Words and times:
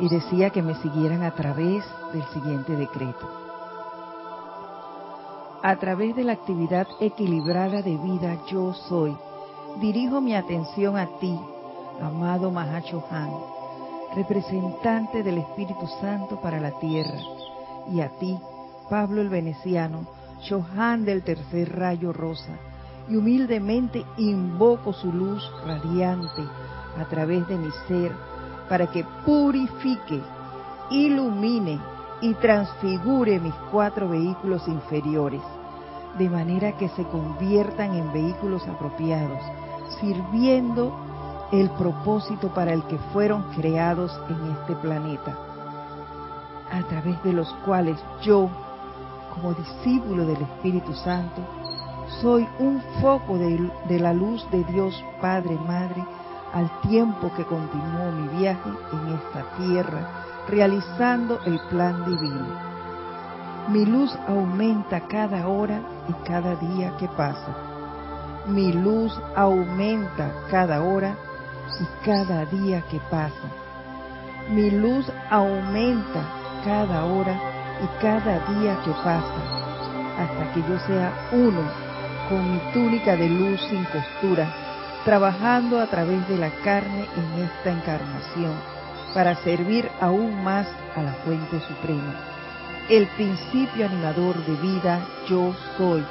y 0.00 0.08
decía 0.08 0.50
que 0.50 0.62
me 0.62 0.74
siguieran 0.76 1.22
a 1.22 1.32
través 1.32 1.84
del 2.12 2.24
siguiente 2.28 2.76
decreto. 2.76 3.28
A 5.62 5.76
través 5.76 6.14
de 6.14 6.24
la 6.24 6.34
actividad 6.34 6.86
equilibrada 7.00 7.82
de 7.82 7.96
vida 7.96 8.38
yo 8.46 8.72
soy, 8.88 9.16
dirijo 9.80 10.20
mi 10.20 10.34
atención 10.34 10.96
a 10.96 11.06
ti, 11.18 11.38
amado 12.00 12.50
Mahacho 12.50 13.04
Han, 13.10 13.32
representante 14.14 15.22
del 15.22 15.38
Espíritu 15.38 15.86
Santo 16.00 16.40
para 16.40 16.60
la 16.60 16.70
tierra, 16.78 17.18
y 17.92 18.00
a 18.00 18.08
ti, 18.18 18.38
Pablo 18.88 19.20
el 19.20 19.28
Veneciano, 19.28 20.06
Chohan 20.42 21.04
del 21.04 21.24
tercer 21.24 21.76
rayo 21.76 22.12
rosa, 22.12 22.56
y 23.08 23.16
humildemente 23.16 24.04
invoco 24.16 24.92
su 24.92 25.12
luz 25.12 25.42
radiante 25.66 26.42
a 26.96 27.04
través 27.06 27.46
de 27.48 27.56
mi 27.56 27.70
ser 27.88 28.12
para 28.68 28.86
que 28.86 29.04
purifique, 29.24 30.20
ilumine 30.90 31.80
y 32.20 32.34
transfigure 32.34 33.38
mis 33.40 33.54
cuatro 33.70 34.08
vehículos 34.08 34.66
inferiores, 34.68 35.42
de 36.18 36.28
manera 36.28 36.72
que 36.72 36.88
se 36.90 37.04
conviertan 37.04 37.94
en 37.94 38.12
vehículos 38.12 38.66
apropiados, 38.66 39.40
sirviendo 40.00 40.92
el 41.52 41.70
propósito 41.70 42.48
para 42.48 42.72
el 42.72 42.82
que 42.84 42.98
fueron 43.12 43.42
creados 43.54 44.18
en 44.28 44.52
este 44.52 44.74
planeta, 44.76 45.36
a 46.70 46.82
través 46.88 47.22
de 47.22 47.32
los 47.32 47.52
cuales 47.64 47.98
yo, 48.22 48.50
como 49.34 49.54
discípulo 49.54 50.26
del 50.26 50.42
Espíritu 50.42 50.92
Santo, 50.94 51.40
soy 52.20 52.46
un 52.58 52.82
foco 53.00 53.38
de, 53.38 53.70
de 53.88 54.00
la 54.00 54.12
luz 54.12 54.46
de 54.50 54.64
Dios 54.64 55.02
Padre, 55.20 55.56
Madre, 55.66 56.04
al 56.52 56.70
tiempo 56.80 57.30
que 57.36 57.44
continúo 57.44 58.12
mi 58.12 58.38
viaje 58.38 58.70
en 58.92 59.14
esta 59.14 59.42
tierra, 59.56 60.24
realizando 60.48 61.40
el 61.44 61.60
plan 61.68 62.04
divino. 62.04 62.68
Mi 63.68 63.84
luz 63.84 64.16
aumenta 64.26 65.00
cada 65.08 65.46
hora 65.46 65.80
y 66.08 66.12
cada 66.26 66.56
día 66.56 66.96
que 66.96 67.08
pasa. 67.08 67.54
Mi 68.46 68.72
luz 68.72 69.12
aumenta 69.36 70.32
cada 70.50 70.82
hora 70.82 71.14
y 71.78 72.06
cada 72.06 72.46
día 72.46 72.80
que 72.90 72.98
pasa. 73.10 73.48
Mi 74.50 74.70
luz 74.70 75.12
aumenta 75.28 76.22
cada 76.64 77.04
hora 77.04 77.38
y 77.82 78.02
cada 78.02 78.38
día 78.54 78.78
que 78.84 78.90
pasa, 79.04 79.40
hasta 80.18 80.52
que 80.54 80.60
yo 80.62 80.78
sea 80.86 81.12
uno 81.32 81.60
con 82.28 82.52
mi 82.52 82.58
túnica 82.72 83.16
de 83.16 83.28
luz 83.28 83.60
sin 83.68 83.84
costura 83.84 84.67
trabajando 85.04 85.80
a 85.80 85.86
través 85.86 86.26
de 86.28 86.36
la 86.36 86.50
carne 86.62 87.06
en 87.16 87.44
esta 87.44 87.70
encarnación 87.70 88.52
para 89.14 89.36
servir 89.36 89.90
aún 90.00 90.42
más 90.42 90.66
a 90.96 91.02
la 91.02 91.12
fuente 91.24 91.60
suprema. 91.60 92.14
El 92.88 93.06
principio 93.08 93.86
animador 93.86 94.36
de 94.44 94.54
vida 94.56 95.00
yo 95.28 95.54
soy 95.76 96.04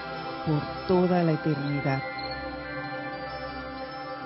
por 0.46 0.62
toda 0.88 1.24
la 1.24 1.34
eternidad. 1.34 2.02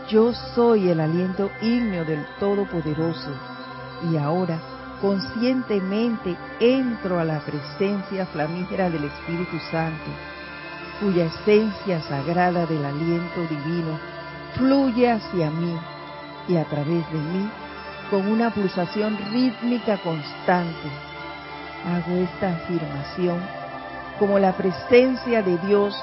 Yo 0.09 0.33
soy 0.33 0.89
el 0.89 0.99
aliento 0.99 1.49
ígneo 1.61 2.03
del 2.03 2.25
Todopoderoso 2.39 3.31
y 4.11 4.17
ahora 4.17 4.59
conscientemente 5.01 6.37
entro 6.59 7.19
a 7.19 7.23
la 7.23 7.39
presencia 7.39 8.25
flamígera 8.27 8.89
del 8.89 9.05
Espíritu 9.05 9.57
Santo, 9.71 10.11
cuya 10.99 11.25
esencia 11.25 12.01
sagrada 12.01 12.65
del 12.65 12.85
aliento 12.85 13.41
divino 13.49 13.99
fluye 14.55 15.11
hacia 15.11 15.49
mí 15.49 15.77
y 16.47 16.57
a 16.57 16.65
través 16.65 17.09
de 17.11 17.19
mí 17.19 17.49
con 18.09 18.27
una 18.27 18.53
pulsación 18.53 19.17
rítmica 19.31 19.97
constante. 20.01 20.89
Hago 21.85 22.15
esta 22.17 22.53
afirmación 22.55 23.41
como 24.19 24.37
la 24.37 24.55
presencia 24.55 25.41
de 25.41 25.57
Dios 25.59 25.95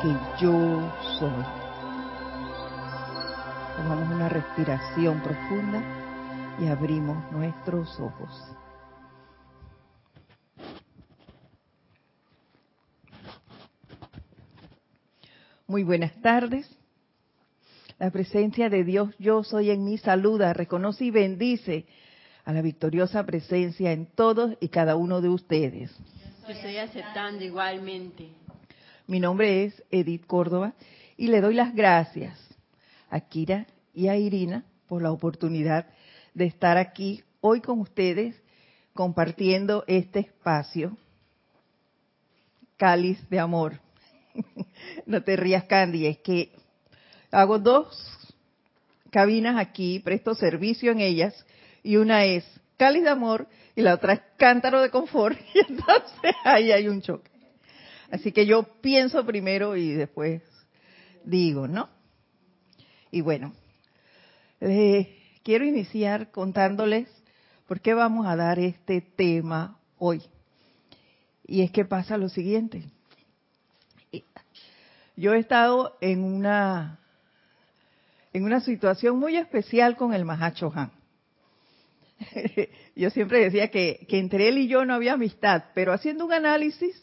que 0.00 0.16
yo 0.40 0.80
soy. 1.18 1.44
Tomamos 3.76 4.10
una 4.10 4.28
respiración 4.28 5.20
profunda 5.20 5.80
y 6.58 6.66
abrimos 6.68 7.30
nuestros 7.30 8.00
ojos. 8.00 8.56
Muy 15.66 15.84
buenas 15.84 16.12
tardes. 16.20 16.81
La 17.98 18.10
presencia 18.10 18.68
de 18.68 18.84
Dios, 18.84 19.14
yo 19.18 19.44
soy 19.44 19.70
en 19.70 19.84
mí, 19.84 19.98
saluda, 19.98 20.52
reconoce 20.52 21.04
y 21.04 21.10
bendice 21.10 21.86
a 22.44 22.52
la 22.52 22.62
victoriosa 22.62 23.24
presencia 23.24 23.92
en 23.92 24.06
todos 24.06 24.56
y 24.60 24.68
cada 24.68 24.96
uno 24.96 25.20
de 25.20 25.28
ustedes. 25.28 25.92
Yo 26.46 26.52
estoy 26.52 26.76
aceptando 26.78 27.44
igualmente. 27.44 28.28
Mi 29.06 29.20
nombre 29.20 29.64
es 29.64 29.82
Edith 29.90 30.26
Córdoba 30.26 30.74
y 31.16 31.28
le 31.28 31.40
doy 31.40 31.54
las 31.54 31.74
gracias 31.74 32.38
a 33.10 33.20
Kira 33.20 33.66
y 33.94 34.08
a 34.08 34.16
Irina 34.16 34.64
por 34.88 35.02
la 35.02 35.12
oportunidad 35.12 35.86
de 36.34 36.46
estar 36.46 36.78
aquí 36.78 37.22
hoy 37.40 37.60
con 37.60 37.80
ustedes 37.80 38.34
compartiendo 38.94 39.84
este 39.86 40.20
espacio, 40.20 40.96
cáliz 42.76 43.18
de 43.28 43.38
amor. 43.38 43.80
no 45.06 45.22
te 45.22 45.36
rías, 45.36 45.64
Candy, 45.64 46.06
es 46.06 46.18
que 46.18 46.52
hago 47.32 47.58
dos 47.58 47.98
cabinas 49.10 49.56
aquí, 49.58 49.98
presto 49.98 50.34
servicio 50.34 50.92
en 50.92 51.00
ellas, 51.00 51.34
y 51.82 51.96
una 51.96 52.24
es 52.24 52.44
cáliz 52.76 53.02
de 53.02 53.10
amor 53.10 53.48
y 53.74 53.82
la 53.82 53.94
otra 53.94 54.14
es 54.14 54.20
cántaro 54.36 54.80
de 54.80 54.90
confort, 54.90 55.38
y 55.54 55.58
entonces 55.58 56.34
ahí 56.44 56.70
hay 56.70 56.88
un 56.88 57.02
choque. 57.02 57.30
Así 58.10 58.30
que 58.30 58.46
yo 58.46 58.62
pienso 58.80 59.24
primero 59.24 59.76
y 59.76 59.92
después 59.92 60.42
digo, 61.24 61.66
¿no? 61.66 61.88
Y 63.10 63.22
bueno, 63.22 63.52
quiero 65.42 65.64
iniciar 65.64 66.30
contándoles 66.30 67.08
por 67.66 67.80
qué 67.80 67.94
vamos 67.94 68.26
a 68.26 68.36
dar 68.36 68.58
este 68.58 69.00
tema 69.00 69.78
hoy. 69.98 70.22
Y 71.46 71.62
es 71.62 71.70
que 71.70 71.84
pasa 71.84 72.16
lo 72.16 72.28
siguiente. 72.28 72.84
Yo 75.16 75.34
he 75.34 75.38
estado 75.38 75.96
en 76.00 76.24
una 76.24 77.01
en 78.32 78.44
una 78.44 78.60
situación 78.60 79.18
muy 79.18 79.36
especial 79.36 79.96
con 79.96 80.14
el 80.14 80.24
Mahacho 80.24 80.72
Han. 80.74 80.90
Yo 82.96 83.10
siempre 83.10 83.40
decía 83.40 83.68
que, 83.68 84.06
entre 84.10 84.48
él 84.48 84.58
y 84.58 84.68
yo 84.68 84.84
no 84.84 84.94
había 84.94 85.14
amistad, 85.14 85.64
pero 85.74 85.92
haciendo 85.92 86.24
un 86.24 86.32
análisis 86.32 86.94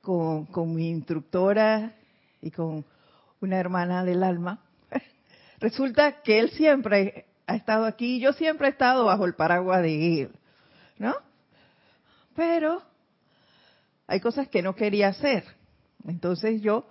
con, 0.00 0.46
con 0.46 0.74
mi 0.74 0.88
instructora 0.88 1.94
y 2.40 2.50
con 2.50 2.84
una 3.40 3.58
hermana 3.58 4.04
del 4.04 4.22
alma, 4.22 4.62
resulta 5.58 6.22
que 6.22 6.38
él 6.38 6.50
siempre 6.50 7.26
ha 7.46 7.56
estado 7.56 7.86
aquí 7.86 8.16
y 8.16 8.20
yo 8.20 8.32
siempre 8.32 8.68
he 8.68 8.70
estado 8.70 9.04
bajo 9.06 9.24
el 9.24 9.34
paraguas 9.34 9.82
de 9.82 10.22
él, 10.22 10.30
¿no? 10.98 11.14
Pero 12.36 12.82
hay 14.06 14.20
cosas 14.20 14.48
que 14.48 14.62
no 14.62 14.74
quería 14.74 15.08
hacer, 15.08 15.44
entonces 16.06 16.62
yo 16.62 16.86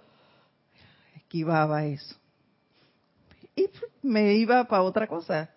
esquivaba 1.16 1.86
eso 1.86 2.23
y 3.56 3.70
me 4.02 4.34
iba 4.34 4.64
para 4.66 4.84
otra 4.84 5.08
cosa. 5.08 5.50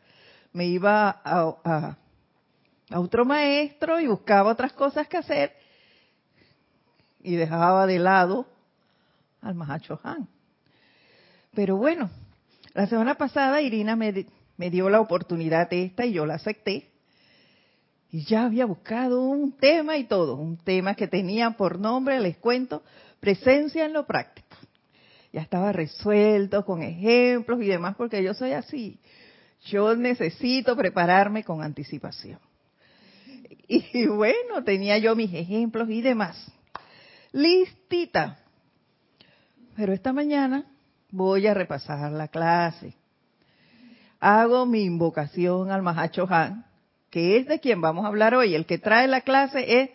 Me 0.52 0.66
iba 0.66 1.20
a, 1.24 1.96
otro 2.94 3.24
maestro 3.24 4.00
y 4.00 4.06
buscaba 4.06 4.52
otras 4.52 4.72
cosas 4.72 5.08
que 5.08 5.16
hacer 5.16 5.52
y 7.22 7.34
dejaba 7.34 7.86
de 7.86 7.98
lado 7.98 8.46
al 9.42 9.54
Mahacho 9.54 10.00
Han. 10.02 10.28
Pero 11.54 11.76
bueno, 11.76 12.10
la 12.74 12.86
semana 12.86 13.16
pasada 13.16 13.60
Irina 13.60 13.96
me, 13.96 14.26
me 14.56 14.70
dio 14.70 14.88
la 14.88 15.00
oportunidad 15.00 15.72
esta 15.72 16.06
y 16.06 16.12
yo 16.12 16.26
la 16.26 16.34
acepté. 16.34 16.90
Y 18.12 18.24
ya 18.24 18.44
había 18.44 18.66
buscado 18.66 19.22
un 19.22 19.52
tema 19.52 19.96
y 19.96 20.04
todo, 20.04 20.36
un 20.36 20.56
tema 20.56 20.94
que 20.94 21.08
tenía 21.08 21.50
por 21.50 21.80
nombre, 21.80 22.20
les 22.20 22.36
cuento, 22.38 22.82
presencia 23.20 23.84
en 23.84 23.92
lo 23.92 24.06
práctico 24.06 24.45
ya 25.36 25.42
estaba 25.42 25.70
resuelto 25.70 26.64
con 26.64 26.82
ejemplos 26.82 27.60
y 27.60 27.66
demás, 27.66 27.94
porque 27.94 28.22
yo 28.22 28.32
soy 28.32 28.52
así. 28.52 28.98
Yo 29.66 29.94
necesito 29.94 30.74
prepararme 30.74 31.44
con 31.44 31.62
anticipación. 31.62 32.40
Y 33.68 34.06
bueno, 34.06 34.64
tenía 34.64 34.96
yo 34.96 35.14
mis 35.14 35.34
ejemplos 35.34 35.90
y 35.90 36.00
demás. 36.00 36.50
Listita. 37.32 38.38
Pero 39.76 39.92
esta 39.92 40.14
mañana 40.14 40.64
voy 41.10 41.46
a 41.46 41.52
repasar 41.52 42.10
la 42.12 42.28
clase. 42.28 42.94
Hago 44.18 44.64
mi 44.64 44.84
invocación 44.84 45.70
al 45.70 45.82
Mahacho 45.82 46.26
Han, 46.30 46.64
que 47.10 47.36
es 47.36 47.46
de 47.46 47.60
quien 47.60 47.82
vamos 47.82 48.06
a 48.06 48.08
hablar 48.08 48.34
hoy. 48.34 48.54
El 48.54 48.64
que 48.64 48.78
trae 48.78 49.06
la 49.06 49.20
clase 49.20 49.82
es 49.82 49.90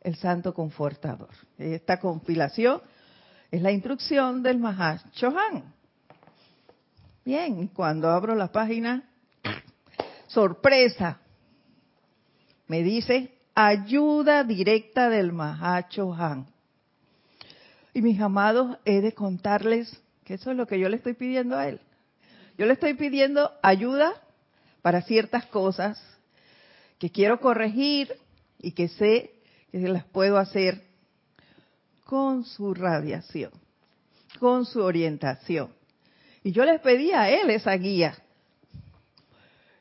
el 0.00 0.16
Santo 0.16 0.54
Confortador. 0.54 1.30
Esta 1.56 2.00
compilación 2.00 2.80
es 3.50 3.62
la 3.62 3.72
instrucción 3.72 4.42
del 4.42 4.60
Chohan. 5.12 5.74
Bien, 7.24 7.68
cuando 7.68 8.10
abro 8.10 8.34
la 8.34 8.52
página, 8.52 9.02
sorpresa, 10.26 11.20
me 12.68 12.82
dice 12.82 13.32
ayuda 13.54 14.44
directa 14.44 15.08
del 15.08 15.32
Mahacho 15.32 16.12
Han. 16.12 16.46
Y 17.94 18.02
mis 18.02 18.20
amados, 18.20 18.76
he 18.84 19.00
de 19.00 19.12
contarles 19.12 20.00
que 20.24 20.34
eso 20.34 20.50
es 20.50 20.56
lo 20.56 20.66
que 20.66 20.78
yo 20.78 20.88
le 20.88 20.96
estoy 20.96 21.14
pidiendo 21.14 21.56
a 21.56 21.68
él. 21.68 21.80
Yo 22.58 22.66
le 22.66 22.74
estoy 22.74 22.94
pidiendo 22.94 23.50
ayuda 23.62 24.12
para 24.82 25.02
ciertas 25.02 25.46
cosas 25.46 26.02
que 26.98 27.10
quiero 27.10 27.40
corregir 27.40 28.14
y 28.58 28.72
que 28.72 28.88
sé 28.88 29.32
que 29.70 29.78
las 29.88 30.04
puedo 30.04 30.38
hacer 30.38 30.85
con 32.06 32.44
su 32.44 32.72
radiación, 32.72 33.50
con 34.38 34.64
su 34.64 34.80
orientación. 34.80 35.70
Y 36.44 36.52
yo 36.52 36.64
les 36.64 36.80
pedí 36.80 37.10
a 37.12 37.28
él 37.28 37.50
esa 37.50 37.72
guía. 37.72 38.16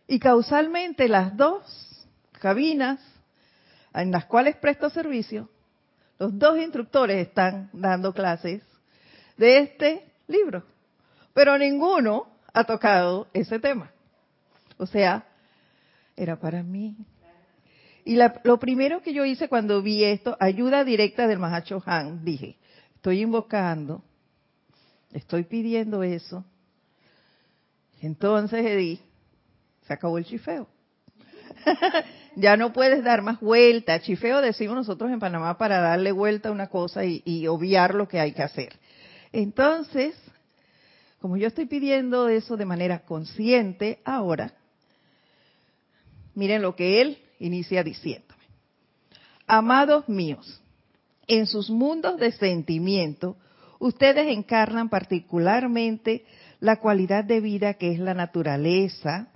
Y 0.08 0.20
causalmente 0.20 1.08
las 1.08 1.38
dos 1.38 2.08
cabinas 2.42 3.00
en 3.94 4.12
las 4.12 4.26
cuales 4.26 4.56
presto 4.58 4.90
servicio, 4.90 5.50
los 6.18 6.38
dos 6.38 6.58
instructores 6.58 7.28
están 7.28 7.70
dando 7.72 8.12
clases 8.14 8.64
de 9.38 9.60
este 9.60 10.12
libro, 10.28 10.64
pero 11.34 11.58
ninguno 11.58 12.28
ha 12.54 12.64
tocado 12.64 13.28
ese 13.34 13.60
tema. 13.60 13.92
O 14.78 14.88
sea, 14.88 15.28
era 16.16 16.40
para 16.40 16.64
mí. 16.64 16.96
Y 18.08 18.18
lo 18.44 18.60
primero 18.60 19.02
que 19.02 19.14
yo 19.14 19.26
hice 19.26 19.50
cuando 19.50 19.82
vi 19.82 20.04
esto, 20.04 20.38
ayuda 20.40 20.84
directa 20.84 21.28
del 21.28 21.40
Mahacho 21.40 21.82
Han, 21.88 22.24
dije, 22.24 22.56
estoy 22.94 23.22
invocando, 23.22 24.04
estoy 25.12 25.44
pidiendo 25.44 26.04
eso. 26.04 26.46
Entonces, 28.02 28.64
Edith, 28.64 29.02
se 29.88 29.94
acabó 29.94 30.20
el 30.20 30.26
chifeo. 30.26 30.68
ya 32.36 32.56
no 32.58 32.74
puedes 32.74 33.04
dar 33.04 33.24
más 33.24 33.40
vuelta. 33.40 34.00
Chifeo 34.00 34.40
decimos 34.40 34.76
nosotros 34.76 35.10
en 35.10 35.20
Panamá 35.20 35.58
para 35.58 35.80
darle 35.80 36.12
vuelta 36.12 36.50
a 36.50 36.52
una 36.52 36.68
cosa 36.68 37.04
y 37.04 37.48
obviar 37.48 37.96
lo 37.96 38.08
que 38.08 38.20
hay 38.20 38.34
que 38.34 38.44
hacer. 38.44 38.74
Entonces, 39.32 40.16
como 41.20 41.38
yo 41.38 41.48
estoy 41.48 41.66
pidiendo 41.66 42.30
eso 42.30 42.56
de 42.56 42.66
manera 42.66 43.00
consciente 43.00 44.00
ahora, 44.06 44.54
miren 46.36 46.62
lo 46.62 46.76
que 46.76 47.02
él 47.02 47.25
inicia 47.40 47.84
diciéndome. 47.84 48.44
Amados 49.48 50.08
míos, 50.10 50.62
en 51.28 51.46
sus 51.46 51.70
mundos 51.70 52.18
de 52.18 52.32
sentimiento, 52.32 53.38
ustedes 53.80 54.28
encarnan 54.28 54.90
particularmente 54.90 56.26
la 56.60 56.78
cualidad 56.78 57.24
de 57.24 57.42
vida 57.42 57.76
que 57.76 57.92
es 57.92 58.00
la 58.00 58.14
naturaleza 58.14 59.28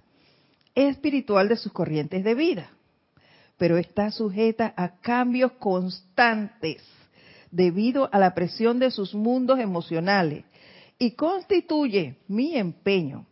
espiritual 0.76 1.50
de 1.50 1.58
sus 1.58 1.72
corrientes 1.72 2.24
de 2.24 2.36
vida, 2.36 2.72
pero 3.58 3.78
está 3.78 4.12
sujeta 4.12 4.74
a 4.78 5.00
cambios 5.00 5.54
constantes 5.54 6.84
debido 7.52 8.10
a 8.12 8.20
la 8.20 8.34
presión 8.34 8.80
de 8.80 8.92
sus 8.92 9.14
mundos 9.14 9.60
emocionales 9.60 10.46
y 10.98 11.12
constituye 11.12 12.18
mi 12.28 12.56
empeño 12.56 13.26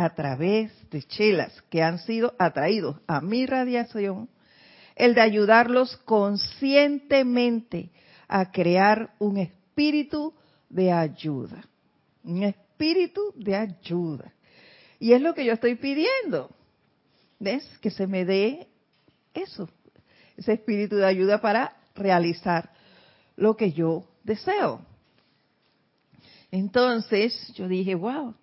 a 0.00 0.14
través 0.14 0.72
de 0.90 1.02
chelas 1.02 1.62
que 1.68 1.82
han 1.82 1.98
sido 1.98 2.34
atraídos 2.38 2.96
a 3.06 3.20
mi 3.20 3.44
radiación, 3.44 4.30
el 4.96 5.14
de 5.14 5.20
ayudarlos 5.20 5.96
conscientemente 5.98 7.90
a 8.26 8.50
crear 8.50 9.14
un 9.18 9.36
espíritu 9.38 10.34
de 10.68 10.90
ayuda. 10.92 11.64
Un 12.24 12.44
espíritu 12.44 13.32
de 13.36 13.56
ayuda. 13.56 14.32
Y 14.98 15.12
es 15.12 15.20
lo 15.20 15.34
que 15.34 15.44
yo 15.44 15.52
estoy 15.52 15.74
pidiendo. 15.74 16.50
¿Ves? 17.38 17.66
Que 17.80 17.90
se 17.90 18.06
me 18.06 18.24
dé 18.24 18.68
eso, 19.34 19.68
ese 20.36 20.54
espíritu 20.54 20.96
de 20.96 21.06
ayuda 21.06 21.40
para 21.40 21.76
realizar 21.94 22.70
lo 23.36 23.56
que 23.56 23.72
yo 23.72 24.04
deseo. 24.24 24.84
Entonces 26.50 27.52
yo 27.54 27.68
dije, 27.68 27.94
wow, 27.94 28.34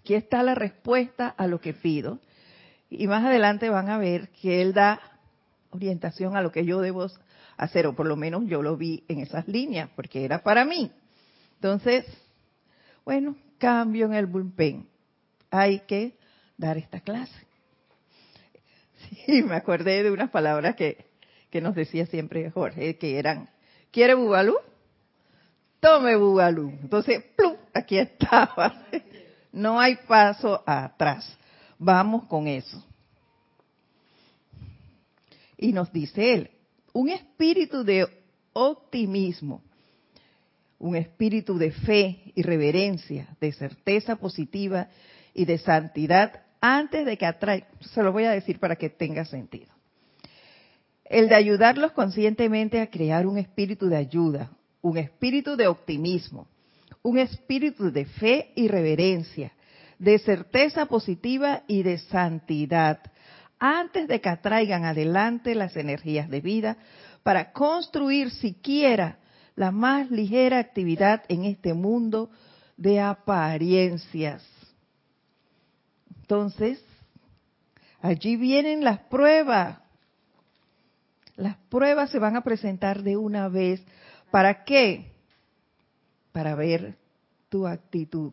aquí 0.00 0.14
está 0.14 0.42
la 0.42 0.54
respuesta 0.54 1.28
a 1.28 1.46
lo 1.46 1.60
que 1.60 1.74
pido. 1.74 2.18
Y 2.88 3.06
más 3.06 3.24
adelante 3.24 3.68
van 3.68 3.90
a 3.90 3.98
ver 3.98 4.30
que 4.30 4.62
Él 4.62 4.72
da 4.72 5.00
orientación 5.70 6.36
a 6.36 6.42
lo 6.42 6.50
que 6.50 6.64
yo 6.64 6.80
debo 6.80 7.06
hacer, 7.56 7.86
o 7.86 7.94
por 7.94 8.06
lo 8.06 8.16
menos 8.16 8.44
yo 8.46 8.62
lo 8.62 8.76
vi 8.76 9.04
en 9.08 9.20
esas 9.20 9.46
líneas, 9.46 9.90
porque 9.94 10.24
era 10.24 10.42
para 10.42 10.64
mí. 10.64 10.90
Entonces, 11.56 12.06
bueno, 13.04 13.36
cambio 13.58 14.06
en 14.06 14.14
el 14.14 14.26
bullpen. 14.26 14.88
Hay 15.50 15.80
que 15.80 16.16
dar 16.56 16.78
esta 16.78 17.00
clase. 17.00 17.32
Sí, 19.26 19.42
me 19.42 19.56
acordé 19.56 20.02
de 20.02 20.10
unas 20.10 20.30
palabras 20.30 20.76
que, 20.76 21.06
que 21.50 21.60
nos 21.60 21.74
decía 21.74 22.06
siempre 22.06 22.50
Jorge, 22.50 22.98
que 22.98 23.18
eran, 23.18 23.48
¿quiere 23.90 24.14
bubalú? 24.14 24.56
Tome 25.80 26.16
bubalú. 26.16 26.68
Entonces, 26.82 27.24
¡plum! 27.34 27.56
aquí 27.72 27.98
estaba. 27.98 28.86
No 29.52 29.80
hay 29.80 29.96
paso 30.06 30.62
atrás. 30.66 31.36
Vamos 31.78 32.24
con 32.24 32.46
eso. 32.46 32.84
Y 35.56 35.72
nos 35.72 35.92
dice 35.92 36.34
él, 36.34 36.50
un 36.92 37.08
espíritu 37.08 37.84
de 37.84 38.06
optimismo, 38.52 39.62
un 40.78 40.96
espíritu 40.96 41.58
de 41.58 41.72
fe 41.72 42.32
y 42.34 42.42
reverencia, 42.42 43.28
de 43.40 43.52
certeza 43.52 44.16
positiva 44.16 44.88
y 45.34 45.44
de 45.44 45.58
santidad 45.58 46.42
antes 46.60 47.06
de 47.06 47.16
que 47.16 47.26
atraiga, 47.26 47.66
se 47.80 48.02
lo 48.02 48.12
voy 48.12 48.24
a 48.24 48.32
decir 48.32 48.58
para 48.58 48.76
que 48.76 48.90
tenga 48.90 49.24
sentido. 49.24 49.72
El 51.04 51.28
de 51.28 51.34
ayudarlos 51.34 51.92
conscientemente 51.92 52.80
a 52.80 52.88
crear 52.88 53.26
un 53.26 53.38
espíritu 53.38 53.88
de 53.88 53.96
ayuda, 53.96 54.50
un 54.80 54.96
espíritu 54.96 55.56
de 55.56 55.66
optimismo, 55.66 56.46
un 57.02 57.18
espíritu 57.18 57.90
de 57.90 58.04
fe 58.04 58.52
y 58.54 58.68
reverencia, 58.68 59.52
de 59.98 60.18
certeza 60.18 60.86
positiva 60.86 61.62
y 61.66 61.82
de 61.82 61.98
santidad, 61.98 63.00
antes 63.58 64.08
de 64.08 64.20
que 64.20 64.28
atraigan 64.28 64.84
adelante 64.84 65.54
las 65.54 65.76
energías 65.76 66.28
de 66.30 66.40
vida 66.40 66.76
para 67.22 67.52
construir 67.52 68.30
siquiera 68.30 69.18
la 69.56 69.70
más 69.70 70.10
ligera 70.10 70.58
actividad 70.58 71.22
en 71.28 71.44
este 71.44 71.74
mundo 71.74 72.30
de 72.76 73.00
apariencias. 73.00 74.42
Entonces, 76.22 76.82
allí 78.00 78.36
vienen 78.36 78.84
las 78.84 79.00
pruebas. 79.00 79.80
Las 81.36 81.56
pruebas 81.68 82.10
se 82.10 82.18
van 82.18 82.36
a 82.36 82.42
presentar 82.42 83.02
de 83.02 83.16
una 83.16 83.48
vez. 83.48 83.82
¿Para 84.30 84.64
qué? 84.64 85.09
Para 86.32 86.54
ver 86.54 86.96
tu 87.48 87.66
actitud. 87.66 88.32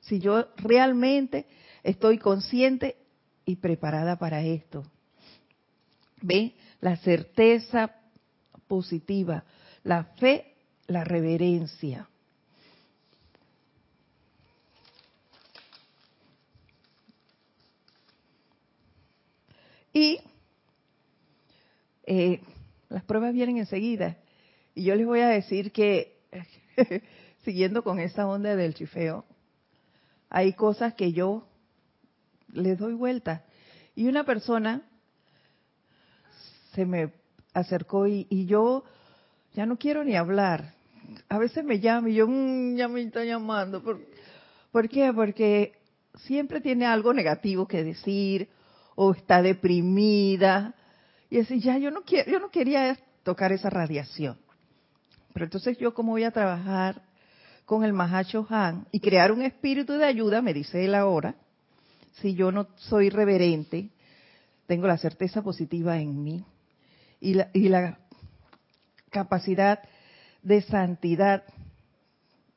Si 0.00 0.18
yo 0.18 0.46
realmente 0.56 1.46
estoy 1.82 2.18
consciente 2.18 2.96
y 3.44 3.56
preparada 3.56 4.16
para 4.16 4.42
esto. 4.42 4.84
¿Ve? 6.22 6.54
La 6.80 6.96
certeza 6.96 7.94
positiva, 8.66 9.44
la 9.82 10.04
fe, 10.04 10.54
la 10.86 11.04
reverencia. 11.04 12.08
Y 19.92 20.20
eh, 22.04 22.40
las 22.88 23.02
pruebas 23.04 23.32
vienen 23.32 23.58
enseguida. 23.58 24.18
Y 24.74 24.84
yo 24.84 24.94
les 24.94 25.06
voy 25.06 25.20
a 25.20 25.28
decir 25.28 25.72
que, 25.72 26.20
siguiendo 27.44 27.82
con 27.82 27.98
esa 27.98 28.26
onda 28.26 28.56
del 28.56 28.74
chifeo, 28.74 29.24
hay 30.28 30.52
cosas 30.52 30.94
que 30.94 31.12
yo 31.12 31.46
les 32.52 32.78
doy 32.78 32.94
vuelta. 32.94 33.44
Y 33.94 34.06
una 34.06 34.24
persona 34.24 34.82
se 36.72 36.86
me 36.86 37.12
acercó 37.52 38.06
y, 38.06 38.46
yo 38.46 38.84
ya 39.54 39.66
no 39.66 39.76
quiero 39.76 40.04
ni 40.04 40.16
hablar. 40.16 40.74
A 41.28 41.38
veces 41.38 41.64
me 41.64 41.80
llama 41.80 42.10
y 42.10 42.14
yo, 42.14 42.28
mm, 42.28 42.76
ya 42.76 42.88
me 42.88 43.02
está 43.02 43.24
llamando. 43.24 43.82
¿Por, 43.82 44.00
¿Por 44.70 44.88
qué? 44.88 45.12
Porque 45.12 45.74
siempre 46.14 46.60
tiene 46.60 46.86
algo 46.86 47.12
negativo 47.12 47.66
que 47.66 47.82
decir 47.82 48.48
o 48.94 49.12
está 49.12 49.42
deprimida. 49.42 50.74
Y 51.28 51.40
así, 51.40 51.60
ya 51.60 51.78
yo 51.78 51.90
no 51.90 52.02
quiero, 52.02 52.30
yo 52.30 52.38
no 52.38 52.50
quería 52.50 52.98
tocar 53.24 53.52
esa 53.52 53.70
radiación. 53.70 54.38
Pero 55.32 55.44
entonces 55.44 55.78
yo 55.78 55.94
cómo 55.94 56.12
voy 56.12 56.24
a 56.24 56.30
trabajar 56.30 57.02
con 57.64 57.84
el 57.84 57.92
Mahacho 57.92 58.46
Han 58.50 58.86
y 58.90 59.00
crear 59.00 59.30
un 59.32 59.42
espíritu 59.42 59.94
de 59.94 60.04
ayuda, 60.04 60.42
me 60.42 60.54
dice 60.54 60.84
él 60.84 60.94
ahora, 60.94 61.34
si 62.14 62.34
yo 62.34 62.50
no 62.50 62.66
soy 62.76 63.10
reverente, 63.10 63.90
tengo 64.66 64.86
la 64.86 64.98
certeza 64.98 65.42
positiva 65.42 65.98
en 65.98 66.22
mí 66.22 66.44
y 67.20 67.34
la, 67.34 67.50
y 67.52 67.68
la 67.68 67.98
capacidad 69.10 69.80
de 70.42 70.62
santidad. 70.62 71.44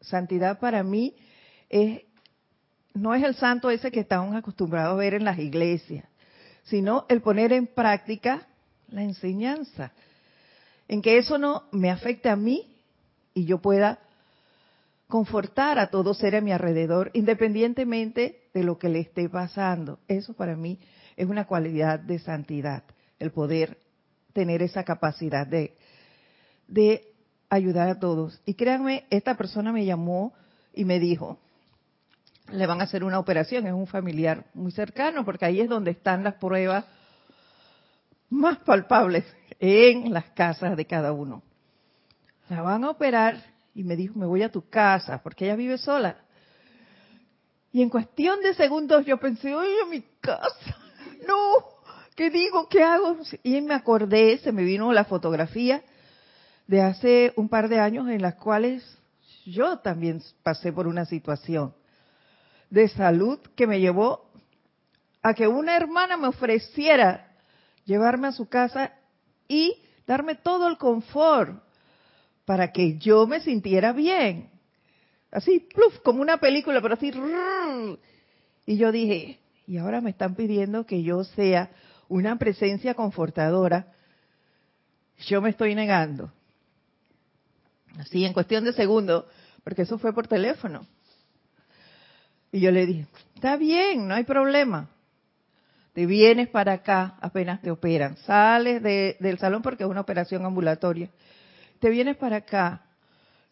Santidad 0.01 0.59
para 0.59 0.83
mí 0.83 1.15
es 1.69 2.01
no 2.93 3.15
es 3.15 3.23
el 3.23 3.35
santo 3.35 3.69
ese 3.69 3.91
que 3.91 4.01
estamos 4.01 4.35
acostumbrados 4.35 4.93
a 4.93 4.97
ver 4.97 5.15
en 5.15 5.25
las 5.25 5.39
iglesias, 5.39 6.05
sino 6.63 7.05
el 7.09 7.21
poner 7.21 7.51
en 7.51 7.67
práctica 7.67 8.47
la 8.89 9.03
enseñanza, 9.03 9.91
en 10.93 11.01
que 11.01 11.17
eso 11.17 11.39
no 11.39 11.63
me 11.71 11.89
afecte 11.89 12.29
a 12.29 12.35
mí 12.35 12.71
y 13.33 13.45
yo 13.45 13.57
pueda 13.57 13.97
confortar 15.07 15.79
a 15.79 15.87
todo 15.87 16.13
ser 16.13 16.35
a 16.35 16.41
mi 16.41 16.51
alrededor, 16.51 17.09
independientemente 17.15 18.43
de 18.53 18.63
lo 18.63 18.77
que 18.77 18.89
le 18.89 18.99
esté 18.99 19.27
pasando. 19.27 19.97
Eso 20.07 20.35
para 20.35 20.55
mí 20.55 20.77
es 21.15 21.27
una 21.27 21.47
cualidad 21.47 21.97
de 21.97 22.19
santidad, 22.19 22.83
el 23.17 23.31
poder 23.31 23.79
tener 24.33 24.61
esa 24.61 24.83
capacidad 24.83 25.47
de, 25.47 25.75
de 26.67 27.11
ayudar 27.49 27.89
a 27.89 27.99
todos. 27.99 28.39
Y 28.45 28.53
créanme, 28.53 29.07
esta 29.09 29.35
persona 29.35 29.71
me 29.71 29.85
llamó 29.85 30.35
y 30.75 30.85
me 30.85 30.99
dijo, 30.99 31.39
le 32.51 32.67
van 32.67 32.81
a 32.81 32.83
hacer 32.83 33.03
una 33.03 33.17
operación, 33.17 33.65
es 33.65 33.73
un 33.73 33.87
familiar 33.87 34.45
muy 34.53 34.71
cercano, 34.71 35.25
porque 35.25 35.45
ahí 35.45 35.59
es 35.59 35.69
donde 35.69 35.89
están 35.89 36.23
las 36.23 36.35
pruebas 36.35 36.85
más 38.33 38.57
palpables 38.59 39.25
en 39.59 40.11
las 40.11 40.25
casas 40.31 40.75
de 40.75 40.85
cada 40.85 41.13
uno. 41.13 41.43
La 42.49 42.61
van 42.61 42.83
a 42.83 42.89
operar 42.89 43.41
y 43.73 43.83
me 43.83 43.95
dijo, 43.95 44.17
me 44.19 44.25
voy 44.25 44.43
a 44.43 44.51
tu 44.51 44.67
casa, 44.69 45.21
porque 45.23 45.45
ella 45.45 45.55
vive 45.55 45.77
sola. 45.77 46.17
Y 47.71 47.81
en 47.81 47.89
cuestión 47.89 48.41
de 48.41 48.53
segundos 48.53 49.05
yo 49.05 49.17
pensé, 49.17 49.55
oye, 49.55 49.85
mi 49.89 50.01
casa, 50.19 50.77
no, 51.27 51.35
¿qué 52.15 52.29
digo? 52.29 52.67
¿Qué 52.67 52.83
hago? 52.83 53.17
Y 53.43 53.61
me 53.61 53.73
acordé, 53.73 54.37
se 54.39 54.51
me 54.51 54.63
vino 54.63 54.91
la 54.93 55.05
fotografía 55.05 55.81
de 56.67 56.81
hace 56.81 57.33
un 57.35 57.49
par 57.49 57.69
de 57.69 57.79
años 57.79 58.07
en 58.09 58.21
las 58.21 58.35
cuales 58.35 58.83
yo 59.45 59.79
también 59.79 60.21
pasé 60.43 60.71
por 60.71 60.87
una 60.87 61.05
situación 61.05 61.73
de 62.69 62.87
salud 62.87 63.39
que 63.55 63.67
me 63.67 63.79
llevó 63.79 64.29
a 65.21 65.33
que 65.33 65.47
una 65.47 65.75
hermana 65.75 66.17
me 66.17 66.27
ofreciera 66.27 67.32
llevarme 67.85 68.27
a 68.27 68.31
su 68.31 68.47
casa 68.47 68.93
y 69.47 69.75
darme 70.07 70.35
todo 70.35 70.67
el 70.67 70.77
confort 70.77 71.63
para 72.45 72.71
que 72.71 72.97
yo 72.97 73.25
me 73.27 73.39
sintiera 73.41 73.93
bien. 73.93 74.49
Así, 75.31 75.59
pluf, 75.59 75.99
como 75.99 76.21
una 76.21 76.37
película, 76.37 76.81
pero 76.81 76.93
así. 76.93 77.11
Y 78.65 78.77
yo 78.77 78.91
dije, 78.91 79.39
y 79.65 79.77
ahora 79.77 80.01
me 80.01 80.11
están 80.11 80.35
pidiendo 80.35 80.85
que 80.85 81.03
yo 81.03 81.23
sea 81.23 81.71
una 82.07 82.37
presencia 82.37 82.93
confortadora. 82.93 83.93
Yo 85.25 85.41
me 85.41 85.49
estoy 85.49 85.73
negando. 85.73 86.31
Así, 87.97 88.25
en 88.25 88.33
cuestión 88.33 88.63
de 88.63 88.73
segundos, 88.73 89.25
porque 89.63 89.83
eso 89.83 89.97
fue 89.97 90.13
por 90.13 90.27
teléfono. 90.27 90.85
Y 92.51 92.59
yo 92.59 92.71
le 92.71 92.85
dije, 92.85 93.07
está 93.35 93.57
bien, 93.57 94.07
no 94.07 94.13
hay 94.13 94.23
problema. 94.23 94.89
Te 95.93 96.05
vienes 96.05 96.49
para 96.49 96.73
acá 96.73 97.17
apenas 97.21 97.61
te 97.61 97.71
operan. 97.71 98.17
Sales 98.17 98.81
del 98.83 99.37
salón 99.37 99.61
porque 99.61 99.83
es 99.83 99.89
una 99.89 100.01
operación 100.01 100.45
ambulatoria. 100.45 101.09
Te 101.79 101.89
vienes 101.89 102.17
para 102.17 102.37
acá. 102.37 102.83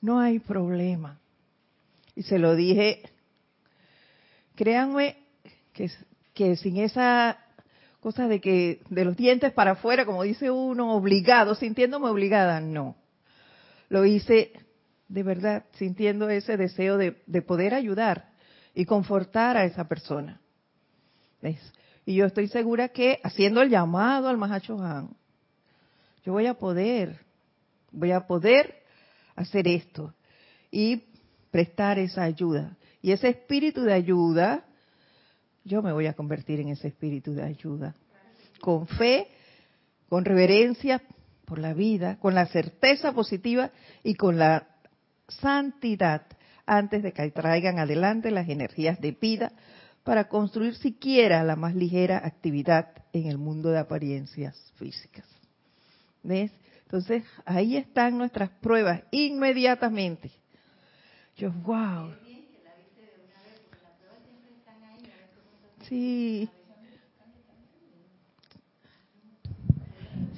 No 0.02 0.20
hay 0.20 0.40
problema. 0.40 1.20
Y 2.16 2.24
se 2.24 2.40
lo 2.40 2.56
dije, 2.56 3.04
créanme 4.56 5.18
que, 5.74 5.90
que 6.34 6.56
sin 6.56 6.78
esa 6.78 7.38
cosa 8.00 8.28
de 8.28 8.42
que 8.42 8.82
de 8.90 9.06
los 9.06 9.16
dientes 9.16 9.54
para 9.54 9.72
afuera, 9.72 10.06
como 10.06 10.24
dice 10.24 10.50
uno, 10.50 10.96
obligado, 10.96 11.54
sintiéndome 11.54 12.08
obligada, 12.08 12.60
no. 12.60 12.96
Lo 13.90 14.06
hice 14.06 14.54
de 15.12 15.24
verdad, 15.24 15.66
sintiendo 15.74 16.30
ese 16.30 16.56
deseo 16.56 16.98
de, 16.98 17.12
poder 17.42 17.74
ayudar 17.74 18.30
y 18.74 18.86
confortar 18.86 19.58
a 19.58 19.66
esa 19.66 19.90
persona. 19.90 20.40
¿Ves? 21.42 21.60
Y 22.06 22.16
yo 22.16 22.26
estoy 22.26 22.48
segura 22.48 22.90
que 22.90 23.20
haciendo 23.24 23.62
el 23.62 23.70
llamado 23.70 24.28
al 24.28 24.38
Mahacho 24.38 24.80
Han, 24.82 25.10
yo 26.26 26.34
voy 26.34 26.48
a 26.48 26.54
poder, 26.54 27.20
voy 27.92 28.12
a 28.12 28.28
poder 28.28 28.82
hacer 29.36 29.68
esto 29.68 30.14
y 30.70 31.04
prestar 31.50 32.00
esa 32.00 32.24
ayuda. 32.24 32.78
Y 33.02 33.12
ese 33.12 33.30
espíritu 33.30 33.82
de 33.82 33.94
ayuda, 33.94 34.64
yo 35.64 35.82
me 35.82 35.92
voy 35.92 36.08
a 36.08 36.14
convertir 36.14 36.60
en 36.60 36.70
ese 36.70 36.88
espíritu 36.88 37.34
de 37.34 37.44
ayuda. 37.44 37.96
Con 38.62 38.88
fe, 38.88 39.28
con 40.10 40.26
reverencia 40.26 41.02
por 41.46 41.60
la 41.60 41.74
vida, 41.74 42.18
con 42.20 42.36
la 42.36 42.46
certeza 42.48 43.14
positiva 43.14 43.72
y 44.04 44.16
con 44.16 44.38
la 44.38 44.68
santidad 45.28 46.26
antes 46.66 47.04
de 47.04 47.12
que 47.12 47.32
traigan 47.32 47.80
adelante 47.80 48.32
las 48.32 48.48
energías 48.48 49.02
de 49.02 49.12
vida 49.12 49.52
para 50.04 50.28
construir 50.28 50.76
siquiera 50.76 51.44
la 51.44 51.56
más 51.56 51.76
ligera 51.76 52.18
actividad 52.26 52.90
en 53.14 53.28
el 53.28 53.38
mundo 53.38 53.70
de 53.70 53.80
apariencias 53.80 54.56
físicas. 54.76 55.26
¿Ves? 56.24 56.52
Entonces, 56.84 57.24
ahí 57.46 57.78
están 57.78 58.18
nuestras 58.18 58.50
pruebas 58.50 59.04
inmediatamente. 59.12 60.32
Yo, 61.38 61.52
wow. 61.52 62.14
Sí. 65.88 66.50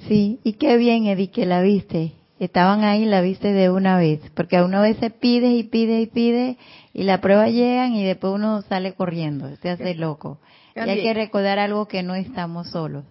Sí, 0.06 0.40
y 0.44 0.52
qué 0.54 0.76
bien, 0.76 1.06
Eddie, 1.06 1.30
que 1.30 1.46
la 1.46 1.62
viste 1.62 2.12
estaban 2.44 2.84
ahí 2.84 3.04
la 3.04 3.20
viste 3.20 3.52
de 3.52 3.70
una 3.70 3.98
vez, 3.98 4.20
porque 4.34 4.56
a 4.56 4.64
una 4.64 4.80
vez 4.80 4.96
se 4.98 5.10
pide 5.10 5.52
y 5.52 5.64
pide 5.64 6.00
y 6.00 6.06
pide 6.06 6.58
y 6.92 7.02
la 7.02 7.20
prueba 7.20 7.48
llegan 7.48 7.94
y 7.94 8.04
después 8.04 8.32
uno 8.34 8.62
sale 8.62 8.94
corriendo, 8.94 9.54
se 9.56 9.70
hace 9.70 9.94
loco. 9.94 10.40
Y 10.76 10.80
hay 10.80 11.02
que 11.02 11.14
recordar 11.14 11.58
algo 11.58 11.86
que 11.86 12.02
no 12.02 12.14
estamos 12.14 12.70
solos. 12.70 13.04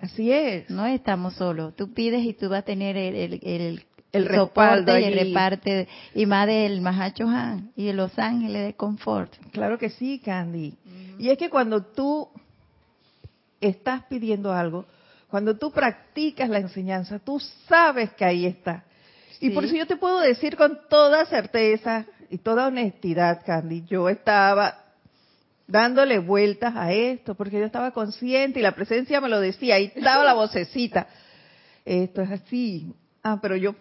Así 0.00 0.30
es. 0.30 0.70
No 0.70 0.86
estamos 0.86 1.34
solos. 1.34 1.74
Tú 1.74 1.92
pides 1.92 2.24
y 2.24 2.32
tú 2.32 2.48
vas 2.48 2.60
a 2.60 2.62
tener 2.62 2.96
el, 2.96 3.40
el, 3.42 3.84
el, 4.12 4.28
soporte 4.28 5.00
y 5.00 5.04
el 5.04 5.18
reparte, 5.18 5.88
y 6.14 6.26
más 6.26 6.46
del 6.46 6.80
Mahacho 6.80 7.28
Han 7.28 7.72
y 7.74 7.86
de 7.86 7.92
los 7.92 8.16
ángeles 8.18 8.64
de 8.64 8.74
confort. 8.74 9.32
Claro 9.52 9.78
que 9.78 9.90
sí, 9.90 10.20
Candy. 10.24 10.74
Y 11.18 11.30
es 11.30 11.38
que 11.38 11.50
cuando 11.50 11.82
tú 11.82 12.28
estás 13.60 14.04
pidiendo 14.04 14.52
algo, 14.52 14.86
cuando 15.30 15.56
tú 15.56 15.70
practicas 15.70 16.48
la 16.48 16.58
enseñanza, 16.58 17.18
tú 17.18 17.40
sabes 17.68 18.10
que 18.12 18.24
ahí 18.24 18.46
está. 18.46 18.84
Y 19.40 19.50
por 19.50 19.64
eso 19.64 19.76
yo 19.76 19.86
te 19.86 19.96
puedo 19.96 20.20
decir 20.20 20.56
con 20.56 20.80
toda 20.88 21.26
certeza 21.26 22.06
y 22.30 22.38
toda 22.38 22.66
honestidad, 22.66 23.44
Candy, 23.44 23.84
yo 23.86 24.08
estaba 24.08 24.84
dándole 25.66 26.18
vueltas 26.18 26.74
a 26.74 26.92
esto, 26.92 27.34
porque 27.34 27.58
yo 27.58 27.66
estaba 27.66 27.92
consciente 27.92 28.58
y 28.58 28.62
la 28.62 28.74
presencia 28.74 29.20
me 29.20 29.28
lo 29.28 29.38
decía, 29.38 29.76
ahí 29.76 29.92
estaba 29.94 30.24
la 30.24 30.34
vocecita. 30.34 31.06
Esto 31.84 32.22
es 32.22 32.30
así. 32.30 32.92
Ah, 33.22 33.38
pero 33.40 33.54
yo, 33.54 33.74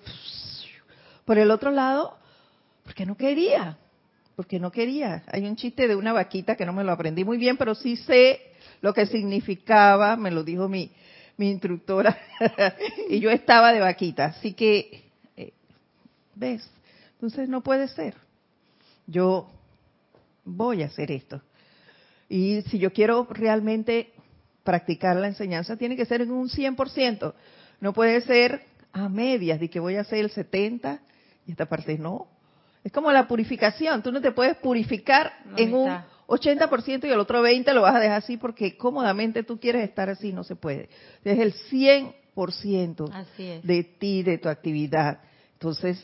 por 1.26 1.38
el 1.38 1.50
otro 1.50 1.72
lado, 1.72 2.18
porque 2.84 3.06
no 3.06 3.16
quería, 3.16 3.78
porque 4.36 4.60
no 4.60 4.72
quería. 4.72 5.24
Hay 5.28 5.46
un 5.46 5.56
chiste 5.56 5.88
de 5.88 5.96
una 5.96 6.14
vaquita 6.14 6.56
que 6.56 6.66
no 6.66 6.74
me 6.74 6.84
lo 6.84 6.92
aprendí 6.92 7.24
muy 7.24 7.38
bien, 7.38 7.58
pero 7.58 7.74
sí 7.74 7.96
sé 7.96 8.42
lo 8.82 8.94
que 8.94 9.08
significaba, 9.08 10.18
me 10.18 10.30
lo 10.30 10.44
dijo 10.44 10.68
mi, 10.68 10.92
mi 11.38 11.52
instructora, 11.52 12.18
y 13.10 13.20
yo 13.20 13.30
estaba 13.30 13.72
de 13.72 13.80
vaquita. 13.80 14.26
Así 14.26 14.54
que, 14.54 15.12
eh, 15.36 15.54
¿ves? 16.36 16.70
Entonces 17.14 17.48
no 17.48 17.62
puede 17.62 17.88
ser. 17.88 18.16
Yo 19.06 19.50
voy 20.44 20.84
a 20.84 20.88
hacer 20.88 21.12
esto. 21.12 21.42
Y 22.30 22.62
si 22.64 22.80
yo 22.80 22.92
quiero 22.92 23.28
realmente 23.30 24.12
practicar 24.64 25.16
la 25.16 25.28
enseñanza, 25.28 25.78
tiene 25.78 25.96
que 25.96 26.06
ser 26.06 26.22
en 26.22 26.32
un 26.32 26.50
100%. 26.50 27.34
No 27.80 27.94
puede 27.94 28.22
ser 28.22 28.64
a 28.92 29.08
medias, 29.08 29.60
de 29.60 29.70
que 29.70 29.80
voy 29.80 29.96
a 29.96 30.02
hacer 30.02 30.20
el 30.20 30.32
70 30.32 31.00
y 31.46 31.52
esta 31.52 31.68
parte 31.68 31.98
no. 31.98 32.28
Es 32.84 32.92
como 32.92 33.12
la 33.12 33.28
purificación. 33.28 34.02
Tú 34.02 34.12
no 34.12 34.22
te 34.22 34.32
puedes 34.32 34.58
purificar 34.58 35.34
en 35.56 35.74
un 35.74 35.98
80% 36.28 37.06
y 37.06 37.12
el 37.12 37.20
otro 37.20 37.42
20% 37.42 37.74
lo 37.74 37.82
vas 37.82 37.96
a 37.96 38.00
dejar 38.00 38.18
así 38.18 38.38
porque 38.38 38.78
cómodamente 38.78 39.44
tú 39.44 39.60
quieres 39.60 39.88
estar 39.88 40.10
así, 40.10 40.34
no 40.34 40.44
se 40.44 40.56
puede. 40.56 40.90
Es 41.24 41.40
el 41.40 41.54
100% 41.72 43.62
de 43.64 43.84
ti, 43.84 44.24
de 44.24 44.38
tu 44.38 44.50
actividad. 44.50 45.22
Entonces, 45.54 46.04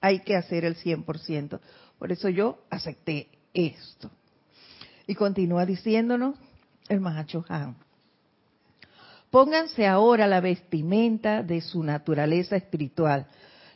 hay 0.00 0.20
que 0.20 0.36
hacer 0.36 0.64
el 0.64 0.76
100%. 0.76 1.58
Por 1.98 2.12
eso 2.12 2.28
yo 2.28 2.58
acepté 2.70 3.28
esto. 3.54 4.10
Y 5.06 5.14
continúa 5.14 5.64
diciéndonos 5.64 6.36
el 6.88 7.00
Mahacho 7.00 7.44
Han. 7.48 7.76
Pónganse 9.30 9.86
ahora 9.86 10.26
la 10.26 10.40
vestimenta 10.40 11.42
de 11.42 11.60
su 11.60 11.82
naturaleza 11.82 12.56
espiritual, 12.56 13.26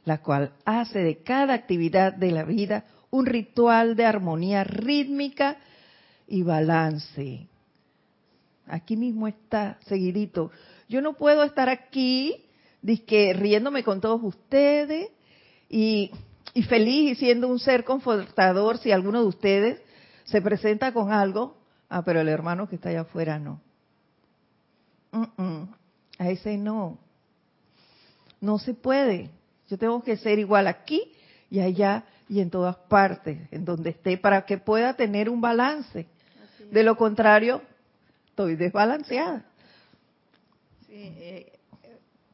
la 0.04 0.18
cual 0.22 0.52
hace 0.64 1.00
de 1.00 1.22
cada 1.22 1.54
actividad 1.54 2.12
de 2.12 2.30
la 2.30 2.44
vida 2.44 2.84
un 3.10 3.26
ritual 3.26 3.96
de 3.96 4.04
armonía 4.04 4.62
rítmica 4.64 5.58
y 6.30 6.42
balance. 6.42 7.48
Aquí 8.66 8.96
mismo 8.96 9.26
está, 9.26 9.78
seguidito. 9.86 10.50
Yo 10.88 11.02
no 11.02 11.14
puedo 11.14 11.42
estar 11.42 11.68
aquí 11.68 12.46
disque, 12.80 13.34
riéndome 13.34 13.84
con 13.84 14.00
todos 14.00 14.22
ustedes 14.22 15.10
y, 15.68 16.10
y 16.54 16.62
feliz 16.62 17.12
y 17.12 17.14
siendo 17.16 17.48
un 17.48 17.58
ser 17.58 17.84
confortador 17.84 18.78
si 18.78 18.92
alguno 18.92 19.20
de 19.20 19.26
ustedes 19.26 19.82
se 20.24 20.40
presenta 20.40 20.92
con 20.92 21.12
algo. 21.12 21.58
Ah, 21.88 22.02
pero 22.04 22.20
el 22.20 22.28
hermano 22.28 22.68
que 22.68 22.76
está 22.76 22.90
allá 22.90 23.00
afuera 23.00 23.38
no. 23.38 23.60
a 26.18 26.30
ese 26.30 26.56
no. 26.56 26.98
No 28.40 28.58
se 28.58 28.72
puede. 28.72 29.30
Yo 29.68 29.76
tengo 29.76 30.02
que 30.02 30.16
ser 30.16 30.38
igual 30.38 30.68
aquí 30.68 31.12
y 31.50 31.58
allá 31.58 32.04
y 32.28 32.40
en 32.40 32.50
todas 32.50 32.76
partes, 32.76 33.40
en 33.50 33.64
donde 33.64 33.90
esté, 33.90 34.16
para 34.16 34.46
que 34.46 34.56
pueda 34.56 34.94
tener 34.94 35.28
un 35.28 35.40
balance. 35.40 36.06
De 36.70 36.82
lo 36.82 36.96
contrario, 36.96 37.62
estoy 38.28 38.56
desbalanceada. 38.56 39.44
Sí, 40.86 40.94
eh, 40.94 41.52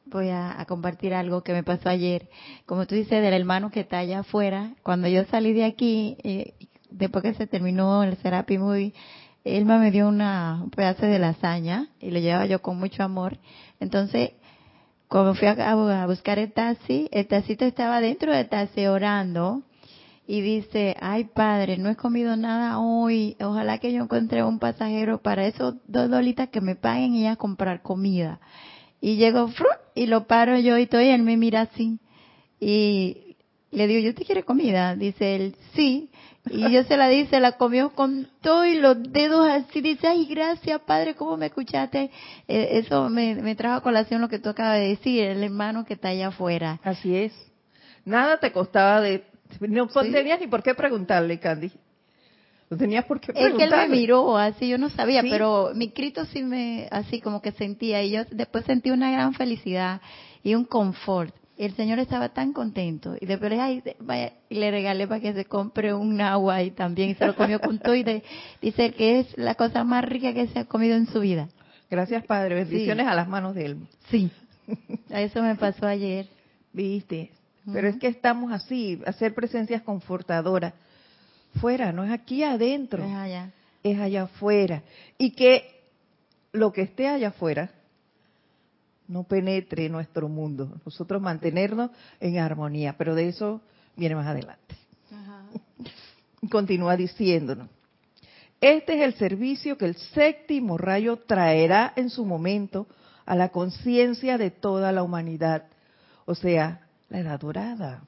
voy 0.05 0.29
a, 0.29 0.63
compartir 0.67 1.13
algo 1.13 1.43
que 1.43 1.53
me 1.53 1.63
pasó 1.63 1.89
ayer. 1.89 2.29
Como 2.65 2.85
tú 2.85 2.95
dices, 2.95 3.21
del 3.21 3.33
hermano 3.33 3.71
que 3.71 3.81
está 3.81 3.99
allá 3.99 4.19
afuera, 4.19 4.73
cuando 4.83 5.07
yo 5.07 5.23
salí 5.25 5.53
de 5.53 5.65
aquí, 5.65 6.17
eh, 6.23 6.53
después 6.89 7.23
que 7.23 7.33
se 7.33 7.47
terminó 7.47 8.03
el 8.03 8.15
Serapi 8.17 8.57
Movie, 8.57 8.93
él 9.43 9.65
me 9.65 9.91
dio 9.91 10.07
una, 10.07 10.59
un 10.63 10.71
pedazo 10.71 11.05
de 11.05 11.19
lasaña 11.19 11.89
y 11.99 12.11
lo 12.11 12.19
llevaba 12.19 12.45
yo 12.45 12.61
con 12.61 12.77
mucho 12.77 13.03
amor. 13.03 13.37
Entonces, 13.79 14.31
cuando 15.07 15.35
fui 15.35 15.47
a, 15.47 16.05
buscar 16.05 16.37
el 16.37 16.51
taxi, 16.51 17.07
el 17.11 17.27
taxista 17.27 17.65
estaba 17.65 18.01
dentro 18.01 18.33
del 18.33 18.49
taxi 18.49 18.87
orando 18.87 19.63
y 20.27 20.41
dice, 20.41 20.97
ay 20.99 21.23
padre, 21.23 21.77
no 21.77 21.89
he 21.89 21.95
comido 21.95 22.35
nada 22.35 22.79
hoy, 22.79 23.37
ojalá 23.39 23.77
que 23.77 23.93
yo 23.93 24.03
encuentre 24.03 24.43
un 24.43 24.59
pasajero 24.59 25.21
para 25.21 25.47
esos 25.47 25.75
dos 25.87 26.09
dolitas 26.09 26.49
que 26.49 26.59
me 26.59 26.75
paguen 26.75 27.15
y 27.15 27.27
a 27.27 27.37
comprar 27.37 27.81
comida. 27.81 28.41
Y 28.99 29.15
llego 29.15 29.49
y 29.95 30.07
lo 30.07 30.27
paro 30.27 30.59
yo 30.59 30.77
y 30.77 30.83
estoy, 30.83 31.07
él 31.07 31.23
me 31.23 31.37
mira 31.37 31.61
así. 31.61 31.99
Y 32.59 33.37
le 33.71 33.87
digo, 33.87 34.01
¿yo 34.01 34.13
te 34.13 34.25
quiere 34.25 34.43
comida? 34.43 34.95
Dice 34.95 35.35
él, 35.35 35.55
sí. 35.73 36.09
Y 36.49 36.71
yo 36.71 36.83
se 36.83 36.97
la 36.97 37.07
di, 37.07 37.25
se 37.27 37.39
la 37.39 37.53
comió 37.53 37.91
con 37.91 38.27
todo 38.41 38.65
y 38.65 38.75
los 38.75 39.01
dedos 39.11 39.47
así. 39.47 39.79
Dice, 39.79 40.07
ay, 40.07 40.25
gracias, 40.25 40.81
padre, 40.81 41.15
¿cómo 41.15 41.37
me 41.37 41.47
escuchaste? 41.47 42.11
Eh, 42.47 42.69
eso 42.73 43.09
me, 43.09 43.35
me 43.35 43.55
trajo 43.55 43.77
a 43.77 43.81
colación 43.81 44.19
lo 44.19 44.29
que 44.29 44.39
tú 44.39 44.49
acabas 44.49 44.79
de 44.79 44.89
decir, 44.89 45.23
el 45.23 45.43
hermano 45.43 45.85
que 45.85 45.93
está 45.93 46.09
allá 46.09 46.29
afuera. 46.29 46.79
Así 46.83 47.15
es. 47.15 47.33
Nada 48.03 48.39
te 48.39 48.51
costaba 48.51 48.99
de... 49.01 49.23
No 49.59 49.87
tenías 49.87 50.39
ni 50.39 50.47
por 50.47 50.63
qué 50.63 50.75
preguntarle, 50.75 51.39
Candy. 51.39 51.71
No 52.69 52.77
tenías 52.77 53.05
por 53.05 53.19
qué 53.19 53.31
preguntarle. 53.31 53.63
Es 53.63 53.69
que 53.71 53.83
él 53.83 53.89
me 53.89 53.95
miró 53.95 54.37
así, 54.37 54.67
yo 54.67 54.77
no 54.77 54.89
sabía, 54.89 55.21
pero 55.21 55.71
mi 55.73 55.87
grito 55.87 56.25
sí 56.25 56.43
me, 56.43 56.87
así 56.91 57.21
como 57.21 57.41
que 57.41 57.51
sentía. 57.53 58.03
Y 58.03 58.11
yo 58.11 58.23
después 58.31 58.65
sentí 58.65 58.91
una 58.91 59.11
gran 59.11 59.33
felicidad 59.33 60.01
y 60.43 60.55
un 60.55 60.65
confort 60.65 61.33
el 61.57 61.75
señor 61.75 61.99
estaba 61.99 62.29
tan 62.29 62.53
contento 62.53 63.15
y 63.19 63.25
después 63.25 63.51
le, 63.51 64.33
le 64.49 64.71
regalé 64.71 65.07
para 65.07 65.19
que 65.19 65.33
se 65.33 65.45
compre 65.45 65.93
un 65.93 66.21
agua 66.21 66.61
y 66.61 66.71
también 66.71 67.15
se 67.17 67.25
lo 67.25 67.35
comió 67.35 67.59
con 67.59 67.79
todo 67.79 67.95
y 67.95 68.03
dice 68.61 68.91
que 68.93 69.19
es 69.19 69.37
la 69.37 69.55
cosa 69.55 69.83
más 69.83 70.05
rica 70.05 70.33
que 70.33 70.47
se 70.47 70.59
ha 70.59 70.65
comido 70.65 70.95
en 70.95 71.07
su 71.07 71.19
vida. 71.19 71.49
Gracias 71.89 72.25
Padre, 72.25 72.55
bendiciones 72.55 73.07
a 73.07 73.15
las 73.15 73.27
manos 73.27 73.55
de 73.55 73.65
él. 73.65 73.77
Sí, 74.09 74.29
a 75.11 75.21
eso 75.21 75.41
me 75.41 75.55
pasó 75.55 75.87
ayer. 75.87 76.27
Viste, 76.73 77.31
pero 77.71 77.87
es 77.87 77.97
que 77.97 78.07
estamos 78.07 78.51
así, 78.51 79.01
hacer 79.05 79.33
presencias 79.33 79.81
confortadoras. 79.81 80.73
Fuera, 81.59 81.91
no 81.91 82.03
es 82.03 82.11
aquí 82.11 82.43
adentro. 82.43 83.03
Es 83.03 83.13
allá. 83.13 83.51
Es 83.83 83.99
allá 83.99 84.23
afuera. 84.23 84.83
Y 85.17 85.31
que 85.31 85.83
lo 86.53 86.71
que 86.71 86.83
esté 86.83 87.07
allá 87.07 87.29
afuera 87.29 87.71
no 89.07 89.23
penetre 89.23 89.89
nuestro 89.89 90.29
mundo. 90.29 90.79
Nosotros 90.85 91.21
mantenernos 91.21 91.91
en 92.19 92.37
armonía, 92.37 92.95
pero 92.97 93.15
de 93.15 93.29
eso 93.29 93.61
viene 93.95 94.15
más 94.15 94.27
adelante. 94.27 94.75
Continúa 96.49 96.95
diciéndonos. 96.95 97.69
Este 98.61 98.95
es 98.95 99.01
el 99.01 99.13
servicio 99.15 99.77
que 99.77 99.85
el 99.85 99.95
séptimo 99.95 100.77
rayo 100.77 101.17
traerá 101.17 101.93
en 101.95 102.09
su 102.09 102.25
momento 102.25 102.87
a 103.25 103.35
la 103.35 103.49
conciencia 103.49 104.37
de 104.37 104.51
toda 104.51 104.91
la 104.91 105.03
humanidad. 105.03 105.65
O 106.25 106.33
sea, 106.33 106.86
la 107.09 107.19
edad 107.19 107.39
dorada. 107.39 108.03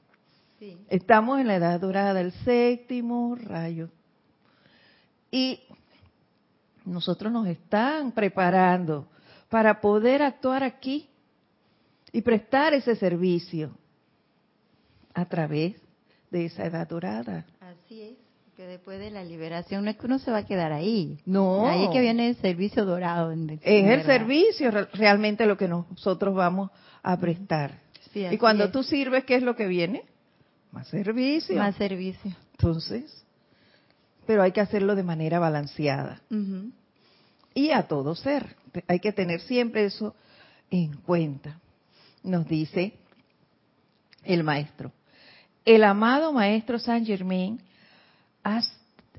Estamos 0.89 1.39
en 1.39 1.47
la 1.47 1.55
edad 1.55 1.79
dorada, 1.79 2.19
el 2.19 2.33
séptimo 2.43 3.35
rayo. 3.35 3.89
Y 5.31 5.61
nosotros 6.85 7.31
nos 7.31 7.47
están 7.47 8.11
preparando 8.11 9.07
para 9.47 9.79
poder 9.79 10.21
actuar 10.21 10.63
aquí 10.63 11.07
y 12.11 12.21
prestar 12.21 12.73
ese 12.73 12.95
servicio 12.95 13.71
a 15.13 15.25
través 15.25 15.75
de 16.31 16.45
esa 16.45 16.65
edad 16.65 16.87
dorada. 16.87 17.45
Así 17.61 18.01
es, 18.01 18.17
que 18.55 18.65
después 18.65 18.99
de 18.99 19.11
la 19.11 19.23
liberación 19.23 19.85
no 19.85 19.91
es 19.91 19.97
que 19.97 20.07
uno 20.07 20.19
se 20.19 20.31
va 20.31 20.39
a 20.39 20.45
quedar 20.45 20.73
ahí. 20.73 21.19
No. 21.25 21.67
Ahí 21.67 21.85
es 21.85 21.89
que 21.91 22.01
viene 22.01 22.29
el 22.29 22.35
servicio 22.37 22.85
dorado. 22.85 23.31
es 23.31 23.59
el 23.61 24.03
servicio 24.03 24.71
realmente 24.93 25.45
lo 25.45 25.57
que 25.57 25.67
nosotros 25.67 26.35
vamos 26.35 26.71
a 27.01 27.17
prestar. 27.17 27.88
Y 28.13 28.37
cuando 28.37 28.71
tú 28.71 28.83
sirves, 28.83 29.23
¿qué 29.25 29.35
es 29.35 29.43
lo 29.43 29.55
que 29.55 29.67
viene? 29.67 30.03
Más 30.71 30.87
servicio. 30.87 31.57
Más 31.57 31.75
servicio. 31.75 32.35
Entonces, 32.51 33.23
pero 34.25 34.43
hay 34.43 34.51
que 34.51 34.61
hacerlo 34.61 34.95
de 34.95 35.03
manera 35.03 35.39
balanceada. 35.39 36.21
Y 37.53 37.71
a 37.71 37.87
todo 37.87 38.15
ser. 38.15 38.55
Hay 38.87 38.99
que 38.99 39.11
tener 39.11 39.41
siempre 39.41 39.85
eso 39.85 40.15
en 40.69 40.93
cuenta. 40.97 41.59
Nos 42.23 42.47
dice 42.47 42.93
el 44.23 44.43
maestro. 44.43 44.91
El 45.65 45.83
amado 45.83 46.31
maestro 46.33 46.79
Saint 46.79 47.07
Germain 47.07 47.61
ha, 48.43 48.61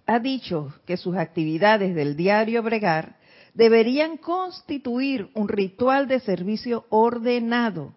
ha 0.06 0.18
dicho 0.18 0.72
que 0.86 0.96
sus 0.96 1.16
actividades 1.16 1.94
del 1.94 2.16
diario 2.16 2.62
bregar 2.62 3.16
deberían 3.54 4.16
constituir 4.16 5.30
un 5.34 5.48
ritual 5.48 6.06
de 6.06 6.20
servicio 6.20 6.86
ordenado. 6.88 7.94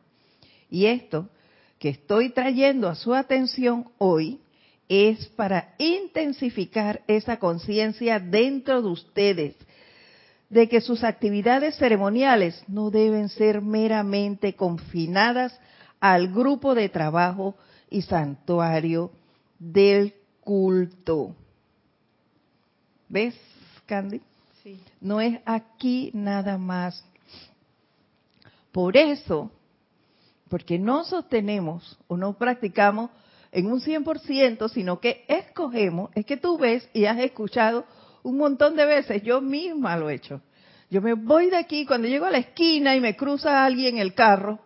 Y 0.73 0.87
esto 0.87 1.29
que 1.77 1.89
estoy 1.89 2.31
trayendo 2.31 2.89
a 2.89 2.95
su 2.95 3.13
atención 3.13 3.91
hoy 3.99 4.39
es 4.89 5.27
para 5.27 5.75
intensificar 5.77 7.03
esa 7.05 7.37
conciencia 7.37 8.19
dentro 8.19 8.81
de 8.81 8.87
ustedes 8.87 9.55
de 10.49 10.67
que 10.67 10.81
sus 10.81 11.03
actividades 11.03 11.75
ceremoniales 11.75 12.63
no 12.67 12.89
deben 12.89 13.29
ser 13.29 13.61
meramente 13.61 14.55
confinadas 14.55 15.59
al 15.99 16.33
grupo 16.33 16.73
de 16.73 16.89
trabajo 16.89 17.53
y 17.91 18.01
santuario 18.01 19.11
del 19.59 20.15
culto. 20.39 21.35
¿Ves, 23.09 23.35
Candy? 23.85 24.21
Sí. 24.63 24.79
No 24.99 25.21
es 25.21 25.39
aquí 25.45 26.09
nada 26.15 26.57
más. 26.57 27.05
Por 28.71 28.97
eso, 28.97 29.51
porque 30.49 30.77
no 30.79 31.03
sostenemos 31.03 31.97
o 32.07 32.17
no 32.17 32.37
practicamos 32.37 33.11
en 33.51 33.67
un 33.67 33.81
100%, 33.81 34.69
sino 34.69 34.99
que 34.99 35.25
escogemos, 35.27 36.09
es 36.15 36.25
que 36.25 36.37
tú 36.37 36.57
ves 36.57 36.89
y 36.93 37.05
has 37.05 37.19
escuchado 37.19 37.85
un 38.23 38.37
montón 38.37 38.75
de 38.75 38.85
veces, 38.85 39.21
yo 39.23 39.41
misma 39.41 39.97
lo 39.97 40.09
he 40.09 40.15
hecho. 40.15 40.41
Yo 40.89 41.01
me 41.01 41.13
voy 41.13 41.49
de 41.49 41.57
aquí, 41.57 41.85
cuando 41.85 42.07
llego 42.07 42.25
a 42.25 42.31
la 42.31 42.37
esquina 42.37 42.95
y 42.95 43.01
me 43.01 43.15
cruza 43.15 43.65
alguien 43.65 43.97
el 43.97 44.13
carro, 44.13 44.59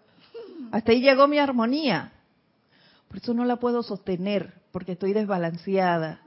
hasta 0.72 0.92
ahí 0.92 1.02
llegó 1.02 1.28
mi 1.28 1.40
armonía. 1.40 2.12
Por 3.08 3.18
eso 3.18 3.34
no 3.34 3.46
la 3.46 3.58
puedo 3.58 3.84
sostener, 3.84 4.54
porque 4.72 4.94
estoy 4.94 5.14
desbalanceada. 5.14 6.22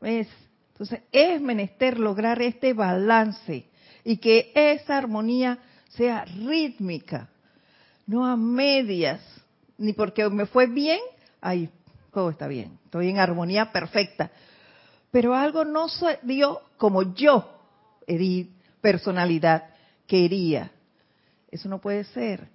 ¿Ves? 0.00 0.28
Entonces 0.72 1.02
es 1.12 1.40
menester 1.40 1.98
lograr 1.98 2.42
este 2.42 2.72
balance 2.72 3.66
y 4.04 4.16
que 4.16 4.50
esa 4.54 4.96
armonía 4.96 5.58
sea 5.88 6.24
rítmica, 6.24 7.28
no 8.12 8.26
a 8.26 8.36
medias, 8.36 9.20
ni 9.78 9.92
porque 9.92 10.28
me 10.28 10.46
fue 10.46 10.66
bien, 10.66 11.00
ahí 11.40 11.68
todo 12.12 12.30
está 12.30 12.46
bien, 12.46 12.78
estoy 12.84 13.08
en 13.08 13.18
armonía 13.18 13.72
perfecta 13.72 14.30
pero 15.12 15.34
algo 15.34 15.64
no 15.64 15.88
se 15.88 16.18
dio 16.22 16.62
como 16.78 17.14
yo, 17.14 17.46
Edith, 18.06 18.50
personalidad, 18.80 19.68
quería. 20.06 20.72
Eso 21.50 21.68
no 21.68 21.80
puede 21.80 22.04
ser. 22.04 22.48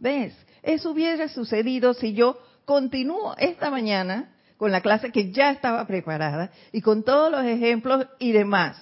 ¿Ves? 0.00 0.34
Eso 0.62 0.90
hubiera 0.90 1.28
sucedido 1.28 1.94
si 1.94 2.12
yo 2.12 2.36
continúo 2.64 3.36
esta 3.38 3.70
mañana 3.70 4.34
con 4.56 4.72
la 4.72 4.80
clase 4.80 5.12
que 5.12 5.30
ya 5.30 5.52
estaba 5.52 5.86
preparada 5.86 6.50
y 6.72 6.80
con 6.80 7.04
todos 7.04 7.30
los 7.30 7.44
ejemplos 7.44 8.06
y 8.18 8.32
demás. 8.32 8.76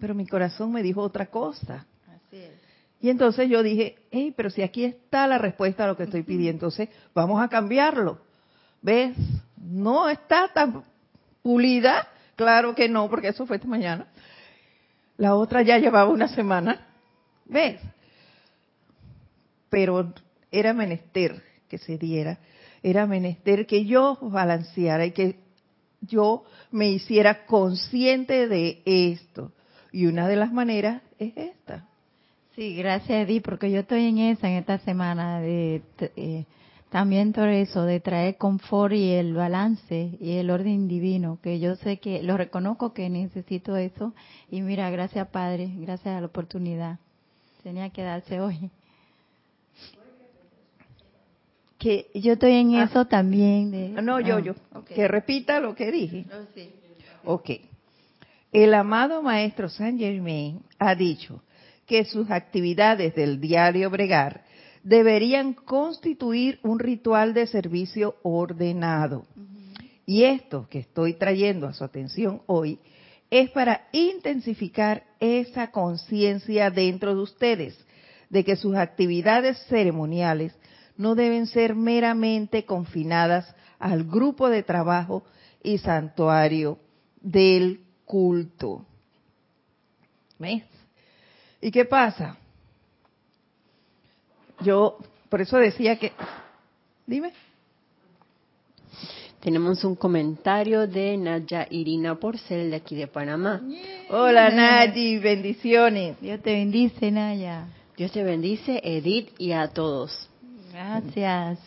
Pero 0.00 0.12
mi 0.12 0.26
corazón 0.26 0.72
me 0.72 0.82
dijo 0.82 1.02
otra 1.02 1.26
cosa. 1.26 1.86
Así 2.08 2.38
es. 2.38 2.61
Y 3.02 3.10
entonces 3.10 3.50
yo 3.50 3.64
dije, 3.64 3.96
hey, 4.12 4.32
pero 4.36 4.48
si 4.48 4.62
aquí 4.62 4.84
está 4.84 5.26
la 5.26 5.36
respuesta 5.36 5.82
a 5.82 5.88
lo 5.88 5.96
que 5.96 6.04
estoy 6.04 6.22
pidiendo, 6.22 6.66
entonces 6.66 6.88
vamos 7.12 7.42
a 7.42 7.48
cambiarlo. 7.48 8.20
¿Ves? 8.80 9.16
No 9.56 10.08
está 10.08 10.48
tan 10.54 10.84
pulida, 11.42 12.06
claro 12.36 12.76
que 12.76 12.88
no, 12.88 13.10
porque 13.10 13.28
eso 13.28 13.44
fue 13.44 13.56
esta 13.56 13.66
mañana. 13.66 14.06
La 15.16 15.34
otra 15.34 15.62
ya 15.62 15.78
llevaba 15.78 16.10
una 16.10 16.28
semana, 16.28 16.86
¿ves? 17.44 17.80
Pero 19.68 20.14
era 20.52 20.72
menester 20.72 21.42
que 21.68 21.78
se 21.78 21.98
diera, 21.98 22.38
era 22.84 23.08
menester 23.08 23.66
que 23.66 23.84
yo 23.84 24.16
balanceara 24.22 25.06
y 25.06 25.10
que 25.10 25.40
yo 26.02 26.44
me 26.70 26.88
hiciera 26.90 27.46
consciente 27.46 28.46
de 28.46 28.80
esto. 28.84 29.50
Y 29.90 30.06
una 30.06 30.28
de 30.28 30.36
las 30.36 30.52
maneras 30.52 31.02
es 31.18 31.32
esta. 31.36 31.88
Sí, 32.54 32.76
gracias 32.76 33.26
Edith, 33.26 33.42
porque 33.42 33.70
yo 33.70 33.80
estoy 33.80 34.04
en 34.04 34.18
esa, 34.18 34.46
en 34.46 34.58
esta 34.58 34.76
semana, 34.80 35.40
de 35.40 35.80
eh, 36.16 36.44
también 36.90 37.32
todo 37.32 37.46
eso, 37.46 37.84
de 37.84 37.98
traer 38.00 38.36
confort 38.36 38.92
y 38.92 39.12
el 39.12 39.32
balance 39.32 40.18
y 40.20 40.32
el 40.32 40.50
orden 40.50 40.86
divino, 40.86 41.38
que 41.42 41.60
yo 41.60 41.76
sé 41.76 41.96
que, 41.96 42.22
lo 42.22 42.36
reconozco 42.36 42.92
que 42.92 43.08
necesito 43.08 43.76
eso, 43.76 44.12
y 44.50 44.60
mira, 44.60 44.90
gracias 44.90 45.28
Padre, 45.28 45.70
gracias 45.76 46.14
a 46.14 46.20
la 46.20 46.26
oportunidad, 46.26 46.98
tenía 47.62 47.88
que 47.88 48.02
darse 48.02 48.38
hoy. 48.38 48.70
Que 51.78 52.10
yo 52.14 52.34
estoy 52.34 52.52
en 52.52 52.74
ah. 52.76 52.84
eso 52.84 53.06
también. 53.06 53.70
De, 53.70 53.88
no, 54.02 54.20
yo, 54.20 54.36
ah, 54.36 54.40
yo, 54.40 54.54
que 54.84 55.08
repita 55.08 55.58
lo 55.58 55.74
que 55.74 55.90
dije. 55.90 56.26
Oh, 56.30 56.44
sí. 56.54 56.70
Ok. 57.24 57.50
El 58.52 58.74
amado 58.74 59.22
Maestro 59.22 59.68
Saint 59.68 59.98
Germain 59.98 60.60
ha 60.78 60.94
dicho, 60.94 61.42
que 61.86 62.04
sus 62.04 62.30
actividades 62.30 63.14
del 63.14 63.40
diario 63.40 63.90
bregar 63.90 64.44
deberían 64.82 65.52
constituir 65.52 66.58
un 66.62 66.78
ritual 66.78 67.34
de 67.34 67.46
servicio 67.46 68.16
ordenado. 68.22 69.26
Y 70.06 70.24
esto 70.24 70.66
que 70.68 70.80
estoy 70.80 71.14
trayendo 71.14 71.66
a 71.66 71.72
su 71.72 71.84
atención 71.84 72.42
hoy 72.46 72.78
es 73.30 73.50
para 73.50 73.88
intensificar 73.92 75.04
esa 75.20 75.70
conciencia 75.70 76.70
dentro 76.70 77.14
de 77.14 77.22
ustedes 77.22 77.78
de 78.28 78.44
que 78.44 78.56
sus 78.56 78.74
actividades 78.74 79.58
ceremoniales 79.68 80.54
no 80.96 81.14
deben 81.14 81.46
ser 81.46 81.74
meramente 81.74 82.64
confinadas 82.64 83.54
al 83.78 84.04
grupo 84.04 84.48
de 84.48 84.62
trabajo 84.62 85.24
y 85.62 85.78
santuario 85.78 86.78
del 87.20 87.80
culto. 88.04 88.84
¿Ves? 90.38 90.64
¿Y 91.62 91.70
qué 91.70 91.84
pasa? 91.84 92.36
Yo, 94.60 94.98
por 95.28 95.40
eso 95.40 95.56
decía 95.56 95.96
que... 95.96 96.12
Dime. 97.06 97.32
Tenemos 99.40 99.84
un 99.84 99.94
comentario 99.94 100.88
de 100.88 101.16
Nadia 101.16 101.68
Irina 101.70 102.16
Porcel 102.16 102.70
de 102.70 102.76
aquí 102.76 102.96
de 102.96 103.06
Panamá. 103.06 103.62
Hola 104.10 104.50
Nadia, 104.50 105.20
bendiciones. 105.20 106.20
Dios 106.20 106.42
te 106.42 106.52
bendice, 106.52 107.10
Naya. 107.12 107.66
Dios 107.96 108.10
te 108.10 108.24
bendice, 108.24 108.80
Edith, 108.82 109.30
y 109.38 109.52
a 109.52 109.68
todos. 109.68 110.28
Gracias. 110.72 111.60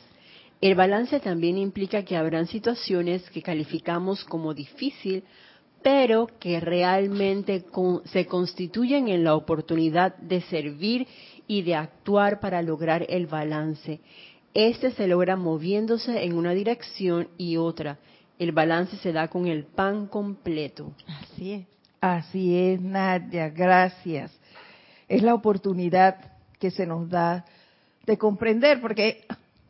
El 0.59 0.75
balance 0.75 1.19
también 1.21 1.57
implica 1.57 2.03
que 2.03 2.17
habrán 2.17 2.47
situaciones 2.47 3.29
que 3.29 3.41
calificamos 3.41 4.25
como 4.25 4.53
difícil 4.53 5.23
pero 5.85 6.27
que 6.39 6.59
realmente 6.59 7.63
se 8.05 8.25
constituyen 8.25 9.07
en 9.07 9.23
la 9.23 9.35
oportunidad 9.35 10.17
de 10.17 10.41
servir 10.41 11.07
y 11.45 11.61
de 11.61 11.75
actuar 11.75 12.39
para 12.39 12.63
lograr 12.63 13.05
el 13.07 13.27
balance. 13.27 13.99
Este 14.55 14.89
se 14.89 15.05
logra 15.05 15.35
moviéndose 15.35 16.23
en 16.23 16.33
una 16.33 16.53
dirección 16.53 17.27
y 17.37 17.57
otra. 17.57 17.99
El 18.39 18.51
balance 18.51 18.97
se 18.97 19.13
da 19.13 19.27
con 19.27 19.45
el 19.45 19.63
pan 19.63 20.07
completo. 20.07 20.91
Así 21.05 21.51
es. 21.51 21.67
Así 22.01 22.57
es, 22.57 22.81
Nadia, 22.81 23.49
gracias. 23.49 24.31
Es 25.07 25.21
la 25.21 25.35
oportunidad 25.35 26.33
que 26.59 26.71
se 26.71 26.87
nos 26.87 27.07
da 27.11 27.45
de 28.07 28.17
comprender, 28.17 28.81
porque 28.81 29.27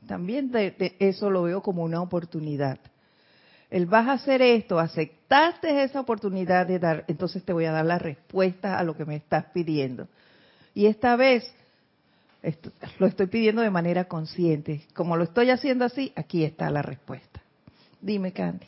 también 0.07 0.49
eso 0.97 1.29
lo 1.29 1.43
veo 1.43 1.61
como 1.61 1.83
una 1.83 2.01
oportunidad 2.01 2.79
el 3.69 3.85
vas 3.85 4.07
a 4.07 4.13
hacer 4.13 4.41
esto, 4.41 4.79
aceptaste 4.79 5.83
esa 5.83 5.99
oportunidad 5.99 6.67
de 6.67 6.79
dar, 6.79 7.05
entonces 7.07 7.43
te 7.43 7.53
voy 7.53 7.65
a 7.65 7.71
dar 7.71 7.85
la 7.85 7.99
respuesta 7.99 8.77
a 8.77 8.83
lo 8.83 8.95
que 8.95 9.05
me 9.05 9.15
estás 9.15 9.45
pidiendo. 9.53 10.07
Y 10.73 10.85
esta 10.87 11.15
vez 11.15 11.51
lo 12.99 13.07
estoy 13.07 13.27
pidiendo 13.27 13.61
de 13.61 13.69
manera 13.69 14.05
consciente. 14.05 14.81
Como 14.93 15.17
lo 15.17 15.23
estoy 15.23 15.49
haciendo 15.49 15.85
así, 15.85 16.11
aquí 16.15 16.43
está 16.43 16.69
la 16.69 16.81
respuesta. 16.81 17.41
Dime, 18.01 18.31
Candy. 18.31 18.67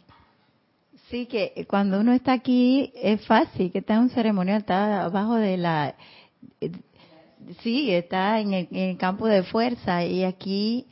Sí, 1.09 1.25
que 1.25 1.65
cuando 1.69 1.99
uno 1.99 2.11
está 2.11 2.33
aquí 2.33 2.91
es 2.95 3.25
fácil, 3.25 3.71
que 3.71 3.79
está 3.79 3.93
en 3.95 4.01
un 4.01 4.09
ceremonial, 4.09 4.59
está 4.59 5.03
abajo 5.03 5.35
de 5.35 5.57
la... 5.57 5.95
Eh, 6.59 6.71
sí, 7.61 7.91
está 7.91 8.39
en 8.41 8.53
el 8.53 8.97
campo 8.97 9.27
de 9.27 9.43
fuerza 9.43 10.03
y 10.03 10.23
aquí 10.23 10.87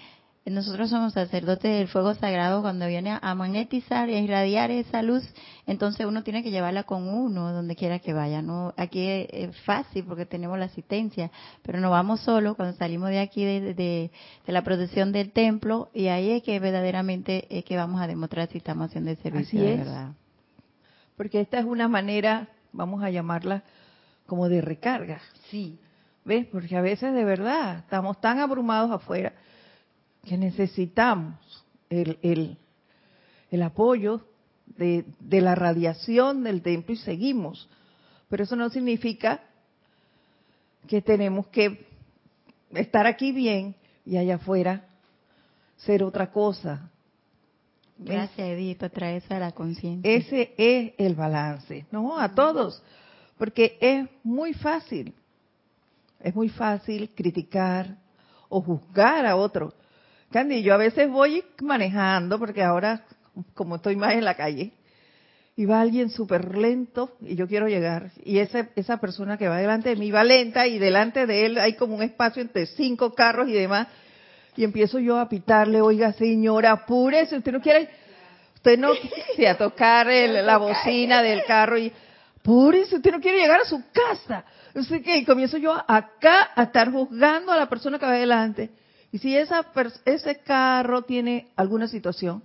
nosotros 0.52 0.92
somos 0.92 1.14
sacerdotes 1.14 1.76
del 1.76 1.88
fuego 1.88 2.14
sagrado 2.14 2.62
cuando 2.62 2.86
viene 2.86 3.18
a 3.20 3.34
magnetizar 3.34 4.10
y 4.10 4.14
a 4.14 4.20
irradiar 4.20 4.70
esa 4.70 5.02
luz, 5.02 5.24
entonces 5.66 6.06
uno 6.06 6.22
tiene 6.22 6.44
que 6.44 6.52
llevarla 6.52 6.84
con 6.84 7.08
uno 7.08 7.52
donde 7.52 7.76
quiera 7.76 7.98
que 7.98 8.14
vaya. 8.14 8.44
No, 8.44 8.72
aquí 8.78 9.08
es, 9.08 9.58
fácil 9.62 10.06
porque 10.06 10.28
tenemos 10.28 10.60
la 10.60 10.66
asistencia, 10.66 11.32
pero 11.64 11.80
no 11.80 11.90
vamos 11.90 12.20
solo 12.20 12.54
cuando 12.54 12.78
salimos 12.78 13.10
de 13.10 13.20
aquí 13.20 13.44
de, 13.44 14.12
la 14.46 14.64
protección 14.64 15.12
del 15.12 15.32
templo 15.32 15.90
y 15.96 16.08
ahí 16.08 16.30
es 16.30 16.44
que 16.44 16.60
verdaderamente 16.60 17.48
es 17.50 17.66
que 17.66 17.76
vamos 17.76 18.00
a 18.00 18.06
demostrar 18.06 18.48
si 18.48 18.60
estamos 18.60 18.90
haciendo 18.90 19.10
el 19.10 19.18
servicio 19.18 19.60
de 19.60 19.78
verdad. 19.78 20.12
Porque 21.18 21.42
esta 21.42 21.58
es 21.58 21.66
una 21.66 21.88
manera, 21.88 22.50
vamos 22.72 23.02
a 23.02 23.10
llamarla 23.10 23.64
como 24.28 24.48
de 24.48 24.62
recarga. 24.62 25.22
Sí. 25.50 25.80
¿Ves? 26.24 26.46
Porque 26.52 26.78
a 26.78 26.82
veces 26.82 27.16
de 27.16 27.24
verdad 27.26 27.80
estamos 27.80 28.22
tan 28.22 28.40
abrumados 28.40 28.92
afuera 28.92 29.34
que 30.26 30.38
necesitamos 30.38 31.36
el, 31.90 32.18
el, 32.22 32.58
el 33.52 33.62
apoyo 33.62 34.22
de, 34.66 35.06
de, 35.20 35.42
la 35.42 35.56
radiación 35.56 36.44
del 36.44 36.62
templo 36.62 36.94
y 36.94 36.98
seguimos. 36.98 37.70
Pero 38.28 38.44
eso 38.44 38.56
no 38.56 38.70
significa 38.70 39.42
que 40.88 41.02
tenemos 41.02 41.48
que 41.48 41.86
estar 42.72 43.08
aquí 43.08 43.32
bien 43.32 43.76
y 44.06 44.18
allá 44.18 44.36
afuera 44.36 44.86
ser 45.78 46.04
otra 46.04 46.32
cosa. 46.32 46.90
Gracias, 47.98 48.48
Edith, 48.48 48.84
traer 48.92 49.24
eso 49.24 49.34
a 49.34 49.40
la 49.40 49.52
conciencia. 49.52 50.12
Ese 50.12 50.54
es 50.58 50.94
el 50.98 51.16
balance, 51.16 51.86
¿no? 51.92 52.20
A 52.20 52.34
todos. 52.34 52.84
Porque 53.38 53.78
es 53.80 54.08
muy 54.24 54.54
fácil, 54.54 55.14
es 56.20 56.36
muy 56.36 56.50
fácil 56.50 57.10
criticar 57.16 57.98
o 58.50 58.62
juzgar 58.62 59.26
a 59.26 59.36
otro 59.36 59.74
Candy, 60.32 60.64
yo 60.64 60.74
a 60.74 60.78
veces 60.78 61.10
voy 61.10 61.44
manejando, 61.62 62.40
porque 62.40 62.64
ahora, 62.64 63.06
como 63.54 63.78
estoy 63.78 63.96
más 63.96 64.14
en 64.14 64.26
la 64.26 64.36
calle, 64.36 64.74
y 65.58 65.66
va 65.66 65.80
alguien 65.80 66.10
súper 66.10 66.58
lento 66.58 67.16
y 67.22 67.36
yo 67.36 67.48
quiero 67.48 67.68
llegar. 67.68 68.12
Y 68.24 68.40
esa, 68.40 68.70
esa 68.76 68.98
persona 68.98 69.38
que 69.38 69.48
va 69.48 69.58
delante 69.58 69.90
de 69.90 69.96
mí 69.96 70.12
va 70.12 70.24
lenta 70.24 70.68
y 70.68 70.80
delante 70.80 71.26
de 71.26 71.46
él 71.46 71.58
hay 71.58 71.76
como 71.76 71.96
un 71.96 72.04
espacio 72.04 72.42
entre 72.42 72.66
cinco 72.66 73.14
carros 73.14 73.48
y 73.48 73.54
demás. 73.54 73.88
Y 74.58 74.64
empiezo 74.64 75.00
yo 75.00 75.18
a 75.18 75.30
pitarle, 75.30 75.82
oiga 75.82 76.14
señora, 76.14 76.72
apúrese, 76.72 77.38
usted 77.38 77.52
no 77.52 77.62
quiere, 77.62 77.90
usted 78.56 78.78
no 78.78 78.92
quiere 79.36 79.50
a 79.50 79.58
tocar 79.58 80.08
la 80.08 80.58
bocina 80.58 81.22
del 81.22 81.44
carro 81.46 81.78
y 81.78 81.92
apúrese, 82.40 82.98
usted 82.98 83.12
no 83.12 83.22
quiere 83.22 83.40
llegar 83.40 83.62
a 83.62 83.66
su 83.66 83.82
casa. 83.92 84.44
Así 84.74 85.02
que 85.02 85.18
y 85.18 85.26
comienzo 85.26 85.58
yo 85.58 85.74
acá 85.74 86.50
a 86.54 86.64
estar 86.64 86.92
juzgando 86.92 87.52
a 87.52 87.58
la 87.58 87.70
persona 87.70 87.98
que 87.98 88.06
va 88.06 88.14
delante. 88.14 88.72
Y 89.12 89.20
si 89.20 89.38
esa, 89.38 89.66
ese 90.06 90.40
carro 90.40 91.04
tiene 91.04 91.48
alguna 91.56 91.88
situación, 91.88 92.44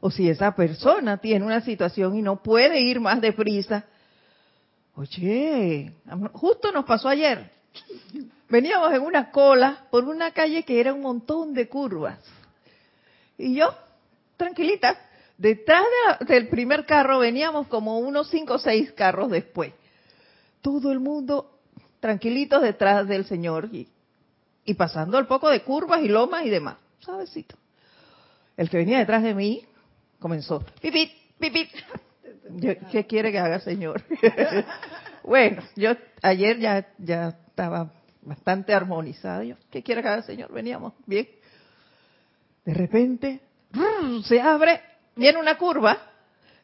o 0.00 0.10
si 0.10 0.28
esa 0.28 0.54
persona 0.54 1.18
tiene 1.18 1.44
una 1.44 1.60
situación 1.60 2.16
y 2.16 2.22
no 2.22 2.42
puede 2.42 2.80
ir 2.80 3.00
más 3.00 3.20
deprisa, 3.20 3.84
oye, 4.94 5.92
justo 6.32 6.72
nos 6.72 6.84
pasó 6.84 7.08
ayer. 7.08 7.50
Veníamos 8.48 8.92
en 8.94 9.02
una 9.02 9.30
cola 9.30 9.86
por 9.90 10.04
una 10.04 10.30
calle 10.32 10.62
que 10.62 10.80
era 10.80 10.92
un 10.92 11.02
montón 11.02 11.52
de 11.52 11.68
curvas. 11.68 12.18
Y 13.36 13.54
yo, 13.54 13.74
tranquilita, 14.36 14.98
detrás 15.36 15.84
del 16.26 16.48
primer 16.48 16.86
carro 16.86 17.18
veníamos 17.18 17.66
como 17.68 17.98
unos 17.98 18.30
cinco 18.30 18.54
o 18.54 18.58
seis 18.58 18.92
carros 18.92 19.30
después. 19.30 19.72
Todo 20.62 20.90
el 20.90 21.00
mundo 21.00 21.58
tranquilitos 22.00 22.62
detrás 22.62 23.06
del 23.06 23.24
Señor. 23.26 23.68
Y 23.72 23.88
y 24.68 24.74
pasando 24.74 25.18
el 25.18 25.26
poco 25.26 25.48
de 25.48 25.62
curvas 25.62 26.02
y 26.02 26.08
lomas 26.08 26.44
y 26.44 26.50
demás. 26.50 26.76
Suavecito. 26.98 27.56
El 28.54 28.68
que 28.68 28.76
venía 28.76 28.98
detrás 28.98 29.22
de 29.22 29.32
mí 29.32 29.64
comenzó, 30.18 30.62
pipit, 30.82 31.10
pipit. 31.38 31.70
¿Qué 32.92 33.06
quiere 33.06 33.32
que 33.32 33.38
haga, 33.38 33.60
señor? 33.60 34.02
bueno, 35.24 35.62
yo 35.74 35.92
ayer 36.20 36.58
ya, 36.58 36.86
ya 36.98 37.28
estaba 37.46 37.90
bastante 38.20 38.74
armonizado. 38.74 39.42
Yo, 39.42 39.56
¿Qué 39.70 39.82
quiere 39.82 40.02
que 40.02 40.08
haga, 40.08 40.22
señor? 40.22 40.52
Veníamos 40.52 40.92
bien. 41.06 41.26
De 42.66 42.74
repente, 42.74 43.40
se 44.24 44.38
abre, 44.38 44.82
viene 45.16 45.40
una 45.40 45.56
curva. 45.56 45.96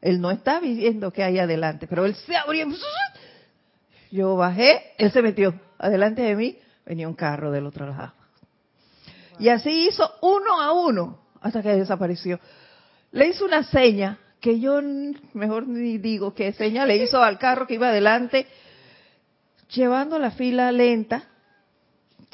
Él 0.02 0.20
no 0.20 0.30
está 0.30 0.60
viendo 0.60 1.10
que 1.10 1.22
hay 1.22 1.38
adelante, 1.38 1.86
pero 1.86 2.04
él 2.04 2.14
se 2.16 2.36
abrió. 2.36 2.66
Yo 4.10 4.36
bajé, 4.36 4.92
él 4.98 5.10
se 5.10 5.22
metió 5.22 5.58
adelante 5.78 6.20
de 6.20 6.36
mí 6.36 6.58
venía 6.84 7.08
un 7.08 7.14
carro 7.14 7.50
del 7.50 7.66
otro 7.66 7.86
lado. 7.86 8.12
Y 9.38 9.48
así 9.48 9.88
hizo 9.88 10.08
uno 10.22 10.60
a 10.60 10.72
uno 10.72 11.18
hasta 11.40 11.62
que 11.62 11.70
desapareció. 11.70 12.38
Le 13.12 13.28
hizo 13.28 13.44
una 13.44 13.62
seña 13.64 14.18
que 14.40 14.60
yo 14.60 14.80
mejor 15.32 15.66
ni 15.66 15.98
digo 15.98 16.34
qué 16.34 16.52
seña 16.52 16.86
le 16.86 16.96
hizo 16.96 17.22
al 17.22 17.38
carro 17.38 17.66
que 17.66 17.74
iba 17.74 17.88
adelante, 17.88 18.46
llevando 19.70 20.18
la 20.18 20.30
fila 20.30 20.70
lenta 20.70 21.28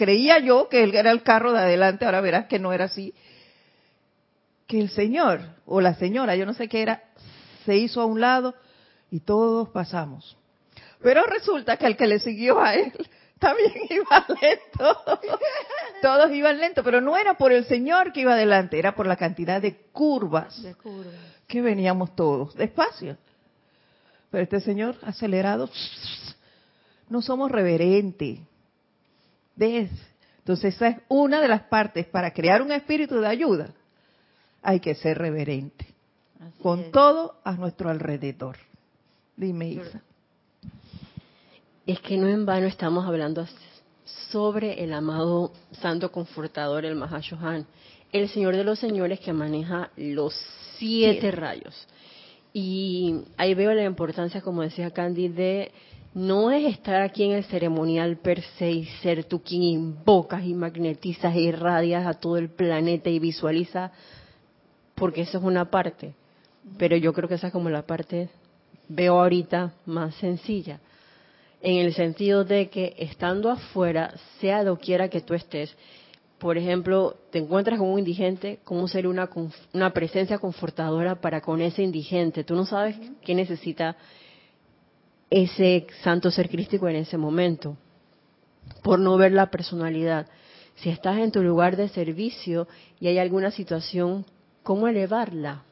creía 0.00 0.38
yo 0.38 0.70
que 0.70 0.82
él 0.82 0.94
era 0.94 1.10
el 1.10 1.22
carro 1.22 1.52
de 1.52 1.58
adelante, 1.58 2.06
ahora 2.06 2.22
verás 2.22 2.46
que 2.46 2.58
no 2.58 2.72
era 2.72 2.86
así, 2.86 3.12
que 4.66 4.80
el 4.80 4.88
señor 4.88 5.42
o 5.66 5.82
la 5.82 5.94
señora, 5.94 6.36
yo 6.36 6.46
no 6.46 6.54
sé 6.54 6.68
qué 6.68 6.80
era, 6.80 7.02
se 7.66 7.76
hizo 7.76 8.00
a 8.00 8.06
un 8.06 8.18
lado 8.18 8.54
y 9.10 9.20
todos 9.20 9.68
pasamos. 9.68 10.38
Pero 11.02 11.22
resulta 11.24 11.76
que 11.76 11.84
el 11.84 11.98
que 11.98 12.06
le 12.06 12.18
siguió 12.18 12.62
a 12.62 12.76
él 12.76 12.94
también 13.50 13.72
iba 13.88 14.26
lento. 14.40 15.00
Todos 16.02 16.30
iban 16.30 16.58
lento, 16.58 16.84
pero 16.84 17.00
no 17.00 17.16
era 17.16 17.34
por 17.34 17.52
el 17.52 17.64
Señor 17.64 18.12
que 18.12 18.20
iba 18.20 18.34
adelante, 18.34 18.78
era 18.78 18.94
por 18.94 19.06
la 19.06 19.16
cantidad 19.16 19.60
de 19.60 19.76
curvas, 19.92 20.62
que 21.46 21.60
veníamos 21.60 22.14
todos, 22.14 22.54
despacio. 22.54 23.16
Pero 24.30 24.44
este 24.44 24.60
Señor 24.60 24.96
acelerado, 25.02 25.68
no 27.08 27.20
somos 27.20 27.50
reverentes. 27.50 28.38
¿Ves? 29.56 29.90
Entonces 30.38 30.74
esa 30.76 30.88
es 30.88 30.96
una 31.08 31.40
de 31.40 31.48
las 31.48 31.62
partes 31.62 32.06
para 32.06 32.32
crear 32.32 32.62
un 32.62 32.72
espíritu 32.72 33.20
de 33.20 33.26
ayuda. 33.26 33.70
Hay 34.62 34.80
que 34.80 34.94
ser 34.94 35.18
reverente. 35.18 35.86
con 36.62 36.90
todo 36.90 37.40
a 37.44 37.52
nuestro 37.52 37.90
alrededor. 37.90 38.56
Dime, 39.36 39.68
Isa. 39.68 40.02
Es 41.90 41.98
que 41.98 42.16
no 42.16 42.28
en 42.28 42.46
vano 42.46 42.68
estamos 42.68 43.04
hablando 43.04 43.44
sobre 44.30 44.84
el 44.84 44.92
amado 44.92 45.50
Santo 45.72 46.12
Confortador, 46.12 46.84
el 46.84 46.94
Mahashohan, 46.94 47.66
el 48.12 48.28
Señor 48.28 48.54
de 48.54 48.62
los 48.62 48.78
Señores 48.78 49.18
que 49.18 49.32
maneja 49.32 49.90
los 49.96 50.32
siete 50.78 51.32
rayos. 51.32 51.88
Y 52.52 53.22
ahí 53.36 53.54
veo 53.54 53.74
la 53.74 53.82
importancia, 53.82 54.40
como 54.40 54.62
decía 54.62 54.92
Candy, 54.92 55.30
de 55.30 55.72
no 56.14 56.52
es 56.52 56.72
estar 56.72 57.02
aquí 57.02 57.24
en 57.24 57.32
el 57.32 57.42
ceremonial 57.46 58.18
per 58.18 58.40
se 58.56 58.70
y 58.70 58.84
ser 59.02 59.24
tú 59.24 59.42
quien 59.42 59.64
invocas 59.64 60.44
y 60.44 60.54
magnetizas 60.54 61.34
e 61.34 61.40
irradias 61.40 62.06
a 62.06 62.14
todo 62.14 62.36
el 62.36 62.50
planeta 62.50 63.10
y 63.10 63.18
visualiza, 63.18 63.90
porque 64.94 65.22
eso 65.22 65.38
es 65.38 65.42
una 65.42 65.72
parte. 65.72 66.14
Pero 66.78 66.96
yo 66.96 67.12
creo 67.12 67.28
que 67.28 67.34
esa 67.34 67.48
es 67.48 67.52
como 67.52 67.68
la 67.68 67.84
parte, 67.84 68.28
veo 68.88 69.20
ahorita, 69.20 69.72
más 69.86 70.14
sencilla 70.14 70.78
en 71.62 71.84
el 71.84 71.94
sentido 71.94 72.44
de 72.44 72.68
que 72.70 72.94
estando 72.98 73.50
afuera, 73.50 74.14
sea 74.40 74.64
quiera 74.76 75.08
que 75.08 75.20
tú 75.20 75.34
estés, 75.34 75.76
por 76.40 76.56
ejemplo, 76.56 77.16
te 77.30 77.38
encuentras 77.38 77.78
con 77.78 77.90
un 77.90 77.98
indigente, 77.98 78.60
¿cómo 78.64 78.88
ser 78.88 79.06
una, 79.06 79.28
una 79.74 79.92
presencia 79.92 80.38
confortadora 80.38 81.20
para 81.20 81.42
con 81.42 81.60
ese 81.60 81.82
indigente? 81.82 82.44
Tú 82.44 82.54
no 82.54 82.64
sabes 82.64 82.96
qué 83.20 83.34
necesita 83.34 83.94
ese 85.28 85.86
santo 86.02 86.30
ser 86.30 86.48
crístico 86.48 86.88
en 86.88 86.96
ese 86.96 87.18
momento, 87.18 87.76
por 88.82 88.98
no 88.98 89.18
ver 89.18 89.32
la 89.32 89.50
personalidad. 89.50 90.28
Si 90.76 90.88
estás 90.88 91.18
en 91.18 91.30
tu 91.30 91.42
lugar 91.42 91.76
de 91.76 91.90
servicio 91.90 92.66
y 92.98 93.08
hay 93.08 93.18
alguna 93.18 93.50
situación, 93.50 94.24
¿cómo 94.62 94.88
elevarla? 94.88 95.64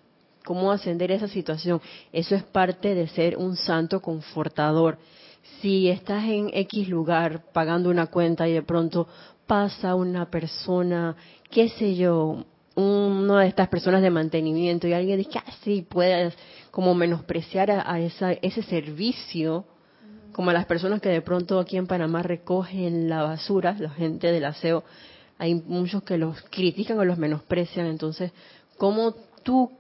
¿Cómo 0.45 0.71
ascender 0.71 1.11
esa 1.11 1.29
situación? 1.29 1.81
Eso 2.13 2.35
es 2.35 2.43
parte 2.43 2.95
de 2.95 3.09
ser 3.09 3.39
un 3.39 3.57
santo 3.57 4.03
confortador 4.03 4.99
si 5.61 5.89
estás 5.89 6.25
en 6.25 6.51
X 6.53 6.89
lugar 6.89 7.45
pagando 7.53 7.91
una 7.91 8.07
cuenta 8.07 8.49
y 8.49 8.53
de 8.53 8.63
pronto 8.63 9.09
pasa 9.47 9.95
una 9.95 10.31
persona, 10.31 11.17
qué 11.51 11.69
sé 11.71 11.97
yo, 11.97 12.45
una 12.77 13.41
de 13.41 13.49
estas 13.49 13.69
personas 13.69 14.03
de 14.03 14.11
mantenimiento 14.11 14.87
y 14.87 14.93
alguien 14.93 15.19
dice, 15.19 15.39
ah, 15.39 15.53
sí, 15.63 15.85
puedes 15.89 16.35
como 16.71 16.95
menospreciar 16.95 17.71
a, 17.71 17.99
esa, 17.99 18.33
ese 18.33 18.63
servicio, 18.63 19.65
como 20.33 20.51
a 20.51 20.53
las 20.53 20.67
personas 20.67 21.01
que 21.01 21.09
de 21.09 21.23
pronto 21.23 21.59
aquí 21.59 21.77
en 21.77 21.89
Panamá 21.89 22.23
recogen 22.23 23.09
la 23.09 23.25
basura, 23.25 23.75
la 23.81 23.91
gente 23.91 24.31
del 24.31 24.45
aseo, 24.45 24.85
hay 25.39 25.55
muchos 25.55 26.03
que 26.05 26.19
los 26.19 26.41
critican 26.51 26.99
o 26.99 27.05
los 27.05 27.19
menosprecian, 27.19 27.87
entonces, 27.87 28.33
¿cómo 28.77 29.15
tú 29.43 29.73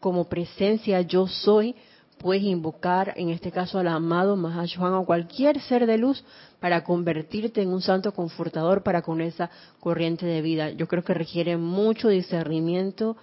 como 0.00 0.28
presencia 0.28 1.00
yo 1.00 1.26
soy 1.26 1.74
puedes 2.18 2.42
invocar, 2.42 3.12
en 3.16 3.30
este 3.30 3.50
caso 3.52 3.78
al 3.78 3.88
amado 3.88 4.36
Mahashohan 4.36 4.94
o 4.94 5.04
cualquier 5.04 5.60
ser 5.60 5.86
de 5.86 5.98
luz 5.98 6.24
para 6.60 6.84
convertirte 6.84 7.62
en 7.62 7.68
un 7.68 7.82
santo 7.82 8.12
confortador 8.12 8.82
para 8.82 9.02
con 9.02 9.20
esa 9.20 9.50
corriente 9.80 10.26
de 10.26 10.42
vida. 10.42 10.70
Yo 10.70 10.88
creo 10.88 11.04
que 11.04 11.14
requiere 11.14 11.56
mucho 11.56 12.08
discernimiento 12.08 13.16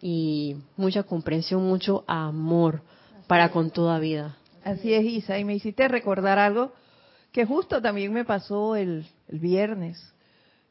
y 0.00 0.56
mucha 0.76 1.02
comprensión, 1.02 1.66
mucho 1.66 2.04
amor 2.06 2.82
para 3.26 3.50
con 3.50 3.70
toda 3.70 3.98
vida. 3.98 4.36
Así 4.62 4.92
es, 4.92 5.04
Isa, 5.04 5.38
y 5.38 5.44
me 5.44 5.54
hiciste 5.54 5.86
recordar 5.88 6.38
algo 6.38 6.72
que 7.32 7.44
justo 7.44 7.82
también 7.82 8.12
me 8.12 8.24
pasó 8.24 8.76
el, 8.76 9.06
viernes. 9.28 10.12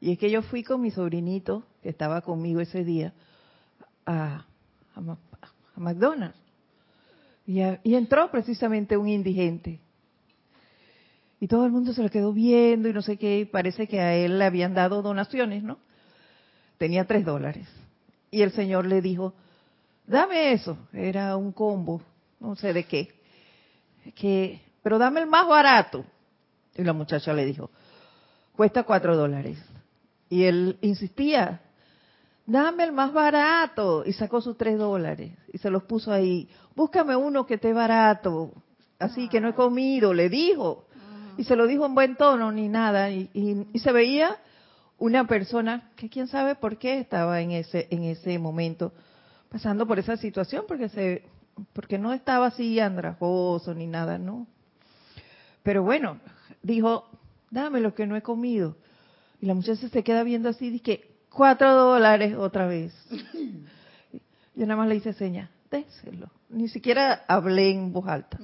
Y 0.01 0.13
es 0.13 0.19
que 0.19 0.31
yo 0.31 0.41
fui 0.41 0.63
con 0.63 0.81
mi 0.81 0.91
sobrinito, 0.91 1.63
que 1.83 1.89
estaba 1.89 2.21
conmigo 2.21 2.59
ese 2.59 2.83
día, 2.83 3.13
a, 4.05 4.45
a 4.95 5.79
McDonald's. 5.79 6.44
Y, 7.47 7.61
entró 7.93 8.31
precisamente 8.31 8.97
un 8.97 9.07
indigente. 9.07 9.79
Y 11.39 11.47
todo 11.47 11.65
el 11.65 11.71
mundo 11.71 11.93
se 11.93 12.01
lo 12.01 12.09
quedó 12.09 12.33
viendo 12.33 12.89
y 12.89 12.93
no 12.93 13.01
sé 13.01 13.17
qué, 13.17 13.39
y 13.39 13.45
parece 13.45 13.87
que 13.87 13.99
a 13.99 14.15
él 14.15 14.39
le 14.39 14.45
habían 14.45 14.73
dado 14.73 15.01
donaciones, 15.01 15.63
¿no? 15.63 15.77
Tenía 16.77 17.05
tres 17.05 17.23
dólares. 17.23 17.67
Y 18.31 18.41
el 18.41 18.51
señor 18.51 18.85
le 18.85 19.01
dijo, 19.01 19.33
dame 20.07 20.53
eso. 20.53 20.77
Era 20.91 21.37
un 21.37 21.51
combo, 21.51 22.01
no 22.39 22.55
sé 22.55 22.73
de 22.73 22.85
qué. 22.85 23.13
Que, 24.15 24.61
pero 24.81 24.97
dame 24.97 25.21
el 25.21 25.27
más 25.27 25.47
barato. 25.47 26.05
Y 26.75 26.83
la 26.83 26.93
muchacha 26.93 27.33
le 27.33 27.45
dijo, 27.45 27.69
cuesta 28.53 28.83
cuatro 28.83 29.15
dólares. 29.15 29.57
Y 30.29 30.43
él 30.43 30.77
insistía, 30.81 31.61
dame 32.45 32.83
el 32.83 32.91
más 32.91 33.13
barato. 33.13 34.03
Y 34.05 34.13
sacó 34.13 34.41
sus 34.41 34.57
tres 34.57 34.77
dólares 34.77 35.31
y 35.51 35.57
se 35.57 35.69
los 35.69 35.83
puso 35.83 36.11
ahí. 36.11 36.49
Búscame 36.75 37.15
uno 37.15 37.45
que 37.45 37.55
esté 37.55 37.73
barato, 37.73 38.53
así 38.99 39.27
que 39.29 39.41
no 39.41 39.49
he 39.49 39.53
comido, 39.53 40.13
le 40.13 40.29
dijo. 40.29 40.85
Y 41.37 41.43
se 41.43 41.55
lo 41.55 41.67
dijo 41.67 41.85
en 41.85 41.95
buen 41.95 42.15
tono, 42.15 42.51
ni 42.51 42.69
nada. 42.69 43.11
Y, 43.11 43.29
y, 43.33 43.79
se 43.79 43.91
veía 43.91 44.37
una 44.97 45.27
persona 45.27 45.91
que 45.97 46.09
quién 46.09 46.27
sabe 46.27 46.55
por 46.55 46.77
qué 46.77 46.99
estaba 46.99 47.41
en 47.41 47.51
ese, 47.51 47.87
en 47.91 48.03
ese 48.03 48.39
momento 48.39 48.93
pasando 49.49 49.85
por 49.85 49.99
esa 49.99 50.17
situación, 50.17 50.65
porque 50.67 50.89
se, 50.89 51.23
porque 51.73 51.97
no 51.97 52.13
estaba 52.13 52.47
así 52.47 52.79
andrajoso 52.79 53.73
ni 53.73 53.87
nada, 53.87 54.17
¿no? 54.17 54.47
Pero 55.63 55.83
bueno, 55.83 56.19
dijo, 56.61 57.09
dame 57.51 57.79
lo 57.79 57.93
que 57.95 58.05
no 58.05 58.15
he 58.15 58.21
comido. 58.21 58.77
Y 59.41 59.45
la 59.45 59.53
muchacha 59.53 59.87
se 59.89 60.03
queda 60.03 60.23
viendo 60.23 60.49
así, 60.49 60.69
dice, 60.69 61.14
cuatro 61.35 61.73
dólares 61.73 62.35
otra 62.35 62.65
vez. 62.65 62.93
Yo 64.55 64.65
nada 64.65 64.77
más 64.77 64.87
le 64.87 64.95
hice 64.95 65.13
seña, 65.13 65.51
déselo. 65.69 66.31
Ni 66.49 66.69
siquiera 66.69 67.25
hablé 67.27 67.71
en 67.71 67.91
voz 67.91 68.07
alta. 68.07 68.39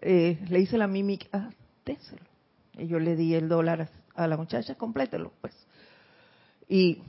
Eh, 0.00 0.38
le 0.48 0.60
hice 0.60 0.76
la 0.76 0.86
mímica, 0.86 1.26
ah, 1.32 1.50
déselo. 1.84 2.22
Y 2.74 2.86
yo 2.86 2.98
le 2.98 3.16
di 3.16 3.34
el 3.34 3.48
dólar 3.48 3.88
a 4.14 4.26
la 4.26 4.36
muchacha, 4.36 4.74
complételo, 4.74 5.32
pues. 5.40 5.54
Y 6.68 7.02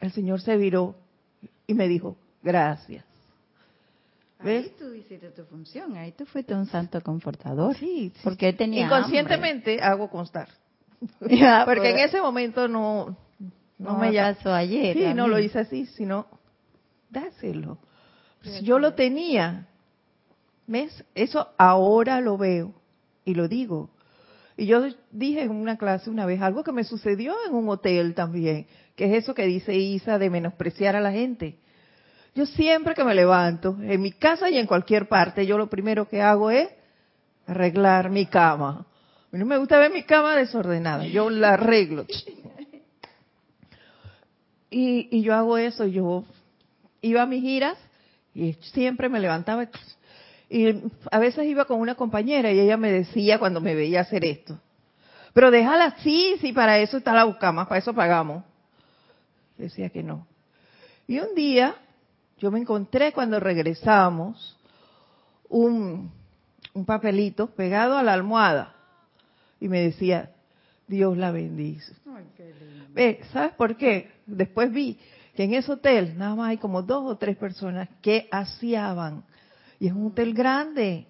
el 0.00 0.10
Señor 0.12 0.40
se 0.40 0.56
viró 0.56 0.94
y 1.66 1.74
me 1.74 1.86
dijo, 1.86 2.16
gracias. 2.42 3.04
¿Ves? 4.42 4.66
Ahí 4.66 4.74
tú 4.78 4.94
hiciste 4.94 5.30
tu 5.30 5.44
función, 5.44 5.96
ahí 5.96 6.12
tú 6.12 6.26
fuiste 6.26 6.54
un 6.54 6.66
santo 6.66 7.00
confortador. 7.02 7.76
Sí, 7.76 8.12
porque 8.22 8.52
tenía 8.52 8.86
Inconscientemente 8.86 9.80
hago 9.80 10.08
constar. 10.08 10.48
porque 11.18 11.90
en 11.90 11.96
pues. 11.96 12.08
ese 12.08 12.20
momento 12.20 12.68
no, 12.68 13.16
no, 13.78 13.98
me 13.98 14.12
pasó 14.12 14.52
ayer. 14.52 14.96
Sí, 14.96 15.14
no 15.14 15.28
lo 15.28 15.38
hice 15.38 15.60
así, 15.60 15.86
sino 15.86 16.26
dáselo. 17.10 17.78
Pues 18.42 18.60
yo 18.62 18.78
lo 18.78 18.94
tenía. 18.94 19.66
¿Ves? 20.66 21.04
Eso 21.14 21.48
ahora 21.58 22.20
lo 22.20 22.38
veo 22.38 22.74
y 23.24 23.34
lo 23.34 23.48
digo. 23.48 23.90
Y 24.56 24.66
yo 24.66 24.82
dije 25.10 25.42
en 25.42 25.50
una 25.50 25.76
clase 25.76 26.10
una 26.10 26.26
vez 26.26 26.40
algo 26.40 26.62
que 26.62 26.72
me 26.72 26.84
sucedió 26.84 27.34
en 27.46 27.54
un 27.54 27.68
hotel 27.68 28.14
también, 28.14 28.66
que 28.94 29.06
es 29.06 29.24
eso 29.24 29.34
que 29.34 29.46
dice 29.46 29.74
Isa 29.74 30.18
de 30.18 30.30
menospreciar 30.30 30.94
a 30.94 31.00
la 31.00 31.10
gente. 31.10 31.58
Yo 32.34 32.46
siempre 32.46 32.94
que 32.94 33.04
me 33.04 33.14
levanto, 33.14 33.76
en 33.80 34.00
mi 34.00 34.12
casa 34.12 34.50
y 34.50 34.58
en 34.58 34.66
cualquier 34.66 35.08
parte, 35.08 35.46
yo 35.46 35.58
lo 35.58 35.68
primero 35.68 36.08
que 36.08 36.22
hago 36.22 36.50
es 36.50 36.68
arreglar 37.46 38.10
mi 38.10 38.26
cama. 38.26 38.86
A 38.88 39.28
mí 39.32 39.38
no 39.38 39.46
me 39.46 39.58
gusta 39.58 39.78
ver 39.78 39.92
mi 39.92 40.04
cama 40.04 40.36
desordenada, 40.36 41.06
yo 41.06 41.30
la 41.30 41.54
arreglo. 41.54 42.06
Y, 44.76 45.08
y 45.16 45.22
yo 45.22 45.36
hago 45.36 45.56
eso, 45.56 45.86
yo 45.86 46.24
iba 47.00 47.22
a 47.22 47.26
mis 47.26 47.42
giras 47.42 47.78
y 48.34 48.54
siempre 48.54 49.08
me 49.08 49.20
levantaba 49.20 49.68
y 50.50 50.82
a 51.12 51.18
veces 51.20 51.46
iba 51.46 51.64
con 51.64 51.78
una 51.78 51.94
compañera 51.94 52.50
y 52.50 52.58
ella 52.58 52.76
me 52.76 52.90
decía 52.90 53.38
cuando 53.38 53.60
me 53.60 53.76
veía 53.76 54.00
hacer 54.00 54.24
esto, 54.24 54.58
pero 55.32 55.52
déjala 55.52 55.84
así, 55.84 56.34
si 56.40 56.52
para 56.52 56.80
eso 56.80 56.96
está 56.96 57.12
la 57.12 57.22
buscamos, 57.22 57.68
para 57.68 57.78
eso 57.78 57.94
pagamos. 57.94 58.42
decía 59.56 59.90
que 59.90 60.02
no. 60.02 60.26
Y 61.06 61.20
un 61.20 61.36
día 61.36 61.76
yo 62.38 62.50
me 62.50 62.58
encontré 62.58 63.12
cuando 63.12 63.38
regresamos 63.38 64.58
un, 65.48 66.10
un 66.72 66.84
papelito 66.84 67.46
pegado 67.46 67.96
a 67.96 68.02
la 68.02 68.12
almohada 68.12 68.74
y 69.60 69.68
me 69.68 69.82
decía, 69.82 70.32
Dios 70.86 71.16
la 71.16 71.30
bendice. 71.30 71.92
¿Sabes 73.32 73.52
por 73.54 73.76
qué? 73.76 74.10
Después 74.26 74.72
vi 74.72 74.98
que 75.34 75.44
en 75.44 75.54
ese 75.54 75.72
hotel 75.72 76.16
nada 76.16 76.34
más 76.34 76.50
hay 76.50 76.58
como 76.58 76.82
dos 76.82 77.10
o 77.10 77.16
tres 77.16 77.36
personas 77.36 77.88
que 78.02 78.28
aseaban. 78.30 79.24
Y 79.80 79.88
es 79.88 79.92
un 79.92 80.08
hotel 80.08 80.34
grande. 80.34 81.06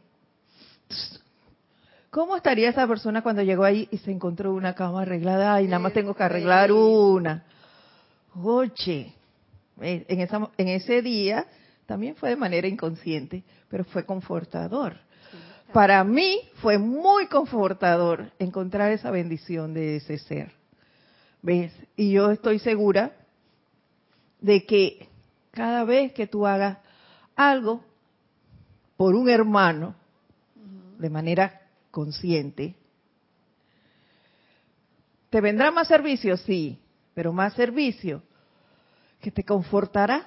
¿Cómo 2.10 2.36
estaría 2.36 2.70
esa 2.70 2.86
persona 2.86 3.22
cuando 3.22 3.42
llegó 3.42 3.64
ahí 3.64 3.88
y 3.90 3.98
se 3.98 4.12
encontró 4.12 4.54
una 4.54 4.74
cama 4.74 5.02
arreglada 5.02 5.60
y 5.60 5.66
nada 5.66 5.80
más 5.80 5.92
tengo 5.92 6.14
que 6.14 6.22
arreglar 6.22 6.70
una? 6.70 7.44
Oye, 8.36 9.12
eh, 9.80 10.04
en, 10.08 10.20
esa, 10.20 10.50
en 10.56 10.68
ese 10.68 11.02
día 11.02 11.46
también 11.86 12.14
fue 12.14 12.30
de 12.30 12.36
manera 12.36 12.68
inconsciente, 12.68 13.42
pero 13.68 13.84
fue 13.84 14.06
confortador. 14.06 14.96
Para 15.74 16.04
mí 16.04 16.38
fue 16.62 16.78
muy 16.78 17.26
confortador 17.26 18.30
encontrar 18.38 18.92
esa 18.92 19.10
bendición 19.10 19.74
de 19.74 19.96
ese 19.96 20.18
ser. 20.18 20.52
¿Ves? 21.42 21.72
Y 21.96 22.12
yo 22.12 22.30
estoy 22.30 22.60
segura 22.60 23.10
de 24.40 24.64
que 24.66 25.08
cada 25.50 25.82
vez 25.82 26.12
que 26.12 26.28
tú 26.28 26.46
hagas 26.46 26.78
algo 27.34 27.84
por 28.96 29.16
un 29.16 29.28
hermano, 29.28 29.96
de 31.00 31.10
manera 31.10 31.62
consciente, 31.90 32.76
¿te 35.28 35.40
vendrá 35.40 35.72
más 35.72 35.88
servicio? 35.88 36.36
Sí, 36.36 36.78
pero 37.14 37.32
más 37.32 37.52
servicio 37.54 38.22
que 39.20 39.32
te 39.32 39.42
confortará. 39.42 40.24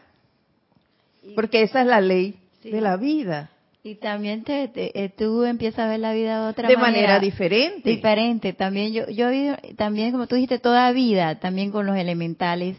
Porque 1.36 1.62
esa 1.62 1.80
es 1.80 1.88
la 1.88 2.02
ley 2.02 2.38
de 2.64 2.82
la 2.82 2.98
vida. 2.98 3.50
Y 3.88 3.96
también 3.96 4.44
te, 4.44 4.70
eh, 4.74 5.10
tú 5.18 5.46
empiezas 5.46 5.80
a 5.80 5.88
ver 5.88 6.02
la 6.02 6.12
vida 6.12 6.44
de 6.44 6.50
otra 6.50 6.64
manera. 6.64 6.82
De 6.82 6.92
manera 6.92 7.20
diferente. 7.22 7.90
Diferente. 7.90 8.52
También 8.52 8.92
yo, 8.92 9.08
yo 9.10 9.30
también 9.78 10.12
como 10.12 10.28
tú 10.28 10.36
dijiste, 10.36 10.60
toda 10.60 10.92
vida, 10.92 11.40
también 11.40 11.72
con 11.72 11.86
los 11.86 11.96
elementales. 11.96 12.78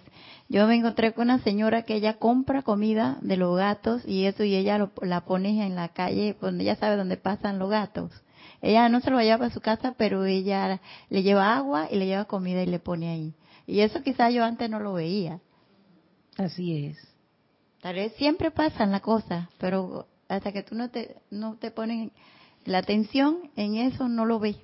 Yo 0.50 0.66
me 0.66 0.74
encontré 0.74 1.14
con 1.14 1.24
una 1.30 1.38
señora 1.38 1.84
que 1.84 1.94
ella 1.94 2.18
compra 2.18 2.60
comida 2.60 3.16
de 3.22 3.38
los 3.38 3.56
gatos 3.56 4.02
y 4.06 4.26
eso 4.26 4.44
y 4.44 4.54
ella 4.54 4.90
la 5.00 5.24
pone 5.24 5.64
en 5.64 5.76
la 5.76 5.88
calle 5.88 6.36
donde 6.38 6.64
ella 6.64 6.76
sabe 6.76 6.96
dónde 6.96 7.16
pasan 7.16 7.58
los 7.58 7.70
gatos. 7.70 8.12
Ella 8.60 8.90
no 8.90 9.00
se 9.00 9.10
lo 9.10 9.18
lleva 9.22 9.46
a 9.46 9.50
su 9.50 9.62
casa, 9.62 9.94
pero 9.96 10.26
ella 10.26 10.78
le 11.08 11.22
lleva 11.22 11.56
agua 11.56 11.88
y 11.90 11.96
le 11.96 12.04
lleva 12.04 12.26
comida 12.26 12.62
y 12.62 12.66
le 12.66 12.80
pone 12.80 13.08
ahí. 13.08 13.34
Y 13.66 13.80
eso 13.80 14.02
quizás 14.02 14.34
yo 14.34 14.44
antes 14.44 14.68
no 14.68 14.78
lo 14.78 14.92
veía. 14.92 15.40
Así 16.36 16.84
es. 16.84 16.98
Tal 17.80 17.94
vez 17.94 18.12
siempre 18.16 18.50
pasan 18.50 18.92
las 18.92 19.00
cosas, 19.00 19.48
pero 19.58 20.06
hasta 20.28 20.52
que 20.52 20.62
tú 20.62 20.74
no 20.74 20.90
te, 20.90 21.16
no 21.30 21.56
te 21.56 21.70
pones 21.70 22.10
la 22.64 22.78
atención 22.78 23.50
en 23.56 23.76
eso, 23.76 24.08
no 24.08 24.24
lo 24.24 24.38
ves. 24.38 24.56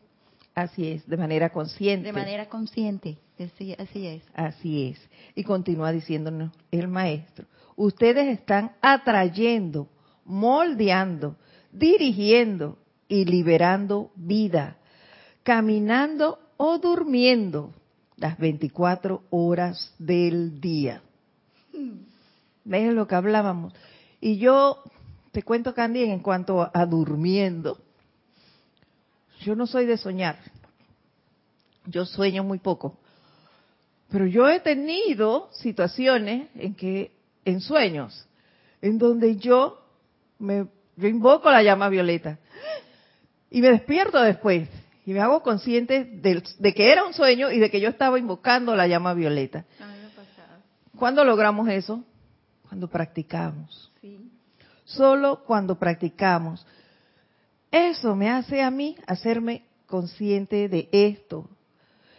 Así 0.55 0.88
es, 0.88 1.07
de 1.09 1.16
manera 1.16 1.50
consciente. 1.50 2.07
De 2.07 2.12
manera 2.12 2.48
consciente, 2.48 3.18
así, 3.38 3.74
así 3.77 4.07
es. 4.07 4.22
Así 4.35 4.88
es. 4.88 5.00
Y 5.35 5.42
continúa 5.42 5.90
diciéndonos 5.90 6.53
el 6.70 6.87
maestro, 6.87 7.46
ustedes 7.77 8.38
están 8.38 8.72
atrayendo, 8.81 9.88
moldeando, 10.24 11.37
dirigiendo 11.72 12.79
y 13.09 13.24
liberando 13.24 14.12
vida, 14.14 14.77
caminando 15.42 16.38
o 16.57 16.79
durmiendo 16.79 17.72
las 18.16 18.38
24 18.38 19.24
horas 19.31 19.92
del 19.98 20.61
día. 20.61 21.03
¿Ves 22.64 22.94
lo 22.94 23.07
que 23.09 23.14
hablábamos? 23.14 23.74
Y 24.20 24.38
yo 24.38 24.83
te 25.34 25.42
cuento, 25.42 25.74
Candy, 25.74 26.04
en 26.04 26.20
cuanto 26.20 26.70
a 26.72 26.86
durmiendo. 26.86 27.76
Yo 29.40 29.56
no 29.56 29.66
soy 29.66 29.84
de 29.84 29.98
soñar. 29.98 30.38
Yo 31.86 32.06
sueño 32.06 32.44
muy 32.44 32.60
poco. 32.60 32.96
Pero 34.10 34.26
yo 34.26 34.48
he 34.48 34.60
tenido 34.60 35.50
situaciones 35.52 36.48
en 36.54 36.76
que, 36.76 37.10
en 37.44 37.60
sueños, 37.60 38.28
en 38.80 38.96
donde 38.96 39.34
yo 39.36 39.84
me, 40.38 40.68
yo 40.96 41.08
invoco 41.08 41.50
la 41.50 41.64
llama 41.64 41.88
violeta 41.88 42.38
y 43.50 43.60
me 43.60 43.72
despierto 43.72 44.20
después 44.20 44.68
y 45.04 45.12
me 45.12 45.20
hago 45.20 45.42
consciente 45.42 46.04
de, 46.04 46.74
que 46.74 46.92
era 46.92 47.04
un 47.04 47.12
sueño 47.12 47.50
y 47.50 47.58
de 47.58 47.72
que 47.72 47.80
yo 47.80 47.88
estaba 47.88 48.20
invocando 48.20 48.76
la 48.76 48.86
llama 48.86 49.14
violeta. 49.14 49.64
¿Cuándo 50.96 51.24
logramos 51.24 51.68
eso? 51.68 52.04
Cuando 52.68 52.86
practicamos. 52.86 53.90
Solo 54.84 55.44
cuando 55.44 55.78
practicamos. 55.78 56.66
Eso 57.70 58.14
me 58.14 58.30
hace 58.30 58.62
a 58.62 58.70
mí 58.70 58.96
hacerme 59.06 59.64
consciente 59.86 60.68
de 60.68 60.88
esto 60.92 61.48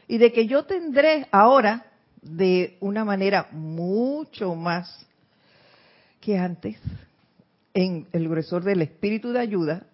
y 0.07 0.17
de 0.17 0.31
que 0.31 0.47
yo 0.47 0.65
tendré 0.65 1.27
ahora 1.31 1.85
de 2.21 2.77
una 2.81 3.05
manera 3.05 3.47
mucho 3.51 4.55
más 4.55 5.07
que 6.19 6.37
antes 6.37 6.77
en 7.73 8.07
el 8.11 8.27
gruesor 8.27 8.63
del 8.63 8.81
espíritu 8.81 9.31
de 9.31 9.39
ayuda 9.39 9.85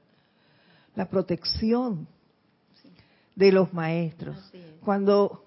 la 0.96 1.10
protección 1.10 2.08
de 3.36 3.52
los 3.52 3.74
maestros. 3.74 4.38
Cuando 4.84 5.46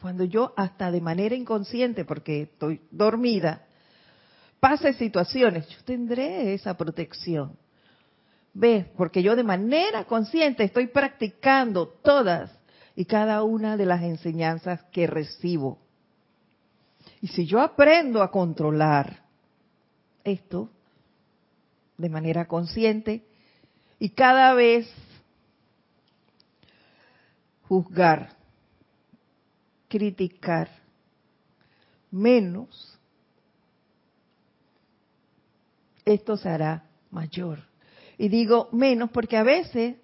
cuando 0.00 0.24
yo 0.24 0.52
hasta 0.56 0.90
de 0.90 1.00
manera 1.00 1.36
inconsciente, 1.36 2.04
porque 2.04 2.42
estoy 2.42 2.80
dormida, 2.90 3.66
pase 4.62 4.92
situaciones, 4.92 5.68
yo 5.70 5.78
tendré 5.84 6.54
esa 6.54 6.76
protección. 6.76 7.58
¿Ves? 8.54 8.86
Porque 8.96 9.20
yo 9.20 9.34
de 9.34 9.42
manera 9.42 10.04
consciente 10.04 10.62
estoy 10.62 10.86
practicando 10.86 11.88
todas 11.88 12.48
y 12.94 13.04
cada 13.04 13.42
una 13.42 13.76
de 13.76 13.86
las 13.86 14.02
enseñanzas 14.02 14.80
que 14.92 15.08
recibo. 15.08 15.80
Y 17.20 17.26
si 17.26 17.44
yo 17.44 17.60
aprendo 17.60 18.22
a 18.22 18.30
controlar 18.30 19.24
esto 20.22 20.70
de 21.98 22.08
manera 22.08 22.46
consciente 22.46 23.26
y 23.98 24.10
cada 24.10 24.54
vez 24.54 24.88
juzgar 27.66 28.36
criticar 29.88 30.68
menos, 32.12 33.00
esto 36.04 36.36
se 36.36 36.48
hará 36.48 36.84
mayor. 37.10 37.60
Y 38.18 38.28
digo 38.28 38.68
menos 38.72 39.10
porque 39.10 39.36
a 39.36 39.42
veces 39.42 39.96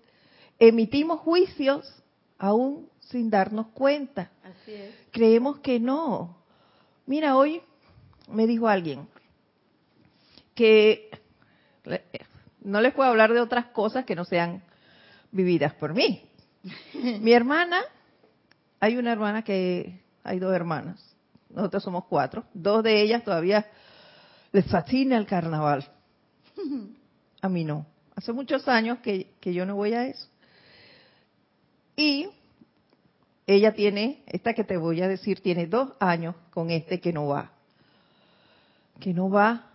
emitimos 0.59 1.21
juicios 1.21 2.03
aún 2.39 2.89
sin 3.01 3.31
darnos 3.31 3.69
cuenta. 3.69 4.31
Creemos 5.11 5.59
que 5.61 5.81
no. 5.81 6.37
Mira, 7.07 7.37
hoy 7.37 7.63
me 8.29 8.47
dijo 8.47 8.69
alguien 8.69 9.09
que 10.55 11.11
no 12.61 12.81
les 12.81 12.93
puedo 12.93 13.09
hablar 13.09 13.33
de 13.33 13.41
otras 13.41 13.67
cosas 13.67 14.05
que 14.05 14.15
no 14.15 14.25
sean 14.25 14.63
vividas 15.31 15.75
por 15.75 15.95
mí. 15.95 16.23
Mi 17.21 17.33
hermana 17.33 17.81
hay 18.81 18.97
una 18.97 19.13
hermana 19.13 19.43
que, 19.43 20.01
hay 20.23 20.39
dos 20.39 20.55
hermanas, 20.55 21.17
nosotros 21.49 21.83
somos 21.83 22.05
cuatro, 22.05 22.45
dos 22.53 22.83
de 22.83 23.01
ellas 23.01 23.25
todavía 23.25 23.67
les 24.53 24.67
fascina 24.67 25.17
el 25.17 25.27
carnaval. 25.27 25.91
A 27.41 27.49
mí 27.49 27.65
no. 27.65 27.87
Hace 28.17 28.33
muchos 28.33 28.67
años 28.67 28.99
que, 28.99 29.35
que 29.41 29.53
yo 29.55 29.65
no 29.65 29.77
voy 29.77 29.95
a 29.95 30.07
eso. 30.07 30.29
Y 31.97 32.29
ella 33.47 33.73
tiene, 33.73 34.23
esta 34.27 34.55
que 34.55 34.65
te 34.65 34.77
voy 34.77 35.01
a 35.03 35.09
decir, 35.09 35.41
tiene 35.41 35.67
dos 35.67 35.93
años 36.01 36.35
con 36.53 36.71
este 36.71 37.01
que 37.01 37.13
no 37.13 37.27
va. 37.27 37.53
Que 39.01 39.15
no 39.15 39.31
va 39.31 39.71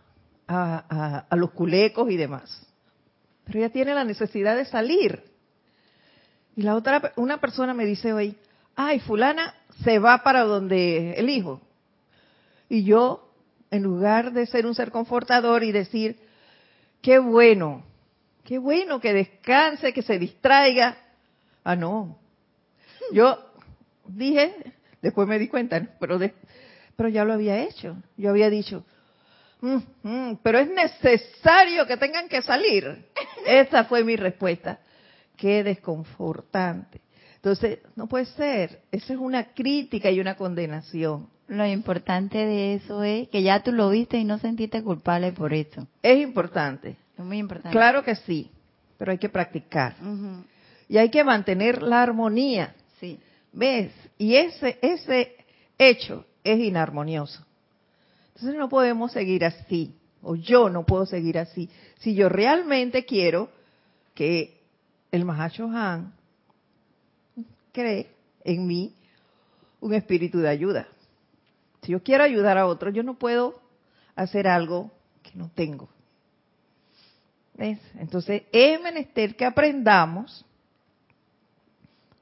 a, 0.47 0.85
a, 0.89 1.17
a, 1.29 1.35
los 1.35 1.51
culecos 1.51 2.09
y 2.11 2.17
demás. 2.17 2.67
Pero 3.45 3.59
ella 3.59 3.69
tiene 3.69 3.93
la 3.93 4.03
necesidad 4.03 4.55
de 4.55 4.65
salir. 4.65 5.23
Y 6.55 6.63
la 6.63 6.75
otra, 6.75 7.13
una 7.15 7.39
persona 7.39 7.73
me 7.73 7.85
dice 7.85 8.13
hoy, 8.13 8.37
ay, 8.75 8.99
fulana 8.99 9.53
se 9.83 9.99
va 9.99 10.23
para 10.23 10.43
donde 10.43 11.13
el 11.13 11.29
hijo. 11.29 11.61
Y 12.69 12.83
yo, 12.83 13.32
en 13.73 13.81
lugar 13.81 14.33
de 14.33 14.45
ser 14.45 14.67
un 14.67 14.75
ser 14.75 14.91
confortador 14.91 15.63
y 15.63 15.71
decir, 15.71 16.19
qué 17.01 17.17
bueno, 17.17 17.83
qué 18.43 18.59
bueno 18.59 19.01
que 19.01 19.13
descanse, 19.13 19.93
que 19.93 20.03
se 20.03 20.19
distraiga, 20.19 20.95
ah, 21.63 21.75
no. 21.75 22.19
Yo 23.11 23.39
dije, 24.05 24.53
después 25.01 25.27
me 25.27 25.39
di 25.39 25.47
cuenta, 25.47 25.81
pero, 25.99 26.19
pero 26.95 27.09
ya 27.09 27.25
lo 27.25 27.33
había 27.33 27.63
hecho. 27.63 27.97
Yo 28.15 28.29
había 28.29 28.51
dicho, 28.51 28.85
pero 30.43 30.59
es 30.59 30.69
necesario 30.69 31.87
que 31.87 31.97
tengan 31.97 32.29
que 32.29 32.43
salir. 32.43 33.07
Esa 33.43 33.85
fue 33.85 34.03
mi 34.03 34.15
respuesta. 34.15 34.81
Qué 35.35 35.63
desconfortante. 35.63 37.01
Entonces, 37.37 37.79
no 37.95 38.07
puede 38.07 38.25
ser. 38.25 38.83
Esa 38.91 39.13
es 39.13 39.19
una 39.19 39.51
crítica 39.53 40.11
y 40.11 40.19
una 40.19 40.35
condenación. 40.35 41.32
Lo 41.47 41.65
importante 41.67 42.37
de 42.37 42.75
eso 42.75 43.03
es 43.03 43.27
que 43.29 43.43
ya 43.43 43.61
tú 43.63 43.71
lo 43.71 43.89
viste 43.89 44.17
y 44.17 44.23
no 44.23 44.39
sentiste 44.39 44.81
culpable 44.81 45.31
por 45.31 45.53
eso. 45.53 45.87
Es 46.01 46.19
importante. 46.21 46.95
Es 47.17 47.23
muy 47.23 47.37
importante. 47.37 47.77
Claro 47.77 48.03
que 48.03 48.15
sí, 48.15 48.49
pero 48.97 49.11
hay 49.11 49.17
que 49.17 49.29
practicar. 49.29 49.95
Y 50.87 50.97
hay 50.97 51.09
que 51.09 51.23
mantener 51.23 51.81
la 51.83 52.01
armonía. 52.01 52.73
Sí. 52.99 53.19
¿Ves? 53.51 53.91
Y 54.17 54.35
ese, 54.35 54.79
ese 54.81 55.35
hecho 55.77 56.25
es 56.43 56.59
inarmonioso. 56.59 57.45
Entonces 58.35 58.55
no 58.55 58.69
podemos 58.69 59.11
seguir 59.11 59.45
así, 59.45 59.95
o 60.21 60.35
yo 60.35 60.69
no 60.69 60.85
puedo 60.85 61.05
seguir 61.05 61.37
así, 61.37 61.69
si 61.99 62.15
yo 62.15 62.29
realmente 62.29 63.05
quiero 63.05 63.49
que 64.15 64.59
el 65.11 65.25
Mahacho 65.25 65.69
Han 65.69 66.13
cree 67.71 68.07
en 68.43 68.65
mí 68.65 68.93
un 69.81 69.93
espíritu 69.93 70.39
de 70.39 70.49
ayuda. 70.49 70.87
Si 71.83 71.91
yo 71.91 72.01
quiero 72.01 72.23
ayudar 72.23 72.57
a 72.57 72.65
otro, 72.65 72.89
yo 72.89 73.03
no 73.03 73.15
puedo 73.15 73.61
hacer 74.15 74.47
algo 74.47 74.91
que 75.21 75.31
no 75.35 75.49
tengo. 75.53 75.89
¿Ves? 77.55 77.79
Entonces, 77.99 78.43
es 78.51 78.81
menester 78.81 79.35
que 79.35 79.45
aprendamos 79.45 80.45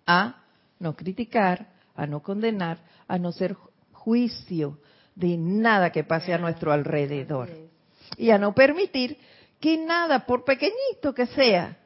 a 0.05 0.43
no 0.80 0.95
criticar, 0.95 1.68
a 1.95 2.05
no 2.05 2.22
condenar, 2.22 2.80
a 3.07 3.18
no 3.18 3.32
ser 3.32 3.55
juicio 3.93 4.80
de 5.16 5.38
nada 5.38 5.91
que 5.91 6.03
pase 6.03 6.34
a 6.34 6.38
nuestro 6.38 6.72
alrededor. 6.72 7.49
Y 8.18 8.32
a 8.32 8.38
no 8.38 8.53
permitir 8.53 9.18
que 9.59 9.78
nada, 9.78 10.26
por 10.26 10.43
pequeñito 10.43 11.14
que 11.14 11.28
sea, 11.28 11.78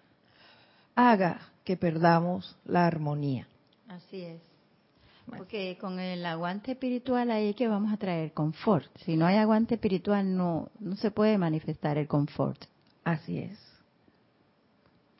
haga 0.95 1.51
que 1.63 1.75
perdamos 1.75 2.57
la 2.65 2.87
armonía. 2.87 3.47
Así 3.89 4.21
es. 4.21 4.54
Porque 5.25 5.77
con 5.79 5.99
el 5.99 6.25
aguante 6.25 6.73
espiritual 6.73 7.31
ahí 7.31 7.49
es 7.49 7.55
que 7.55 7.67
vamos 7.67 7.91
a 7.91 7.97
traer 7.97 8.31
confort. 8.33 8.85
Si 8.99 9.17
no 9.17 9.25
hay 9.25 9.37
aguante 9.37 9.75
espiritual 9.75 10.35
no, 10.35 10.69
no 10.79 10.95
se 10.95 11.11
puede 11.11 11.37
manifestar 11.37 11.97
el 11.97 12.07
confort. 12.07 12.63
Así 13.03 13.39
es. 13.39 13.59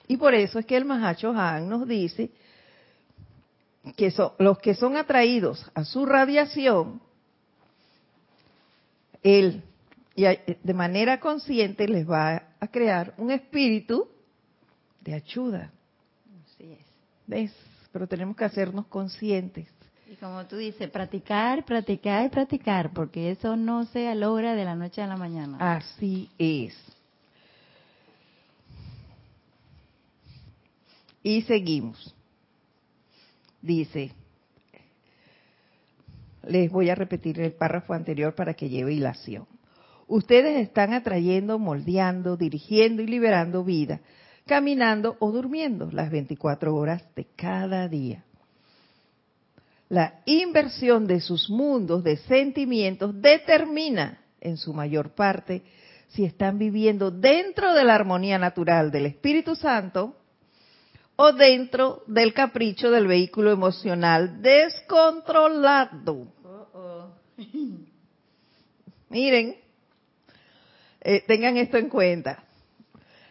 Y 0.08 0.18
por 0.18 0.34
eso 0.36 0.60
es 0.60 0.66
que 0.66 0.78
el 0.78 0.86
Mahacho 0.86 1.32
Han 1.32 1.70
nos 1.70 1.88
dice 1.88 2.32
que 3.96 4.14
los 4.40 4.60
que 4.60 4.76
son 4.76 4.98
atraídos 4.98 5.70
a 5.74 5.84
su 5.84 6.06
radiación, 6.06 7.02
él 9.24 9.64
de 10.16 10.74
manera 10.74 11.20
consciente 11.20 11.88
les 11.88 12.10
va 12.10 12.44
a 12.60 12.68
crear 12.68 13.14
un 13.18 13.32
espíritu 13.32 14.08
de 15.02 15.14
ayuda. 15.14 15.72
Así 16.46 16.72
es. 16.72 16.86
¿Ves? 17.28 17.54
Pero 17.92 18.08
tenemos 18.08 18.36
que 18.36 18.46
hacernos 18.46 18.88
conscientes. 18.88 19.68
Y 20.08 20.16
como 20.18 20.46
tú 20.46 20.58
dices, 20.58 20.90
practicar, 20.90 21.66
practicar 21.66 22.30
practicar, 22.30 22.92
porque 22.94 23.32
eso 23.32 23.56
no 23.56 23.86
se 23.86 24.14
logra 24.14 24.54
de 24.54 24.66
la 24.66 24.76
noche 24.76 25.02
a 25.02 25.08
la 25.08 25.18
mañana. 25.18 25.58
Así 25.60 26.30
es. 26.38 26.76
Y 31.24 31.42
seguimos. 31.42 32.14
Dice, 33.62 34.12
les 36.44 36.72
voy 36.72 36.92
a 36.92 36.96
repetir 36.96 37.40
el 37.40 37.54
párrafo 37.54 37.94
anterior 37.94 38.36
para 38.36 38.54
que 38.54 38.70
lleve 38.70 38.94
hilación. 38.94 39.48
Ustedes 40.08 40.62
están 40.62 40.94
atrayendo, 40.94 41.58
moldeando, 41.58 42.38
dirigiendo 42.38 43.02
y 43.02 43.08
liberando 43.08 43.64
vida, 43.64 44.02
caminando 44.46 45.18
o 45.20 45.32
durmiendo 45.32 45.90
las 45.92 46.12
24 46.12 46.76
horas 46.76 47.04
de 47.16 47.26
cada 47.36 47.88
día. 47.88 48.25
La 49.90 50.22
inversión 50.26 51.06
de 51.08 51.20
sus 51.20 51.50
mundos 51.50 52.04
de 52.04 52.18
sentimientos 52.18 53.22
determina, 53.22 54.22
en 54.42 54.58
su 54.58 54.74
mayor 54.74 55.14
parte, 55.14 55.64
si 56.10 56.26
están 56.26 56.58
viviendo 56.58 57.12
dentro 57.12 57.74
de 57.74 57.84
la 57.84 57.96
armonía 57.96 58.38
natural 58.40 58.92
del 58.92 59.06
Espíritu 59.06 59.56
Santo 59.56 60.16
o 61.16 61.34
dentro 61.34 62.04
del 62.08 62.34
capricho 62.34 62.90
del 62.90 63.08
vehículo 63.08 63.52
emocional 63.52 64.42
descontrolado. 64.42 66.28
Miren, 69.10 69.56
eh, 71.02 71.24
tengan 71.28 71.58
esto 71.58 71.78
en 71.78 71.90
cuenta. 71.90 72.45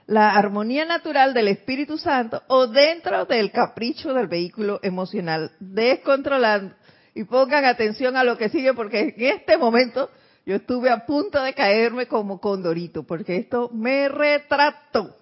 La 0.07 0.33
armonía 0.33 0.85
natural 0.85 1.33
del 1.33 1.49
Espíritu 1.49 1.97
Santo 1.97 2.43
o 2.49 2.67
dentro 2.67 3.25
del 3.25 3.51
capricho 3.51 4.13
del 4.13 4.27
vehículo 4.27 4.81
emocional 4.83 5.53
descontrolado. 5.61 6.73
Y 7.15 7.25
pongan 7.25 7.65
atención 7.65 8.17
a 8.17 8.25
lo 8.25 8.37
que 8.37 8.49
sigue 8.49 8.75
porque 8.75 9.01
en 9.01 9.15
este 9.17 9.57
momento 9.57 10.11
yo 10.45 10.57
estuve 10.57 10.91
a 10.91 11.07
punto 11.07 11.43
de 11.43 11.55
caerme 11.55 12.07
como 12.07 12.41
condorito 12.41 13.05
porque 13.05 13.37
esto 13.37 13.71
me 13.73 14.09
retrató. 14.09 15.17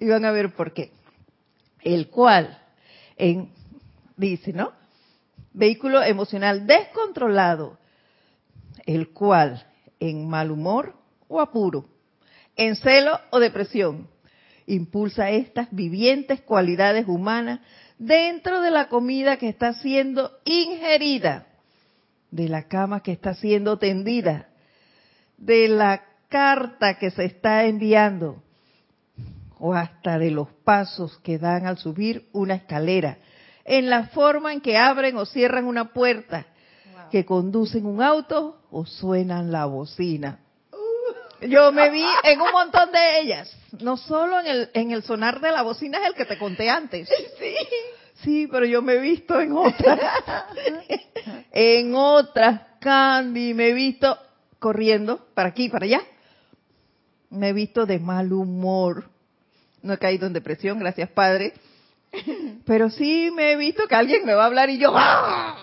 Y 0.00 0.08
van 0.08 0.24
a 0.24 0.32
ver 0.32 0.52
por 0.54 0.72
qué 0.72 0.90
el 1.82 2.08
cual, 2.08 2.58
en, 3.16 3.50
dice, 4.16 4.52
¿no? 4.52 4.72
Vehículo 5.52 6.02
emocional 6.02 6.66
descontrolado, 6.66 7.78
el 8.86 9.10
cual 9.10 9.66
en 10.00 10.28
mal 10.28 10.50
humor 10.50 10.94
o 11.28 11.40
apuro, 11.40 11.86
en 12.56 12.76
celo 12.76 13.18
o 13.30 13.40
depresión, 13.40 14.08
impulsa 14.66 15.30
estas 15.30 15.68
vivientes 15.70 16.40
cualidades 16.40 17.06
humanas 17.08 17.60
dentro 17.98 18.60
de 18.60 18.70
la 18.70 18.88
comida 18.88 19.36
que 19.36 19.48
está 19.48 19.74
siendo 19.74 20.32
ingerida, 20.44 21.46
de 22.30 22.48
la 22.48 22.68
cama 22.68 23.02
que 23.02 23.12
está 23.12 23.34
siendo 23.34 23.78
tendida, 23.78 24.48
de 25.36 25.68
la 25.68 26.04
carta 26.28 26.98
que 26.98 27.10
se 27.10 27.24
está 27.24 27.64
enviando, 27.64 28.42
o 29.58 29.74
hasta 29.74 30.18
de 30.18 30.30
los 30.30 30.48
pasos 30.64 31.18
que 31.18 31.38
dan 31.38 31.66
al 31.66 31.78
subir 31.78 32.28
una 32.32 32.54
escalera, 32.54 33.18
en 33.64 33.90
la 33.90 34.08
forma 34.08 34.52
en 34.52 34.60
que 34.60 34.76
abren 34.76 35.16
o 35.16 35.26
cierran 35.26 35.66
una 35.66 35.92
puerta, 35.92 36.46
que 37.10 37.24
conducen 37.24 37.86
un 37.86 38.02
auto 38.02 38.58
o 38.70 38.86
suenan 38.86 39.52
la 39.52 39.66
bocina. 39.66 40.40
Yo 41.48 41.72
me 41.72 41.90
vi 41.90 42.04
en 42.24 42.40
un 42.40 42.52
montón 42.52 42.92
de 42.92 43.20
ellas, 43.20 43.56
no 43.80 43.96
solo 43.96 44.40
en 44.40 44.46
el, 44.46 44.70
en 44.74 44.90
el 44.92 45.02
sonar 45.02 45.40
de 45.40 45.50
la 45.50 45.62
bocina 45.62 45.98
es 45.98 46.06
el 46.06 46.14
que 46.14 46.24
te 46.24 46.38
conté 46.38 46.70
antes. 46.70 47.08
Sí. 47.38 47.54
Sí, 48.22 48.46
pero 48.46 48.64
yo 48.64 48.82
me 48.82 48.92
he 48.92 49.00
visto 49.00 49.40
en 49.40 49.50
otras, 49.50 49.98
en 51.50 51.92
otras, 51.92 52.60
Candy, 52.78 53.52
me 53.52 53.70
he 53.70 53.72
visto 53.72 54.16
corriendo 54.60 55.26
para 55.34 55.48
aquí, 55.48 55.68
para 55.68 55.86
allá. 55.86 56.02
Me 57.30 57.48
he 57.48 57.52
visto 57.52 57.84
de 57.84 57.98
mal 57.98 58.32
humor 58.32 59.10
no 59.82 59.92
he 59.92 59.98
caído 59.98 60.26
en 60.26 60.32
depresión, 60.32 60.78
gracias 60.78 61.10
Padre. 61.10 61.52
Pero 62.64 62.90
sí 62.90 63.30
me 63.34 63.52
he 63.52 63.56
visto 63.56 63.86
que 63.88 63.94
alguien 63.94 64.24
me 64.24 64.34
va 64.34 64.44
a 64.44 64.46
hablar 64.46 64.70
y 64.70 64.78
yo 64.78 64.92
¡ah! 64.94 65.56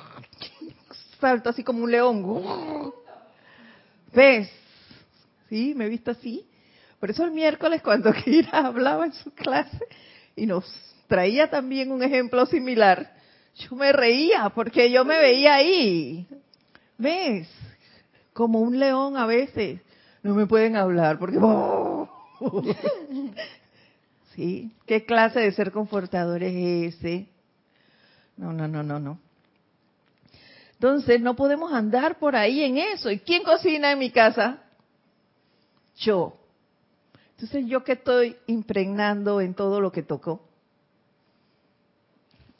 salto 1.19 1.49
así 1.49 1.63
como 1.63 1.83
un 1.83 1.91
león. 1.91 2.93
¿Ves? 4.13 4.49
Sí, 5.49 5.73
me 5.75 5.85
he 5.85 5.89
visto 5.89 6.11
así. 6.11 6.45
Por 6.99 7.09
eso 7.09 7.25
el 7.25 7.31
miércoles 7.31 7.81
cuando 7.81 8.13
Kira 8.23 8.59
hablaba 8.59 9.05
en 9.05 9.13
su 9.13 9.31
clase 9.31 9.79
y 10.35 10.45
nos 10.45 10.65
traía 11.07 11.49
también 11.49 11.91
un 11.91 12.03
ejemplo 12.03 12.45
similar, 12.45 13.11
yo 13.55 13.75
me 13.75 13.91
reía 13.91 14.51
porque 14.53 14.91
yo 14.91 15.03
me 15.03 15.17
veía 15.17 15.55
ahí. 15.55 16.27
¿Ves? 16.97 17.49
Como 18.33 18.59
un 18.59 18.79
león 18.79 19.17
a 19.17 19.25
veces. 19.25 19.81
No 20.21 20.35
me 20.35 20.45
pueden 20.45 20.75
hablar 20.75 21.17
porque... 21.17 21.39
¿Qué 24.85 25.05
clase 25.05 25.41
de 25.41 25.51
ser 25.51 25.71
confortador 25.71 26.43
es 26.43 26.95
ese? 26.95 27.27
No, 28.37 28.53
no, 28.53 28.69
no, 28.69 28.83
no, 28.83 28.97
no. 28.97 29.19
Entonces, 30.73 31.19
no 31.19 31.35
podemos 31.35 31.73
andar 31.73 32.19
por 32.19 32.37
ahí 32.37 32.63
en 32.63 32.77
eso. 32.77 33.11
¿Y 33.11 33.19
quién 33.19 33.43
cocina 33.43 33.91
en 33.91 33.99
mi 33.99 34.11
casa? 34.11 34.63
Yo. 35.99 36.37
Entonces, 37.31 37.65
¿yo 37.67 37.83
qué 37.83 37.93
estoy 37.93 38.35
impregnando 38.47 39.39
en 39.39 39.53
todo 39.53 39.79
lo 39.79 39.91
que 39.91 40.03
toco? 40.03 40.41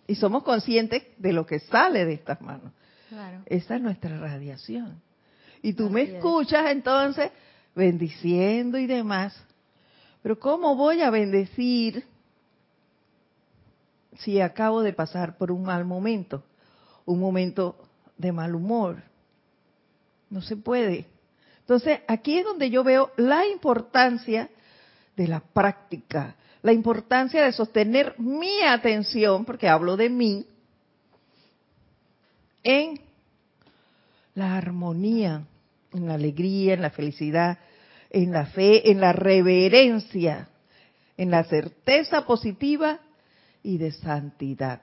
Y 0.08 0.16
somos 0.16 0.44
conscientes 0.44 1.04
de 1.18 1.34
lo 1.34 1.46
que 1.46 1.60
sale 1.60 2.06
de 2.06 2.14
estas 2.14 2.42
manos. 2.42 2.72
Claro. 3.10 3.42
Esa 3.46 3.76
es 3.76 3.82
nuestra 3.82 4.18
radiación. 4.18 5.02
Y 5.62 5.74
tú 5.74 5.90
me 5.90 6.04
escuchas 6.04 6.72
entonces 6.72 7.32
bendiciendo 7.76 8.78
y 8.78 8.88
demás. 8.88 9.36
Pero 10.22 10.40
¿cómo 10.40 10.76
voy 10.76 11.02
a 11.02 11.10
bendecir 11.10 12.06
si 14.20 14.40
acabo 14.42 14.82
de 14.82 14.94
pasar 14.94 15.38
por 15.38 15.52
un 15.52 15.64
mal 15.64 15.86
momento? 15.86 16.44
Un 17.06 17.20
momento 17.20 17.76
de 18.18 18.32
mal 18.32 18.56
humor. 18.56 19.02
No 20.30 20.42
se 20.42 20.56
puede. 20.56 21.06
Entonces, 21.70 22.00
aquí 22.08 22.40
es 22.40 22.46
donde 22.46 22.72
yo 22.72 22.84
veo 22.84 23.12
la 23.16 23.46
importancia 23.46 24.50
de 25.16 25.28
la 25.28 25.40
práctica, 25.40 26.36
la 26.64 26.74
importancia 26.74 27.46
de 27.46 27.52
sostener 27.52 28.16
mi 28.18 28.64
atención, 28.64 29.46
porque 29.46 29.70
hablo 29.70 29.96
de 29.96 30.10
mí, 30.10 30.48
en 32.64 33.00
la 34.34 34.58
armonía, 34.58 35.44
en 35.94 36.08
la 36.08 36.16
alegría, 36.16 36.74
en 36.74 36.82
la 36.82 36.90
felicidad, 36.90 37.60
en 38.10 38.32
la 38.32 38.48
fe, 38.48 38.90
en 38.90 39.00
la 39.00 39.14
reverencia, 39.14 40.50
en 41.18 41.30
la 41.30 41.44
certeza 41.44 42.26
positiva 42.26 43.00
y 43.62 43.78
de 43.78 43.92
santidad. 43.92 44.82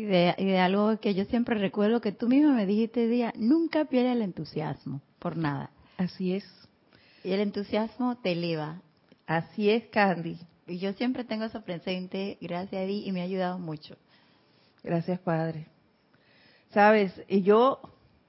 Y 0.00 0.04
de, 0.04 0.34
y 0.38 0.46
de 0.46 0.58
algo 0.58 0.98
que 0.98 1.12
yo 1.12 1.26
siempre 1.26 1.58
recuerdo 1.58 2.00
que 2.00 2.10
tú 2.10 2.26
mismo 2.26 2.54
me 2.54 2.64
dijiste 2.64 3.06
día, 3.06 3.34
nunca 3.36 3.84
pierde 3.84 4.12
el 4.12 4.22
entusiasmo 4.22 5.02
por 5.18 5.36
nada. 5.36 5.72
Así 5.98 6.32
es. 6.32 6.44
Y 7.22 7.32
el 7.32 7.40
entusiasmo 7.40 8.16
te 8.16 8.32
eleva. 8.32 8.80
Así 9.26 9.68
es, 9.68 9.88
Candy. 9.90 10.38
Y 10.66 10.78
yo 10.78 10.94
siempre 10.94 11.24
tengo 11.24 11.44
eso 11.44 11.60
presente, 11.60 12.38
gracias 12.40 12.82
a 12.82 12.86
ti, 12.86 13.02
y 13.04 13.12
me 13.12 13.20
ha 13.20 13.24
ayudado 13.24 13.58
mucho. 13.58 13.94
Gracias, 14.82 15.20
Padre. 15.20 15.66
Sabes, 16.70 17.12
y 17.28 17.42
yo, 17.42 17.82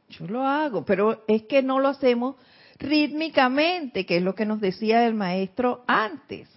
yo 0.09 0.27
lo 0.27 0.45
hago, 0.45 0.83
pero 0.83 1.23
es 1.29 1.43
que 1.43 1.61
no 1.61 1.79
lo 1.79 1.87
hacemos 1.87 2.35
rítmicamente, 2.79 4.05
que 4.05 4.17
es 4.17 4.23
lo 4.23 4.35
que 4.35 4.45
nos 4.45 4.59
decía 4.59 5.07
el 5.07 5.13
maestro 5.13 5.85
antes. 5.87 6.49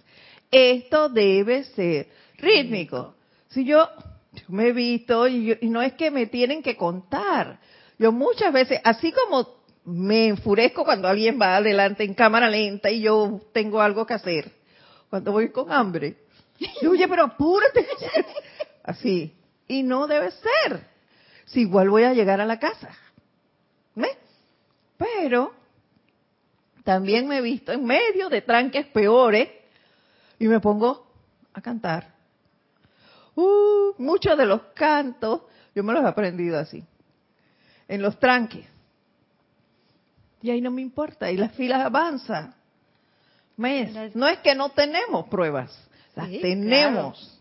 Esto 0.51 1.07
debe 1.07 1.63
ser 1.63 2.09
rítmico. 2.37 3.15
Si 3.47 3.63
yo, 3.63 3.87
yo 4.35 4.45
me 4.49 4.67
he 4.67 4.73
visto, 4.73 5.27
y, 5.27 5.57
y 5.61 5.69
no 5.69 5.81
es 5.81 5.93
que 5.93 6.11
me 6.11 6.27
tienen 6.27 6.61
que 6.61 6.77
contar, 6.77 7.59
yo 7.97 8.11
muchas 8.11 8.51
veces, 8.53 8.79
así 8.83 9.11
como 9.11 9.63
me 9.85 10.27
enfurezco 10.27 10.83
cuando 10.83 11.07
alguien 11.07 11.39
va 11.39 11.57
adelante 11.57 12.03
en 12.03 12.13
cámara 12.13 12.49
lenta 12.49 12.89
y 12.89 13.01
yo 13.01 13.41
tengo 13.53 13.81
algo 13.81 14.05
que 14.05 14.15
hacer, 14.15 14.51
cuando 15.09 15.31
voy 15.31 15.51
con 15.51 15.71
hambre, 15.71 16.17
yo, 16.81 16.91
oye, 16.91 17.07
pero 17.07 17.23
apúrate. 17.23 17.85
Así. 18.83 19.33
Y 19.67 19.83
no 19.83 20.07
debe 20.07 20.31
ser. 20.31 20.87
Si 21.45 21.61
igual 21.61 21.89
voy 21.89 22.03
a 22.03 22.13
llegar 22.13 22.39
a 22.41 22.45
la 22.45 22.59
casa. 22.59 22.95
Pero 24.97 25.53
también 26.83 27.27
me 27.27 27.39
he 27.39 27.41
visto 27.41 27.71
en 27.73 27.83
medio 27.83 28.29
de 28.29 28.41
tranques 28.41 28.85
peores 28.87 29.49
y 30.39 30.47
me 30.47 30.61
pongo 30.61 31.11
a 31.53 31.61
cantar. 31.61 32.14
Uh, 33.35 33.93
muchos 33.97 34.37
de 34.37 34.45
los 34.45 34.61
cantos 34.73 35.41
yo 35.73 35.83
me 35.83 35.91
los 35.93 36.03
he 36.03 36.07
aprendido 36.07 36.57
así, 36.57 36.83
en 37.87 38.01
los 38.01 38.17
tranques. 38.19 38.65
Y 40.41 40.49
ahí 40.51 40.61
no 40.61 40.71
me 40.71 40.81
importa, 40.81 41.29
y 41.31 41.37
las 41.37 41.51
filas 41.53 41.83
avanzan. 41.85 42.53
¿Ves? 43.57 44.15
No 44.15 44.27
es 44.27 44.39
que 44.39 44.55
no 44.55 44.69
tenemos 44.69 45.27
pruebas, 45.27 45.71
las 46.15 46.29
Sí, 46.29 46.39
tenemos. 46.39 47.17
claro. 47.19 47.35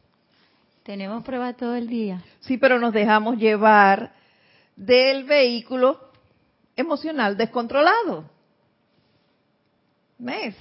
Tenemos 0.85 1.25
pruebas 1.25 1.57
todo 1.57 1.75
el 1.77 1.87
día. 1.89 2.23
Sí, 2.41 2.59
pero 2.59 2.79
nos 2.79 2.93
dejamos 2.93 3.39
llevar 3.39 4.13
del 4.77 5.25
vehículo 5.25 6.11
emocional 6.77 7.37
descontrolado. 7.37 8.29
¿Ves? 10.19 10.55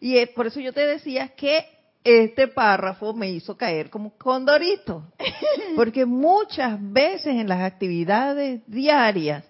Y 0.00 0.16
es 0.16 0.28
por 0.30 0.46
eso 0.46 0.58
yo 0.60 0.72
te 0.72 0.86
decía 0.86 1.28
que 1.28 1.66
este 2.04 2.48
párrafo 2.48 3.12
me 3.12 3.30
hizo 3.30 3.56
caer 3.56 3.90
como 3.90 4.16
condorito. 4.16 5.04
Porque 5.76 6.06
muchas 6.06 6.78
veces 6.80 7.34
en 7.34 7.48
las 7.48 7.62
actividades 7.62 8.62
diarias 8.66 9.44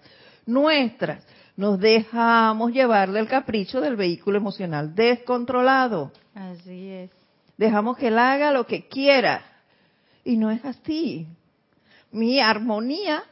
nuestras 0.45 1.23
nos 1.55 1.79
dejamos 1.79 2.71
llevar 2.71 3.11
del 3.11 3.27
capricho 3.27 3.81
del 3.81 3.95
vehículo 3.95 4.37
emocional 4.37 4.95
descontrolado. 4.95 6.11
Así 6.33 6.89
es. 6.89 7.11
Dejamos 7.57 7.97
que 7.97 8.07
él 8.07 8.17
haga 8.17 8.51
lo 8.51 8.65
que 8.65 8.87
quiera. 8.87 9.43
Y 10.23 10.37
no 10.37 10.51
es 10.51 10.63
así. 10.63 11.27
Mi 12.11 12.39
armonía 12.39 13.23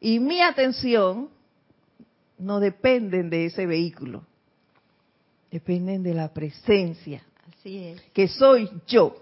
y 0.00 0.18
mi 0.18 0.40
atención 0.40 1.30
no 2.38 2.60
dependen 2.60 3.30
de 3.30 3.46
ese 3.46 3.66
vehículo. 3.66 4.24
Dependen 5.50 6.02
de 6.02 6.14
la 6.14 6.34
presencia, 6.34 7.22
Así 7.64 7.78
es. 7.88 8.02
que 8.12 8.28
soy 8.28 8.70
yo. 8.86 9.16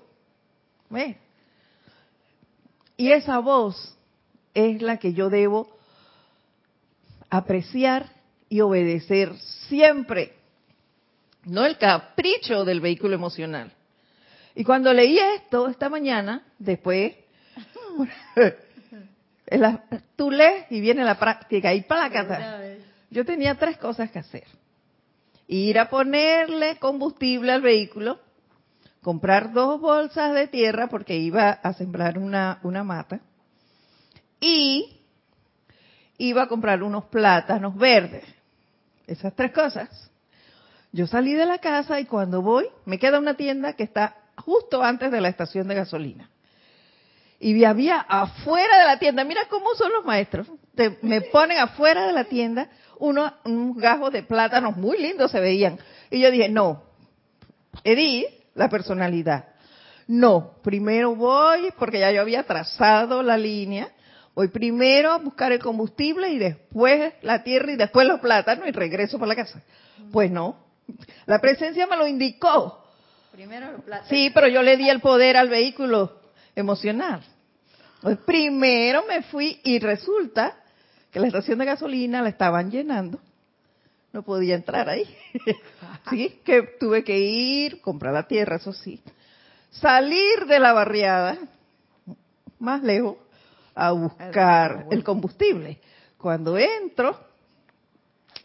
¿Ves? 0.91 1.17
Y 2.97 3.13
esa 3.13 3.39
voz 3.39 3.97
es 4.53 4.83
la 4.83 4.99
que 4.99 5.13
yo 5.15 5.31
debo 5.31 5.69
apreciar 7.31 8.11
y 8.49 8.61
obedecer 8.61 9.33
siempre. 9.69 10.35
No 11.45 11.65
el 11.65 11.79
capricho 11.79 12.65
del 12.65 12.81
vehículo 12.81 13.15
emocional. 13.15 13.73
Y 14.55 14.65
cuando 14.65 14.93
leí 14.93 15.19
esto 15.19 15.69
esta 15.69 15.89
mañana, 15.89 16.43
después, 16.59 17.15
la- 19.47 19.85
tú 20.17 20.31
lees 20.31 20.67
y 20.71 20.81
viene 20.81 21.05
la 21.05 21.19
práctica 21.19 21.73
y 21.75 21.83
plácata. 21.83 22.37
Yo 23.11 23.25
tenía 23.25 23.55
tres 23.55 23.79
cosas 23.79 24.11
que 24.11 24.19
hacer. 24.19 24.45
Ir 25.49 25.79
a 25.79 25.89
ponerle 25.89 26.77
combustible 26.79 27.53
al 27.53 27.63
vehículo, 27.63 28.19
comprar 29.03 29.53
dos 29.53 29.81
bolsas 29.81 30.33
de 30.35 30.47
tierra 30.49 30.89
porque 30.89 31.17
iba 31.17 31.51
a 31.51 31.73
sembrar 31.75 32.19
una, 32.19 32.61
una 32.63 32.85
mata 32.85 33.21
y 34.41 35.01
iba 36.19 36.43
a 36.43 36.49
comprar 36.49 36.83
unos 36.83 37.05
plátanos 37.07 37.77
verdes. 37.77 38.25
Esas 39.07 39.35
tres 39.35 39.53
cosas. 39.53 40.11
Yo 40.93 41.07
salí 41.07 41.33
de 41.35 41.47
la 41.47 41.59
casa 41.59 41.99
y 42.01 42.05
cuando 42.07 42.43
voy, 42.43 42.67
me 42.85 42.99
queda 42.99 43.19
una 43.19 43.35
tienda 43.35 43.73
que 43.75 43.83
está 43.83 44.17
justo 44.37 44.83
antes 44.83 45.11
de 45.11 45.21
la 45.21 45.29
estación 45.29 45.67
de 45.69 45.75
gasolina. 45.75 46.31
Y 47.41 47.65
había 47.65 47.97
afuera 47.99 48.79
de 48.79 48.85
la 48.85 48.99
tienda, 49.01 49.25
mira 49.25 49.43
cómo 49.51 49.75
son 49.75 49.93
los 49.93 50.05
maestros, 50.05 50.47
te- 50.77 50.99
me 51.03 51.23
ponen 51.23 51.59
afuera 51.59 52.07
de 52.07 52.13
la 52.13 52.25
tienda 52.25 52.69
unos, 53.01 53.33
unos 53.45 53.77
gajos 53.77 54.13
de 54.13 54.23
plátanos 54.23 54.77
muy 54.77 54.99
lindos 54.99 55.33
se 55.33 55.41
veían. 55.41 55.79
Y 56.11 56.21
yo 56.21 56.31
dije, 56.31 56.49
no, 56.49 56.85
Edith, 57.83 58.27
la 58.55 58.69
personalidad. 58.69 59.47
No, 60.07 60.57
primero 60.63 61.15
voy, 61.15 61.73
porque 61.79 62.01
ya 62.01 62.11
yo 62.11 62.21
había 62.21 62.43
trazado 62.43 63.23
la 63.23 63.37
línea, 63.37 63.91
voy 64.35 64.49
primero 64.49 65.13
a 65.13 65.19
buscar 65.19 65.53
el 65.53 65.61
combustible 65.61 66.31
y 66.31 66.39
después 66.39 67.15
la 67.23 67.43
tierra 67.43 67.73
y 67.73 67.77
después 67.77 68.07
los 68.07 68.21
plátanos 68.21 68.67
y 68.67 68.73
regreso 68.73 69.19
para 69.19 69.29
la 69.29 69.37
casa. 69.37 69.63
Pues 70.11 70.31
no, 70.31 70.57
la 71.27 71.39
presencia 71.39 71.87
me 71.87 71.97
lo 71.97 72.07
indicó. 72.07 72.85
Primero 73.31 73.73
los 73.73 73.83
platos. 73.83 74.09
Sí, 74.09 74.31
pero 74.35 74.49
yo 74.49 74.63
le 74.63 74.77
di 74.77 74.91
el 74.91 75.01
poder 75.01 75.37
al 75.37 75.49
vehículo 75.49 76.21
emocional. 76.55 77.23
Pues 78.03 78.19
primero 78.19 79.05
me 79.09 79.23
fui 79.23 79.61
y 79.63 79.79
resulta 79.79 80.57
que 81.11 81.21
la 81.21 81.29
estación 81.29 81.59
de 81.59 81.67
gasolina 81.67 82.21
la 82.23 82.29
estaban 82.29 82.71
llenando. 82.71 83.21
No 84.13 84.23
podía 84.23 84.55
entrar 84.55 84.89
ahí. 84.89 85.05
Sí, 86.11 86.41
que 86.45 86.63
tuve 86.81 87.05
que 87.05 87.17
ir, 87.17 87.81
comprar 87.81 88.13
la 88.13 88.27
tierra, 88.27 88.57
eso 88.57 88.73
sí. 88.73 89.01
Salir 89.71 90.47
de 90.49 90.59
la 90.59 90.73
barriada, 90.73 91.39
más 92.59 92.83
lejos, 92.83 93.19
a 93.73 93.93
buscar 93.93 94.87
el 94.91 95.05
combustible. 95.05 95.79
Cuando 96.19 96.59
entro, 96.59 97.21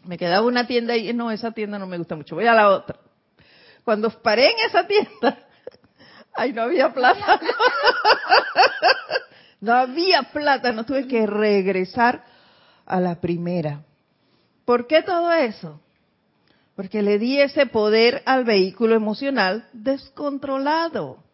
me 0.04 0.16
quedaba 0.16 0.46
una 0.46 0.68
tienda 0.68 0.96
y 0.96 1.12
no, 1.12 1.32
esa 1.32 1.50
tienda 1.50 1.80
no 1.80 1.88
me 1.88 1.98
gusta 1.98 2.14
mucho, 2.14 2.36
voy 2.36 2.46
a 2.46 2.54
la 2.54 2.68
otra. 2.68 2.96
Cuando 3.84 4.08
paré 4.10 4.52
en 4.52 4.58
esa 4.68 4.86
tienda, 4.86 5.38
ay, 6.34 6.52
no 6.52 6.62
había 6.62 6.94
plata. 6.94 7.40
No 9.60 9.72
había 9.74 10.22
plata, 10.22 10.70
no 10.70 10.86
tuve 10.86 11.08
que 11.08 11.26
regresar 11.26 12.22
a 12.86 13.00
la 13.00 13.20
primera. 13.20 13.82
¿Por 14.68 14.86
qué 14.86 15.02
todo 15.02 15.32
eso? 15.32 15.80
Porque 16.76 17.00
le 17.00 17.18
di 17.18 17.40
ese 17.40 17.64
poder 17.64 18.22
al 18.26 18.44
vehículo 18.44 18.94
emocional 18.94 19.66
descontrolado. 19.72 21.24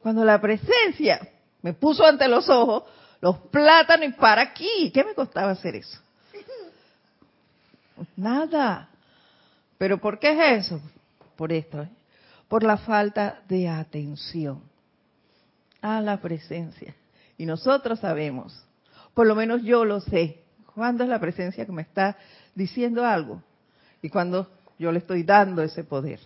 Cuando 0.00 0.26
la 0.26 0.38
presencia 0.42 1.26
me 1.62 1.72
puso 1.72 2.04
ante 2.04 2.28
los 2.28 2.50
ojos 2.50 2.82
los 3.22 3.38
plátanos 3.50 4.08
y 4.08 4.12
para 4.12 4.42
aquí, 4.42 4.90
¿qué 4.92 5.02
me 5.02 5.14
costaba 5.14 5.52
hacer 5.52 5.76
eso? 5.76 5.98
Nada. 8.14 8.90
¿Pero 9.78 9.96
por 9.96 10.18
qué 10.18 10.32
es 10.32 10.66
eso? 10.66 10.82
Por 11.36 11.54
esto, 11.54 11.80
¿eh? 11.80 11.88
por 12.46 12.62
la 12.62 12.76
falta 12.76 13.40
de 13.48 13.70
atención 13.70 14.62
a 15.80 16.02
la 16.02 16.20
presencia. 16.20 16.94
Y 17.38 17.46
nosotros 17.46 18.00
sabemos, 18.00 18.62
por 19.14 19.26
lo 19.26 19.34
menos 19.34 19.62
yo 19.62 19.86
lo 19.86 20.02
sé, 20.02 20.42
cuándo 20.74 21.04
es 21.04 21.08
la 21.08 21.18
presencia 21.18 21.64
que 21.66 21.72
me 21.72 21.82
está 21.82 22.16
diciendo 22.54 23.04
algo 23.04 23.42
y 24.02 24.08
cuando 24.08 24.48
yo 24.78 24.90
le 24.92 24.98
estoy 24.98 25.22
dando 25.22 25.62
ese 25.62 25.84
poder. 25.84 26.20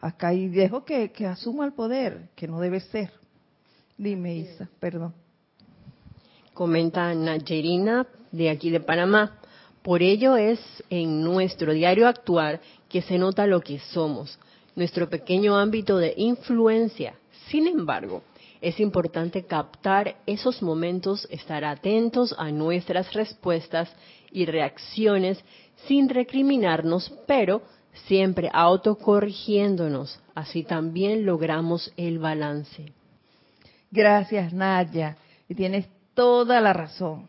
Acá 0.00 0.32
y 0.32 0.48
dejo 0.48 0.84
que, 0.84 1.10
que 1.10 1.26
asuma 1.26 1.64
el 1.64 1.72
poder, 1.72 2.28
que 2.36 2.46
no 2.46 2.60
debe 2.60 2.80
ser. 2.80 3.10
Dime, 3.96 4.36
Isa, 4.36 4.68
perdón. 4.78 5.12
Comenta 6.54 7.12
Nayerina 7.14 8.06
de 8.30 8.50
aquí 8.50 8.70
de 8.70 8.80
Panamá. 8.80 9.38
Por 9.82 10.02
ello 10.02 10.36
es 10.36 10.60
en 10.90 11.22
nuestro 11.22 11.72
diario 11.72 12.06
actuar 12.06 12.60
que 12.88 13.02
se 13.02 13.18
nota 13.18 13.46
lo 13.46 13.60
que 13.60 13.78
somos, 13.78 14.38
nuestro 14.76 15.08
pequeño 15.08 15.56
ámbito 15.56 15.96
de 15.98 16.14
influencia. 16.16 17.14
Sin 17.48 17.66
embargo, 17.66 18.22
es 18.60 18.80
importante 18.80 19.44
captar 19.44 20.16
esos 20.26 20.62
momentos, 20.62 21.26
estar 21.30 21.64
atentos 21.64 22.34
a 22.38 22.50
nuestras 22.50 23.12
respuestas 23.14 23.88
y 24.30 24.46
reacciones 24.46 25.42
sin 25.86 26.08
recriminarnos, 26.08 27.12
pero 27.26 27.62
siempre 28.06 28.50
autocorrigiéndonos. 28.52 30.20
Así 30.34 30.62
también 30.62 31.24
logramos 31.24 31.92
el 31.96 32.18
balance. 32.18 32.92
Gracias, 33.90 34.52
Nadia. 34.52 35.16
Y 35.48 35.54
tienes 35.54 35.86
toda 36.14 36.60
la 36.60 36.72
razón. 36.72 37.28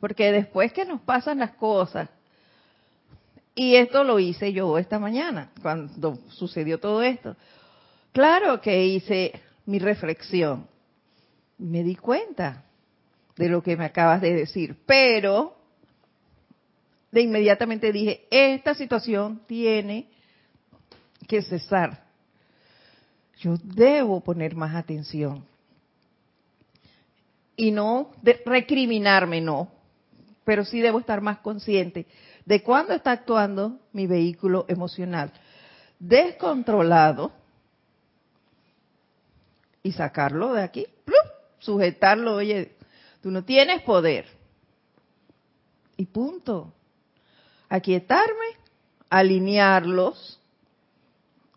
Porque 0.00 0.32
después 0.32 0.72
que 0.72 0.84
nos 0.84 1.00
pasan 1.00 1.38
las 1.38 1.52
cosas, 1.52 2.08
y 3.54 3.76
esto 3.76 4.02
lo 4.04 4.18
hice 4.18 4.52
yo 4.52 4.78
esta 4.78 4.98
mañana, 4.98 5.50
cuando 5.62 6.18
sucedió 6.30 6.78
todo 6.78 7.02
esto. 7.02 7.36
Claro 8.12 8.60
que 8.60 8.86
hice 8.86 9.40
mi 9.66 9.78
reflexión. 9.78 10.66
Me 11.58 11.82
di 11.82 11.94
cuenta 11.94 12.64
de 13.36 13.48
lo 13.48 13.62
que 13.62 13.76
me 13.76 13.84
acabas 13.84 14.20
de 14.20 14.34
decir, 14.34 14.76
pero 14.86 15.56
de 17.14 17.22
inmediatamente 17.22 17.92
dije, 17.92 18.26
esta 18.28 18.74
situación 18.74 19.40
tiene 19.46 20.08
que 21.28 21.42
cesar. 21.42 22.02
Yo 23.38 23.54
debo 23.62 24.20
poner 24.20 24.56
más 24.56 24.74
atención. 24.74 25.46
Y 27.56 27.70
no 27.70 28.10
recriminarme, 28.44 29.40
no, 29.40 29.70
pero 30.42 30.64
sí 30.64 30.80
debo 30.80 30.98
estar 30.98 31.20
más 31.20 31.38
consciente 31.38 32.06
de 32.44 32.64
cuándo 32.64 32.92
está 32.92 33.12
actuando 33.12 33.78
mi 33.92 34.08
vehículo 34.08 34.64
emocional 34.66 35.32
descontrolado 36.00 37.30
y 39.84 39.92
sacarlo 39.92 40.52
de 40.52 40.62
aquí, 40.64 40.86
sujetarlo, 41.60 42.34
oye, 42.34 42.74
tú 43.22 43.30
no 43.30 43.44
tienes 43.44 43.82
poder. 43.82 44.26
Y 45.96 46.06
punto. 46.06 46.72
Aquietarme, 47.68 48.46
alinearlos 49.10 50.40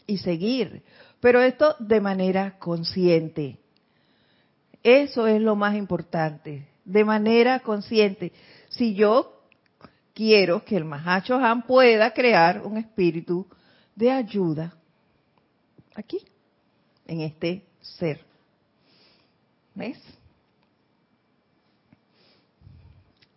y 0.06 0.18
seguir. 0.18 0.84
Pero 1.20 1.42
esto 1.42 1.76
de 1.80 2.00
manera 2.00 2.58
consciente. 2.60 3.60
Eso 4.84 5.28
es 5.28 5.42
lo 5.42 5.56
más 5.56 5.76
importante, 5.76 6.68
de 6.86 7.04
manera 7.04 7.60
consciente. 7.60 8.32
Si 8.70 8.94
yo 8.94 9.42
quiero 10.14 10.64
que 10.64 10.78
el 10.78 10.86
Mahacho 10.86 11.36
Han 11.36 11.64
pueda 11.64 12.14
crear 12.14 12.66
un 12.66 12.78
espíritu 12.78 13.46
de 13.96 14.12
ayuda 14.12 14.74
aquí, 15.96 16.20
en 17.06 17.22
este 17.22 17.66
ser. 17.82 18.24
¿Ves? 19.76 20.00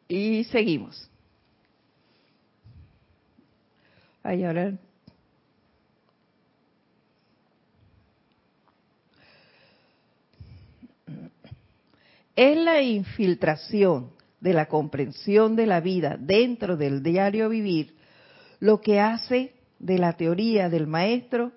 Y 0.09 0.45
seguimos. 0.45 1.10
Ahora 4.23 4.75
es 12.37 12.57
la 12.57 12.81
infiltración 12.81 14.13
de 14.41 14.55
la 14.55 14.67
comprensión 14.67 15.57
de 15.57 15.67
la 15.67 15.81
vida 15.81 16.17
dentro 16.19 16.77
del 16.77 17.03
diario 17.03 17.49
vivir 17.49 17.97
lo 18.61 18.81
que 18.81 19.01
hace 19.01 19.55
de 19.79 19.99
la 19.99 20.15
teoría 20.15 20.69
del 20.69 20.87
maestro 20.87 21.53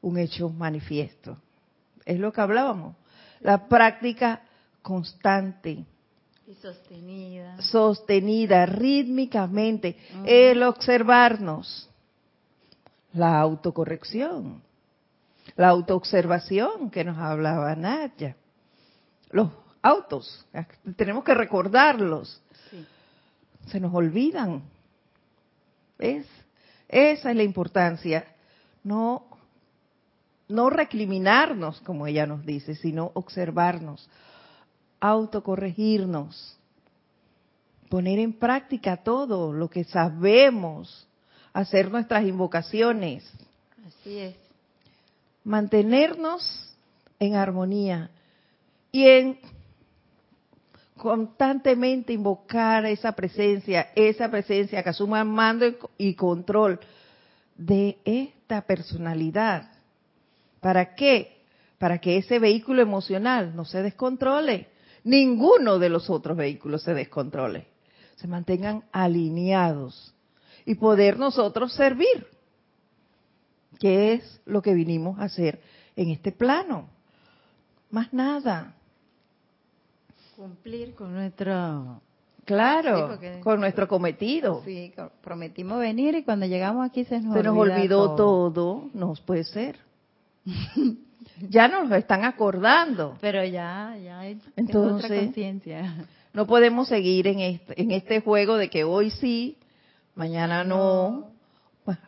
un 0.00 0.18
hecho 0.18 0.48
manifiesto. 0.48 1.38
Es 2.04 2.18
lo 2.18 2.32
que 2.32 2.40
hablábamos. 2.40 2.96
La 3.40 3.68
práctica 3.68 4.42
constante. 4.82 5.84
Y 6.46 6.54
sostenida. 6.54 7.60
Sostenida 7.60 8.64
rítmicamente. 8.66 9.96
El 10.24 10.62
observarnos. 10.62 11.88
La 13.12 13.40
autocorrección. 13.40 14.62
La 15.56 15.68
autoobservación 15.68 16.90
que 16.90 17.04
nos 17.04 17.18
hablaba 17.18 17.74
Naya. 17.74 18.36
Los 19.30 19.50
autos. 19.82 20.46
Tenemos 20.96 21.24
que 21.24 21.34
recordarlos. 21.34 22.40
Se 23.66 23.80
nos 23.80 23.94
olvidan. 23.94 24.62
¿Ves? 25.98 26.26
Esa 26.88 27.30
es 27.30 27.36
la 27.36 27.42
importancia. 27.42 28.24
No, 28.84 29.26
no 30.48 30.70
recriminarnos, 30.70 31.80
como 31.80 32.06
ella 32.06 32.26
nos 32.26 32.44
dice, 32.44 32.74
sino 32.74 33.10
observarnos, 33.14 34.08
autocorregirnos, 35.00 36.58
poner 37.88 38.18
en 38.18 38.32
práctica 38.32 38.98
todo 38.98 39.52
lo 39.52 39.68
que 39.68 39.84
sabemos, 39.84 41.07
hacer 41.58 41.90
nuestras 41.90 42.24
invocaciones. 42.24 43.28
Así 43.84 44.16
es. 44.16 44.36
Mantenernos 45.42 46.72
en 47.18 47.34
armonía 47.34 48.10
y 48.92 49.08
en 49.08 49.40
constantemente 50.96 52.12
invocar 52.12 52.86
esa 52.86 53.10
presencia, 53.10 53.88
esa 53.96 54.30
presencia 54.30 54.84
que 54.84 54.90
asuma 54.90 55.24
mando 55.24 55.66
y 55.96 56.14
control 56.14 56.78
de 57.56 57.98
esta 58.04 58.62
personalidad. 58.62 59.68
¿Para 60.60 60.94
qué? 60.94 61.42
Para 61.78 61.98
que 61.98 62.18
ese 62.18 62.38
vehículo 62.38 62.82
emocional 62.82 63.56
no 63.56 63.64
se 63.64 63.82
descontrole. 63.82 64.68
Ninguno 65.02 65.80
de 65.80 65.88
los 65.88 66.08
otros 66.08 66.36
vehículos 66.36 66.84
se 66.84 66.94
descontrole. 66.94 67.66
Se 68.14 68.28
mantengan 68.28 68.84
alineados 68.92 70.14
y 70.68 70.74
poder 70.74 71.18
nosotros 71.18 71.72
servir, 71.72 72.26
que 73.80 74.12
es 74.12 74.40
lo 74.44 74.60
que 74.60 74.74
vinimos 74.74 75.18
a 75.18 75.24
hacer 75.24 75.60
en 75.96 76.10
este 76.10 76.30
plano. 76.30 76.88
Más 77.90 78.12
nada 78.12 78.74
cumplir 80.36 80.94
con 80.94 81.14
nuestro 81.14 82.00
Claro, 82.44 83.18
con 83.42 83.60
nuestro 83.60 83.88
cometido. 83.88 84.62
Sí, 84.64 84.94
prometimos 85.22 85.80
venir 85.80 86.14
y 86.14 86.22
cuando 86.22 86.46
llegamos 86.46 86.88
aquí 86.88 87.04
se 87.04 87.20
nos, 87.20 87.34
se 87.34 87.42
nos 87.42 87.56
olvidó 87.56 88.14
todo. 88.14 88.88
no 88.94 89.14
puede 89.26 89.44
ser. 89.44 89.76
ya 91.50 91.68
nos 91.68 91.90
lo 91.90 91.96
están 91.96 92.24
acordando. 92.24 93.18
Pero 93.20 93.44
ya, 93.44 93.96
ya 94.02 94.20
hay 94.20 94.40
Entonces, 94.56 95.24
conciencia. 95.24 96.06
No 96.32 96.46
podemos 96.46 96.88
seguir 96.88 97.26
en 97.26 97.40
este, 97.40 97.82
en 97.82 97.90
este 97.90 98.20
juego 98.20 98.56
de 98.56 98.70
que 98.70 98.84
hoy 98.84 99.10
sí, 99.10 99.57
mañana 100.18 100.64
no 100.64 101.30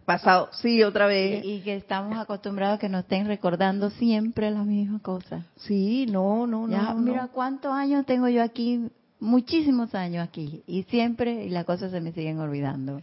pasado, 0.04 0.50
sí, 0.52 0.82
otra 0.82 1.06
vez. 1.06 1.42
Y, 1.44 1.60
que 1.60 1.76
estamos 1.76 2.18
acostumbrados 2.18 2.76
a 2.76 2.78
que 2.78 2.88
nos 2.88 3.04
estén 3.04 3.26
recordando 3.26 3.88
siempre 3.90 4.50
la 4.50 4.62
misma 4.64 4.98
cosa. 5.00 5.46
Sí, 5.56 6.06
no, 6.06 6.46
no, 6.46 6.68
ya, 6.68 6.92
no. 6.92 7.00
Mira 7.00 7.28
cuántos 7.28 7.72
años 7.72 8.04
tengo 8.04 8.28
yo 8.28 8.42
aquí, 8.42 8.90
muchísimos 9.20 9.94
años 9.94 10.26
aquí, 10.26 10.62
y 10.66 10.82
siempre 10.84 11.44
y 11.44 11.48
las 11.48 11.64
cosas 11.64 11.92
se 11.92 12.00
me 12.00 12.12
siguen 12.12 12.38
olvidando. 12.40 13.00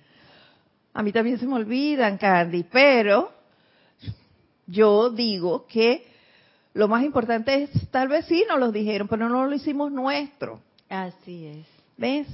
A 0.94 1.02
mí 1.02 1.12
también 1.12 1.40
se 1.40 1.48
me 1.48 1.56
olvidan, 1.56 2.18
Candy, 2.18 2.64
pero 2.64 3.32
yo 4.68 5.10
digo 5.10 5.66
que 5.68 6.06
lo 6.74 6.88
más 6.88 7.04
importante 7.04 7.64
es, 7.64 7.90
tal 7.90 8.08
vez 8.08 8.26
sí 8.26 8.46
nos 8.48 8.60
lo 8.60 8.72
dijeron, 8.72 9.08
pero 9.08 9.30
no 9.30 9.48
lo 9.48 9.56
hicimos 9.56 9.92
nuestro. 9.92 10.60
Así 10.90 11.48
es. 11.48 11.66
¿Ves? 11.98 12.28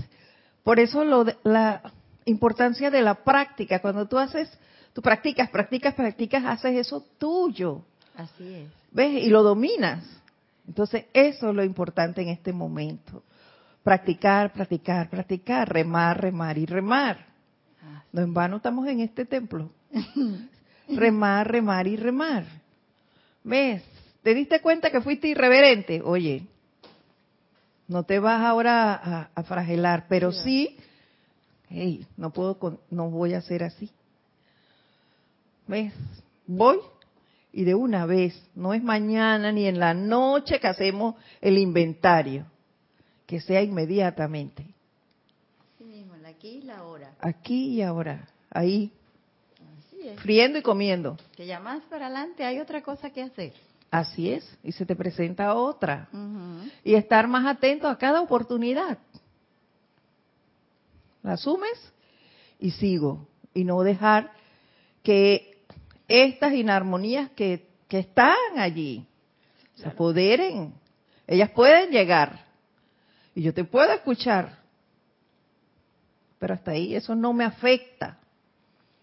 Por 0.64 0.80
eso 0.80 1.04
lo 1.04 1.24
de, 1.26 1.38
la, 1.44 1.82
importancia 2.26 2.90
de 2.90 3.02
la 3.02 3.24
práctica. 3.24 3.80
Cuando 3.80 4.08
tú 4.08 4.18
haces, 4.18 4.50
tú 4.94 5.02
practicas, 5.02 5.50
practicas, 5.50 5.94
practicas, 5.94 6.44
haces 6.46 6.78
eso 6.78 7.06
tuyo. 7.18 7.82
Así 8.16 8.54
es. 8.54 8.70
¿Ves? 8.92 9.24
Y 9.24 9.30
lo 9.30 9.44
dominas. 9.44 10.04
Entonces, 10.68 11.06
eso 11.14 11.50
es 11.50 11.56
lo 11.56 11.64
importante 11.64 12.22
en 12.22 12.30
este 12.30 12.54
momento. 12.54 13.24
Practicar, 13.84 14.54
practicar, 14.54 15.10
practicar, 15.10 15.72
remar, 15.72 16.22
remar 16.22 16.58
y 16.58 16.66
remar. 16.66 17.26
No 18.12 18.22
en 18.22 18.34
vano 18.34 18.58
estamos 18.58 18.88
en 18.88 19.02
este 19.02 19.26
templo. 19.26 19.72
remar, 20.88 21.52
remar 21.52 21.88
y 21.88 21.98
remar. 21.98 22.46
¿Ves? 23.44 23.84
¿Te 24.22 24.34
diste 24.34 24.62
cuenta 24.62 24.90
que 24.90 25.02
fuiste 25.02 25.28
irreverente? 25.28 26.02
Oye, 26.02 26.48
no 27.88 28.04
te 28.04 28.20
vas 28.20 28.42
ahora 28.42 28.94
a, 28.94 29.30
a 29.36 29.44
fragelar, 29.44 30.06
pero 30.08 30.32
sí 30.32 30.78
hey, 31.74 32.06
no 32.18 32.32
puedo, 32.32 32.80
no 32.90 33.10
voy 33.10 33.34
a 33.34 33.40
hacer 33.40 33.64
así. 33.64 33.90
¿Ves? 35.68 35.94
Voy 36.46 36.78
y 37.52 37.64
de 37.64 37.76
una 37.76 38.06
vez, 38.06 38.34
no 38.56 38.74
es 38.74 38.84
mañana 38.84 39.52
ni 39.52 39.66
en 39.66 39.80
la 39.80 39.94
noche 39.94 40.60
que 40.60 40.68
hacemos 40.68 41.16
el 41.40 41.58
inventario, 41.58 42.46
que 43.28 43.40
sea 43.40 43.62
inmediatamente. 43.62 44.66
Así 45.76 45.84
mismo, 45.84 46.14
aquí 46.26 46.50
y 46.50 46.62
la 46.64 46.84
hora. 46.84 47.14
Aquí 47.20 47.76
y 47.76 47.82
ahora, 47.82 48.28
ahí, 48.50 48.92
friendo 50.18 50.60
y 50.60 50.62
comiendo. 50.64 51.18
Que 51.36 51.46
ya 51.46 51.60
más 51.60 51.84
para 51.84 52.08
adelante 52.08 52.44
hay 52.44 52.60
otra 52.60 52.82
cosa 52.82 53.12
que 53.12 53.22
hacer. 53.22 53.54
Así 53.92 54.32
es, 54.32 54.58
y 54.64 54.72
se 54.72 54.88
te 54.88 54.96
presenta 54.96 55.54
otra. 55.54 56.10
Y 56.84 56.96
estar 56.96 57.28
más 57.28 57.46
atento 57.46 57.88
a 57.88 57.98
cada 58.00 58.22
oportunidad 58.22 58.98
la 61.24 61.34
asumes 61.34 61.94
y 62.60 62.72
sigo. 62.72 63.28
Y 63.54 63.64
no 63.64 63.82
dejar 63.82 64.32
que 65.02 65.58
estas 66.08 66.54
inarmonías 66.54 67.32
que, 67.32 67.68
que 67.88 68.00
están 68.00 68.36
allí 68.58 69.06
se 69.76 69.88
apoderen. 69.88 70.74
Ellas 71.28 71.50
pueden 71.52 71.92
llegar. 71.92 72.46
Y 73.36 73.42
yo 73.42 73.54
te 73.54 73.64
puedo 73.64 73.92
escuchar, 73.92 74.60
pero 76.38 76.54
hasta 76.54 76.72
ahí 76.72 76.96
eso 76.96 77.16
no 77.16 77.34
me 77.34 77.44
afecta. 77.44 78.20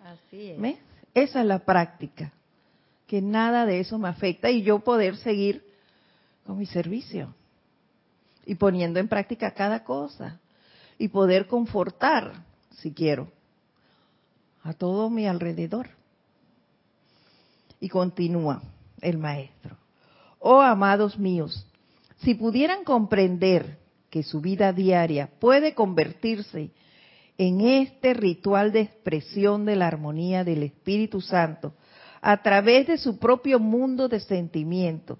Así 0.00 0.50
es. 0.50 0.60
¿Ves? 0.60 0.76
Esa 1.14 1.40
es 1.40 1.46
la 1.46 1.58
práctica, 1.60 2.32
que 3.06 3.20
nada 3.20 3.66
de 3.66 3.80
eso 3.80 3.98
me 3.98 4.08
afecta 4.08 4.50
y 4.50 4.62
yo 4.62 4.78
poder 4.78 5.16
seguir 5.16 5.64
con 6.46 6.58
mi 6.58 6.66
servicio 6.66 7.34
y 8.46 8.54
poniendo 8.54 9.00
en 9.00 9.08
práctica 9.08 9.52
cada 9.52 9.82
cosa 9.82 10.39
y 11.00 11.08
poder 11.08 11.46
confortar, 11.46 12.44
si 12.76 12.92
quiero, 12.92 13.32
a 14.62 14.74
todo 14.74 15.08
mi 15.08 15.26
alrededor. 15.26 15.88
Y 17.80 17.88
continúa 17.88 18.62
el 19.00 19.16
maestro. 19.16 19.78
Oh 20.40 20.60
amados 20.60 21.18
míos, 21.18 21.66
si 22.18 22.34
pudieran 22.34 22.84
comprender 22.84 23.78
que 24.10 24.22
su 24.22 24.42
vida 24.42 24.74
diaria 24.74 25.30
puede 25.40 25.74
convertirse 25.74 26.70
en 27.38 27.62
este 27.62 28.12
ritual 28.12 28.70
de 28.70 28.82
expresión 28.82 29.64
de 29.64 29.76
la 29.76 29.86
armonía 29.86 30.44
del 30.44 30.64
Espíritu 30.64 31.22
Santo 31.22 31.72
a 32.20 32.42
través 32.42 32.86
de 32.86 32.98
su 32.98 33.18
propio 33.18 33.58
mundo 33.58 34.06
de 34.06 34.20
sentimiento, 34.20 35.18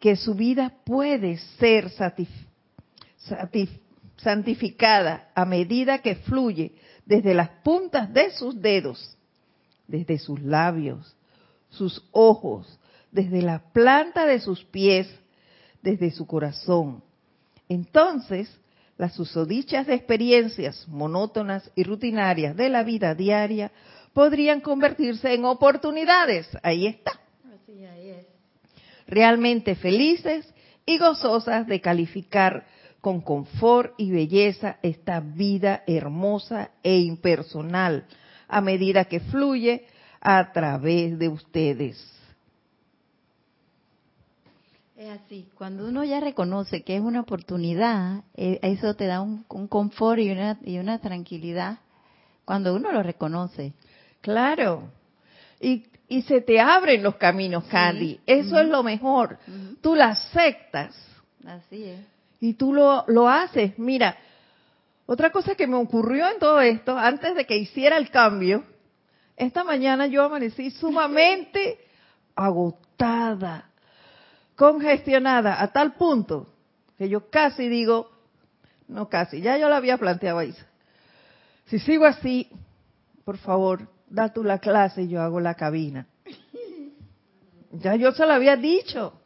que 0.00 0.16
su 0.16 0.34
vida 0.34 0.74
puede 0.84 1.36
ser 1.60 1.88
santificada 4.16 5.30
a 5.34 5.44
medida 5.44 5.98
que 5.98 6.16
fluye 6.16 6.72
desde 7.04 7.34
las 7.34 7.48
puntas 7.62 8.12
de 8.12 8.30
sus 8.32 8.60
dedos, 8.60 9.16
desde 9.86 10.18
sus 10.18 10.40
labios, 10.40 11.14
sus 11.70 12.04
ojos, 12.12 12.78
desde 13.10 13.42
la 13.42 13.60
planta 13.72 14.26
de 14.26 14.40
sus 14.40 14.64
pies, 14.64 15.08
desde 15.82 16.10
su 16.10 16.26
corazón. 16.26 17.02
Entonces, 17.68 18.50
las 18.98 19.14
susodichas 19.14 19.88
experiencias 19.88 20.88
monótonas 20.88 21.70
y 21.74 21.84
rutinarias 21.84 22.56
de 22.56 22.68
la 22.68 22.82
vida 22.82 23.14
diaria 23.14 23.70
podrían 24.12 24.60
convertirse 24.60 25.34
en 25.34 25.44
oportunidades. 25.44 26.48
Ahí 26.62 26.86
está. 26.86 27.12
Realmente 29.06 29.76
felices 29.76 30.52
y 30.86 30.98
gozosas 30.98 31.66
de 31.66 31.80
calificar 31.80 32.66
con 33.06 33.20
confort 33.20 33.94
y 33.98 34.10
belleza 34.10 34.78
esta 34.82 35.20
vida 35.20 35.84
hermosa 35.86 36.72
e 36.82 36.98
impersonal 36.98 38.04
a 38.48 38.60
medida 38.60 39.04
que 39.04 39.20
fluye 39.20 39.86
a 40.20 40.50
través 40.50 41.16
de 41.16 41.28
ustedes. 41.28 42.04
Es 44.96 45.08
así, 45.08 45.48
cuando 45.54 45.86
uno 45.86 46.02
ya 46.02 46.18
reconoce 46.18 46.82
que 46.82 46.96
es 46.96 47.00
una 47.00 47.20
oportunidad, 47.20 48.24
eh, 48.34 48.58
eso 48.62 48.96
te 48.96 49.06
da 49.06 49.20
un, 49.20 49.44
confort 49.44 50.18
y 50.18 50.32
una, 50.32 50.58
y 50.64 50.78
una 50.78 50.98
tranquilidad 50.98 51.78
cuando 52.44 52.74
uno 52.74 52.90
lo 52.90 53.04
reconoce. 53.04 53.72
Claro, 54.20 54.90
y, 55.60 55.86
y 56.08 56.22
se 56.22 56.40
te 56.40 56.58
abren 56.58 57.04
los 57.04 57.14
caminos, 57.14 57.66
Candy, 57.66 58.18
eso 58.26 58.58
es 58.58 58.66
lo 58.66 58.82
mejor. 58.82 59.38
Tú 59.80 59.94
la 59.94 60.08
aceptas. 60.08 60.92
Así 61.44 61.84
es. 61.84 62.15
Y 62.40 62.54
tú 62.54 62.72
lo, 62.72 63.04
lo 63.08 63.28
haces. 63.28 63.78
Mira, 63.78 64.16
otra 65.06 65.30
cosa 65.30 65.54
que 65.54 65.66
me 65.66 65.76
ocurrió 65.76 66.28
en 66.28 66.38
todo 66.38 66.60
esto, 66.60 66.96
antes 66.96 67.34
de 67.34 67.46
que 67.46 67.56
hiciera 67.56 67.96
el 67.96 68.10
cambio, 68.10 68.64
esta 69.36 69.64
mañana 69.64 70.06
yo 70.06 70.24
amanecí 70.24 70.70
sumamente 70.70 71.78
agotada 72.34 73.70
congestionada 74.56 75.62
a 75.62 75.68
tal 75.68 75.94
punto 75.94 76.48
que 76.98 77.08
yo 77.08 77.28
casi 77.28 77.68
digo, 77.68 78.10
no 78.88 79.08
casi, 79.08 79.42
ya 79.42 79.58
yo 79.58 79.68
la 79.68 79.76
había 79.76 79.98
planteado 79.98 80.38
ahí. 80.38 80.54
Si 81.66 81.78
sigo 81.78 82.06
así, 82.06 82.48
por 83.24 83.36
favor, 83.36 83.88
da 84.08 84.32
tú 84.32 84.42
la 84.42 84.58
clase 84.58 85.02
y 85.02 85.08
yo 85.08 85.20
hago 85.20 85.40
la 85.40 85.54
cabina. 85.54 86.06
Ya 87.72 87.94
yo 87.94 88.10
se 88.12 88.24
lo 88.24 88.32
había 88.32 88.56
dicho. 88.56 89.20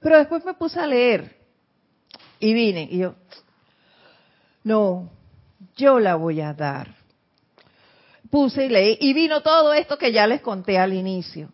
Pero 0.00 0.18
después 0.18 0.44
me 0.44 0.54
puse 0.54 0.80
a 0.80 0.86
leer 0.86 1.35
y 2.38 2.52
vine 2.52 2.88
y 2.90 2.98
yo, 2.98 3.14
no, 4.64 5.10
yo 5.76 6.00
la 6.00 6.16
voy 6.16 6.40
a 6.40 6.52
dar. 6.52 6.94
Puse 8.30 8.66
y 8.66 8.68
leí 8.68 8.98
y 9.00 9.12
vino 9.14 9.42
todo 9.42 9.72
esto 9.72 9.96
que 9.96 10.12
ya 10.12 10.26
les 10.26 10.40
conté 10.40 10.78
al 10.78 10.92
inicio. 10.92 11.48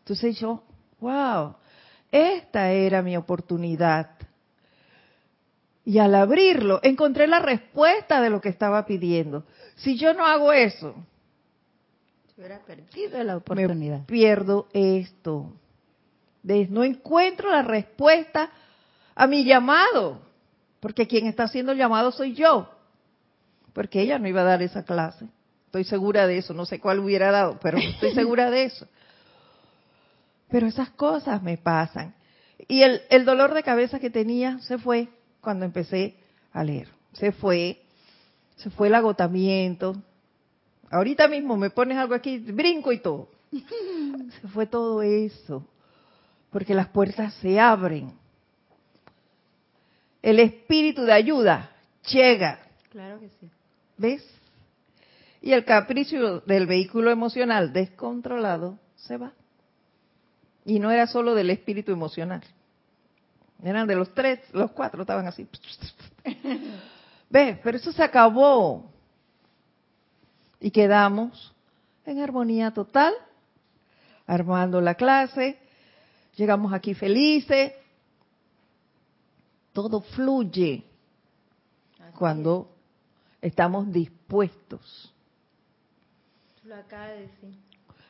Entonces 0.00 0.38
yo, 0.38 0.62
wow, 1.00 1.54
esta 2.10 2.72
era 2.72 3.02
mi 3.02 3.16
oportunidad. 3.16 4.10
Y 5.84 5.98
al 5.98 6.14
abrirlo, 6.16 6.80
encontré 6.82 7.28
la 7.28 7.38
respuesta 7.38 8.20
de 8.20 8.30
lo 8.30 8.40
que 8.40 8.48
estaba 8.48 8.84
pidiendo. 8.86 9.44
Si 9.76 9.96
yo 9.96 10.14
no 10.14 10.26
hago 10.26 10.52
eso, 10.52 10.96
hubiera 12.36 12.58
perdido 12.58 13.22
la 13.22 13.36
oportunidad. 13.36 14.04
pierdo 14.06 14.66
esto. 14.72 15.52
No 16.42 16.84
encuentro 16.84 17.50
la 17.50 17.62
respuesta 17.62 18.50
a 19.14 19.26
mi 19.26 19.44
llamado, 19.44 20.20
porque 20.80 21.06
quien 21.06 21.26
está 21.26 21.44
haciendo 21.44 21.72
el 21.72 21.78
llamado 21.78 22.12
soy 22.12 22.34
yo, 22.34 22.70
porque 23.72 24.00
ella 24.00 24.18
no 24.18 24.28
iba 24.28 24.42
a 24.42 24.44
dar 24.44 24.62
esa 24.62 24.84
clase. 24.84 25.26
Estoy 25.66 25.84
segura 25.84 26.26
de 26.26 26.38
eso, 26.38 26.54
no 26.54 26.64
sé 26.64 26.80
cuál 26.80 27.00
hubiera 27.00 27.30
dado, 27.30 27.58
pero 27.60 27.78
estoy 27.78 28.10
segura 28.14 28.50
de 28.50 28.64
eso. 28.64 28.86
Pero 30.48 30.66
esas 30.66 30.90
cosas 30.90 31.42
me 31.42 31.58
pasan. 31.58 32.14
Y 32.68 32.82
el, 32.82 33.02
el 33.10 33.24
dolor 33.24 33.52
de 33.52 33.62
cabeza 33.62 33.98
que 33.98 34.10
tenía 34.10 34.58
se 34.60 34.78
fue 34.78 35.08
cuando 35.40 35.64
empecé 35.64 36.16
a 36.52 36.64
leer. 36.64 36.88
Se 37.12 37.32
fue, 37.32 37.82
se 38.56 38.70
fue 38.70 38.88
el 38.88 38.94
agotamiento. 38.94 39.96
Ahorita 40.90 41.28
mismo 41.28 41.56
me 41.56 41.70
pones 41.70 41.98
algo 41.98 42.14
aquí, 42.14 42.38
brinco 42.38 42.92
y 42.92 42.98
todo. 43.00 43.28
Se 44.40 44.48
fue 44.48 44.66
todo 44.66 45.02
eso. 45.02 45.66
Porque 46.50 46.74
las 46.74 46.88
puertas 46.88 47.34
se 47.34 47.60
abren. 47.60 48.12
El 50.22 50.40
espíritu 50.40 51.02
de 51.02 51.12
ayuda 51.12 51.70
llega. 52.10 52.60
Claro 52.90 53.20
que 53.20 53.28
sí. 53.28 53.50
¿Ves? 53.96 54.24
Y 55.40 55.52
el 55.52 55.64
capricho 55.64 56.40
del 56.40 56.66
vehículo 56.66 57.10
emocional 57.10 57.72
descontrolado 57.72 58.78
se 58.96 59.16
va. 59.16 59.32
Y 60.64 60.78
no 60.80 60.90
era 60.90 61.06
solo 61.06 61.34
del 61.34 61.50
espíritu 61.50 61.92
emocional. 61.92 62.42
Eran 63.62 63.86
de 63.86 63.94
los 63.94 64.12
tres, 64.14 64.40
los 64.52 64.72
cuatro 64.72 65.02
estaban 65.02 65.26
así. 65.26 65.46
¿Ves? 67.30 67.58
Pero 67.62 67.76
eso 67.76 67.92
se 67.92 68.02
acabó. 68.02 68.90
Y 70.60 70.70
quedamos 70.70 71.54
en 72.04 72.20
armonía 72.20 72.72
total, 72.72 73.14
armando 74.26 74.80
la 74.80 74.94
clase. 74.94 75.58
Llegamos 76.36 76.72
aquí 76.72 76.94
felices. 76.94 77.72
Todo 79.76 80.00
fluye 80.00 80.84
cuando 82.18 82.70
estamos 83.42 83.92
dispuestos. 83.92 85.12
Lo 86.64 86.76
acaba 86.76 87.08
de 87.08 87.20
decir. 87.20 87.54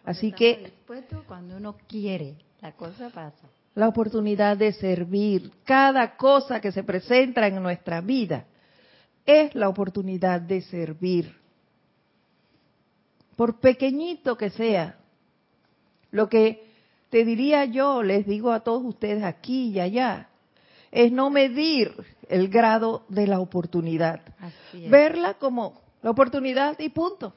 Así 0.04 0.30
que 0.30 0.58
dispuesto 0.58 1.24
cuando 1.26 1.56
uno 1.56 1.76
quiere. 1.88 2.36
La 2.60 2.70
cosa 2.70 3.10
pasa. 3.10 3.48
La 3.74 3.88
oportunidad 3.88 4.56
de 4.56 4.74
servir. 4.74 5.50
Cada 5.64 6.16
cosa 6.16 6.60
que 6.60 6.70
se 6.70 6.84
presenta 6.84 7.44
en 7.48 7.60
nuestra 7.60 8.00
vida 8.00 8.44
es 9.24 9.52
la 9.56 9.68
oportunidad 9.68 10.40
de 10.40 10.60
servir. 10.62 11.36
Por 13.34 13.58
pequeñito 13.58 14.36
que 14.36 14.50
sea. 14.50 15.00
Lo 16.12 16.28
que 16.28 16.64
te 17.10 17.24
diría 17.24 17.64
yo, 17.64 18.04
les 18.04 18.24
digo 18.24 18.52
a 18.52 18.60
todos 18.60 18.84
ustedes 18.84 19.24
aquí 19.24 19.70
y 19.70 19.80
allá, 19.80 20.28
es 20.96 21.12
no 21.12 21.28
medir 21.28 21.94
el 22.26 22.48
grado 22.48 23.04
de 23.10 23.26
la 23.26 23.38
oportunidad. 23.38 24.22
Verla 24.88 25.34
como 25.34 25.78
la 26.02 26.10
oportunidad 26.10 26.78
y 26.80 26.88
punto. 26.88 27.34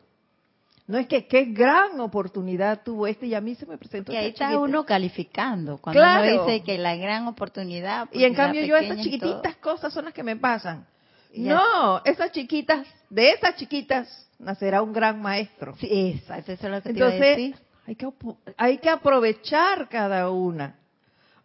No 0.88 0.98
es 0.98 1.08
que 1.08 1.28
qué 1.28 1.44
gran 1.46 2.00
oportunidad 2.00 2.84
tuvo 2.84 3.06
este 3.06 3.28
y 3.28 3.36
a 3.36 3.42
mí 3.42 3.56
se 3.56 3.66
me 3.66 3.78
presentó. 3.78 4.14
Y 4.14 4.16
ahí 4.16 4.30
está 4.30 4.58
uno 4.58 4.86
calificando 4.86 5.78
cuando 5.78 6.02
uno 6.02 6.46
dice 6.46 6.64
que 6.64 6.78
la 6.78 6.96
gran 6.96 7.28
oportunidad. 7.28 8.08
y 8.14 8.24
en 8.24 8.34
cambio 8.34 8.64
yo 8.64 8.78
esas 8.78 9.02
chiquititas 9.02 9.58
cosas 9.58 9.94
son 9.94 10.06
las 10.06 10.14
que 10.14 10.24
me 10.24 10.38
pasan. 10.38 10.88
no, 11.36 12.02
esas 12.06 12.32
chiquitas, 12.32 12.88
de 13.10 13.32
esas 13.32 13.58
chiquitas 13.58 14.30
nacerá 14.40 14.82
un 14.82 14.94
gran 14.94 15.22
maestro. 15.22 15.76
Sí, 15.80 16.18
eso 16.18 16.34
es 16.54 16.64
lo 16.64 16.82
que 16.82 16.90
Entonces, 16.90 17.20
te 17.20 17.26
decir. 17.26 17.56
Hay 17.86 17.96
que, 17.96 18.08
hay 18.56 18.78
que 18.78 18.90
aprovechar 18.90 19.90
cada 19.90 20.30
una. 20.30 20.80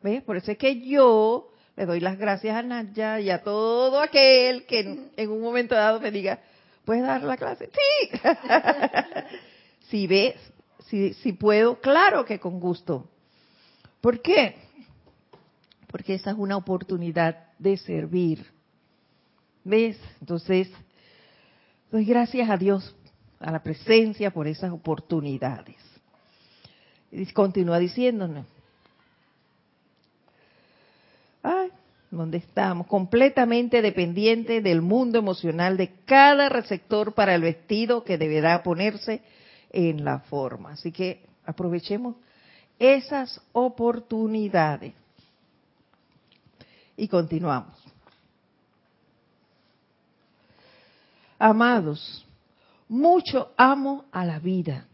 ¿Ves? 0.00 0.22
Por 0.22 0.36
eso 0.36 0.52
es 0.52 0.58
que 0.58 0.80
yo 0.80 1.50
le 1.76 1.86
doy 1.86 2.00
las 2.00 2.18
gracias 2.18 2.56
a 2.56 2.62
Naya 2.62 3.20
y 3.20 3.30
a 3.30 3.42
todo 3.42 4.00
aquel 4.00 4.64
que 4.66 5.10
en 5.16 5.30
un 5.30 5.40
momento 5.40 5.74
dado 5.74 6.00
me 6.00 6.10
diga, 6.10 6.40
¿Puedes 6.84 7.02
dar 7.02 7.22
la 7.22 7.36
clase? 7.36 7.70
Sí. 7.72 8.20
si 9.88 10.06
ves, 10.06 10.34
si, 10.86 11.14
si 11.14 11.32
puedo, 11.32 11.80
claro 11.80 12.24
que 12.24 12.38
con 12.38 12.60
gusto. 12.60 13.08
¿Por 14.00 14.20
qué? 14.20 14.56
Porque 15.86 16.14
esa 16.14 16.30
es 16.30 16.36
una 16.36 16.56
oportunidad 16.56 17.52
de 17.58 17.76
servir. 17.78 18.46
¿Ves? 19.64 19.98
Entonces, 20.20 20.68
doy 21.90 22.04
gracias 22.04 22.50
a 22.50 22.56
Dios, 22.58 22.94
a 23.40 23.50
la 23.50 23.62
presencia 23.62 24.30
por 24.30 24.46
esas 24.46 24.70
oportunidades. 24.70 25.76
Y 27.10 27.24
continúa 27.26 27.78
diciéndonos. 27.78 28.46
Ay, 31.44 31.70
¿dónde 32.10 32.38
estamos? 32.38 32.86
Completamente 32.86 33.82
dependiente 33.82 34.62
del 34.62 34.80
mundo 34.80 35.18
emocional 35.18 35.76
de 35.76 35.92
cada 36.06 36.48
receptor 36.48 37.12
para 37.12 37.34
el 37.34 37.42
vestido 37.42 38.02
que 38.02 38.16
deberá 38.16 38.62
ponerse 38.62 39.20
en 39.70 40.06
la 40.06 40.20
forma. 40.20 40.72
Así 40.72 40.90
que 40.90 41.20
aprovechemos 41.44 42.16
esas 42.78 43.42
oportunidades. 43.52 44.94
Y 46.96 47.08
continuamos. 47.08 47.76
Amados, 51.38 52.26
mucho 52.88 53.50
amo 53.58 54.06
a 54.12 54.24
la 54.24 54.38
vida 54.38 54.86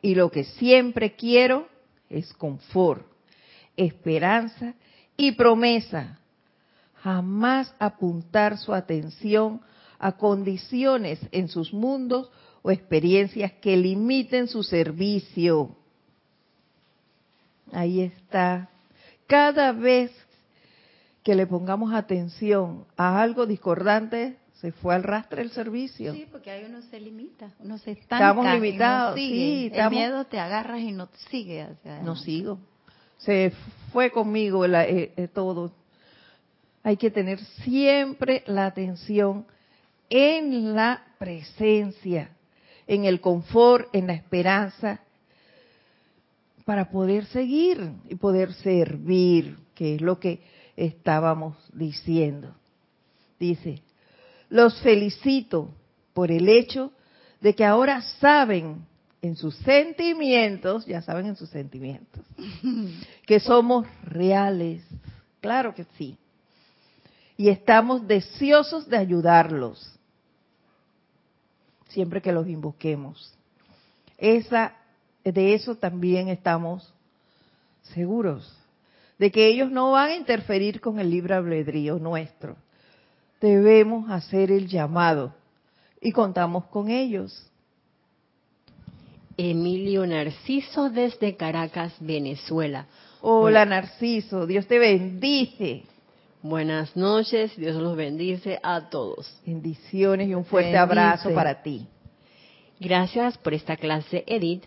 y 0.00 0.14
lo 0.14 0.30
que 0.30 0.44
siempre 0.44 1.16
quiero 1.16 1.68
es 2.08 2.32
confort, 2.32 3.04
esperanza 3.76 4.74
y 5.20 5.32
promesa. 5.32 6.18
Jamás 7.02 7.74
apuntar 7.78 8.58
su 8.58 8.72
atención 8.72 9.60
a 9.98 10.12
condiciones 10.12 11.20
en 11.30 11.48
sus 11.48 11.72
mundos 11.72 12.30
o 12.62 12.70
experiencias 12.70 13.52
que 13.60 13.76
limiten 13.76 14.48
su 14.48 14.62
servicio. 14.62 15.76
Ahí 17.72 18.00
está. 18.00 18.68
Cada 19.26 19.72
vez 19.72 20.10
que 21.22 21.34
le 21.34 21.46
pongamos 21.46 21.92
atención 21.92 22.86
a 22.96 23.20
algo 23.20 23.46
discordante, 23.46 24.38
se 24.54 24.72
fue 24.72 24.94
al 24.94 25.02
rastre 25.02 25.42
el 25.42 25.50
servicio. 25.50 26.12
Sí, 26.12 26.26
porque 26.30 26.50
ahí 26.50 26.64
uno 26.66 26.82
se 26.82 26.98
limita, 26.98 27.52
uno 27.60 27.78
se 27.78 27.92
estanca. 27.92 28.30
Estamos 28.30 28.46
limitados, 28.54 29.16
sí. 29.16 29.70
El 29.72 29.90
miedo 29.90 30.24
te 30.24 30.38
agarras 30.38 30.80
y 30.80 30.92
no 30.92 31.08
sigue 31.30 31.62
hacia 31.62 32.02
No 32.02 32.16
sigo. 32.16 32.58
Se 33.20 33.52
fue 33.92 34.10
conmigo 34.10 34.64
eh, 34.64 35.12
eh, 35.16 35.28
todo. 35.28 35.72
Hay 36.82 36.96
que 36.96 37.10
tener 37.10 37.38
siempre 37.62 38.42
la 38.46 38.66
atención 38.66 39.46
en 40.08 40.74
la 40.74 41.04
presencia, 41.18 42.30
en 42.86 43.04
el 43.04 43.20
confort, 43.20 43.94
en 43.94 44.06
la 44.06 44.14
esperanza, 44.14 45.00
para 46.64 46.90
poder 46.90 47.26
seguir 47.26 47.92
y 48.08 48.14
poder 48.14 48.52
servir, 48.54 49.56
que 49.74 49.96
es 49.96 50.00
lo 50.00 50.18
que 50.18 50.40
estábamos 50.76 51.56
diciendo. 51.72 52.54
Dice, 53.38 53.82
los 54.48 54.80
felicito 54.80 55.70
por 56.14 56.30
el 56.30 56.48
hecho 56.48 56.92
de 57.40 57.54
que 57.54 57.64
ahora 57.64 58.02
saben 58.20 58.86
en 59.22 59.36
sus 59.36 59.54
sentimientos, 59.56 60.86
ya 60.86 61.02
saben 61.02 61.26
en 61.26 61.36
sus 61.36 61.50
sentimientos, 61.50 62.24
que 63.26 63.40
somos 63.40 63.86
reales. 64.02 64.82
Claro 65.40 65.74
que 65.74 65.84
sí. 65.96 66.16
Y 67.36 67.48
estamos 67.48 68.06
deseosos 68.06 68.88
de 68.88 68.98
ayudarlos 68.98 69.98
siempre 71.88 72.20
que 72.20 72.32
los 72.32 72.46
invoquemos. 72.46 73.34
Esa, 74.18 74.76
de 75.24 75.54
eso 75.54 75.74
también 75.74 76.28
estamos 76.28 76.94
seguros, 77.94 78.56
de 79.18 79.30
que 79.30 79.46
ellos 79.46 79.70
no 79.70 79.92
van 79.92 80.10
a 80.10 80.16
interferir 80.16 80.80
con 80.80 80.98
el 80.98 81.10
libre 81.10 81.34
albedrío 81.34 81.98
nuestro 81.98 82.56
debemos 83.40 84.10
hacer 84.10 84.50
el 84.50 84.68
llamado 84.68 85.34
y 86.00 86.12
contamos 86.12 86.66
con 86.66 86.90
ellos. 86.90 87.49
Emilio 89.48 90.06
Narciso 90.06 90.90
desde 90.90 91.34
Caracas, 91.34 91.94
Venezuela. 91.98 92.84
Hola 93.22 93.64
Narciso, 93.64 94.46
Dios 94.46 94.66
te 94.66 94.78
bendice. 94.78 95.84
Buenas 96.42 96.94
noches, 96.94 97.56
Dios 97.56 97.76
los 97.76 97.96
bendice 97.96 98.60
a 98.62 98.90
todos. 98.90 99.40
Bendiciones 99.46 100.28
y 100.28 100.34
un 100.34 100.44
fuerte 100.44 100.76
abrazo 100.76 101.32
para 101.32 101.62
ti. 101.62 101.86
Gracias 102.78 103.38
por 103.38 103.54
esta 103.54 103.78
clase, 103.78 104.24
Edith. 104.26 104.64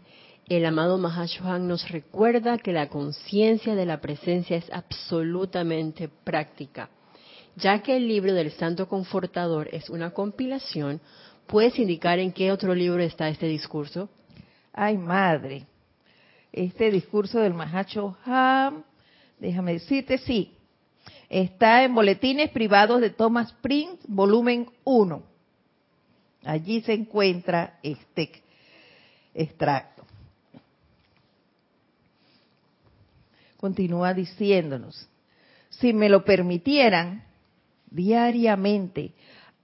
El 0.50 0.66
amado 0.66 0.98
Mahashohan 0.98 1.68
nos 1.68 1.88
recuerda 1.90 2.58
que 2.58 2.74
la 2.74 2.90
conciencia 2.90 3.76
de 3.76 3.86
la 3.86 4.02
presencia 4.02 4.58
es 4.58 4.66
absolutamente 4.72 6.10
práctica. 6.24 6.90
Ya 7.58 7.84
que 7.84 7.96
el 7.96 8.08
libro 8.08 8.34
del 8.34 8.52
Santo 8.52 8.88
Confortador 8.88 9.70
es 9.72 9.92
una 9.92 10.16
compilación, 10.16 11.00
¿puedes 11.46 11.78
indicar 11.78 12.18
en 12.18 12.32
qué 12.32 12.52
otro 12.52 12.74
libro 12.74 13.04
está 13.04 13.30
este 13.30 13.46
discurso? 13.46 14.10
Ay, 14.74 14.98
madre. 14.98 15.68
Este 16.52 16.90
discurso 16.92 17.40
del 17.40 17.54
Mahacho 17.54 18.18
Ham, 18.26 18.84
déjame 19.40 19.74
decirte, 19.74 20.18
sí. 20.18 20.58
Está 21.30 21.84
en 21.84 21.96
Boletines 21.96 22.50
Privados 22.50 23.00
de 23.00 23.12
Thomas 23.12 23.54
Prince, 23.54 24.00
volumen 24.08 24.70
1. 24.84 25.24
Allí 26.44 26.82
se 26.82 26.94
encuentra 26.94 27.80
este 27.82 28.44
extracto. 29.34 30.06
Continúa 33.58 34.14
diciéndonos, 34.14 35.08
si 35.70 35.94
me 35.94 36.10
lo 36.10 36.26
permitieran, 36.26 37.24
diariamente, 37.90 39.14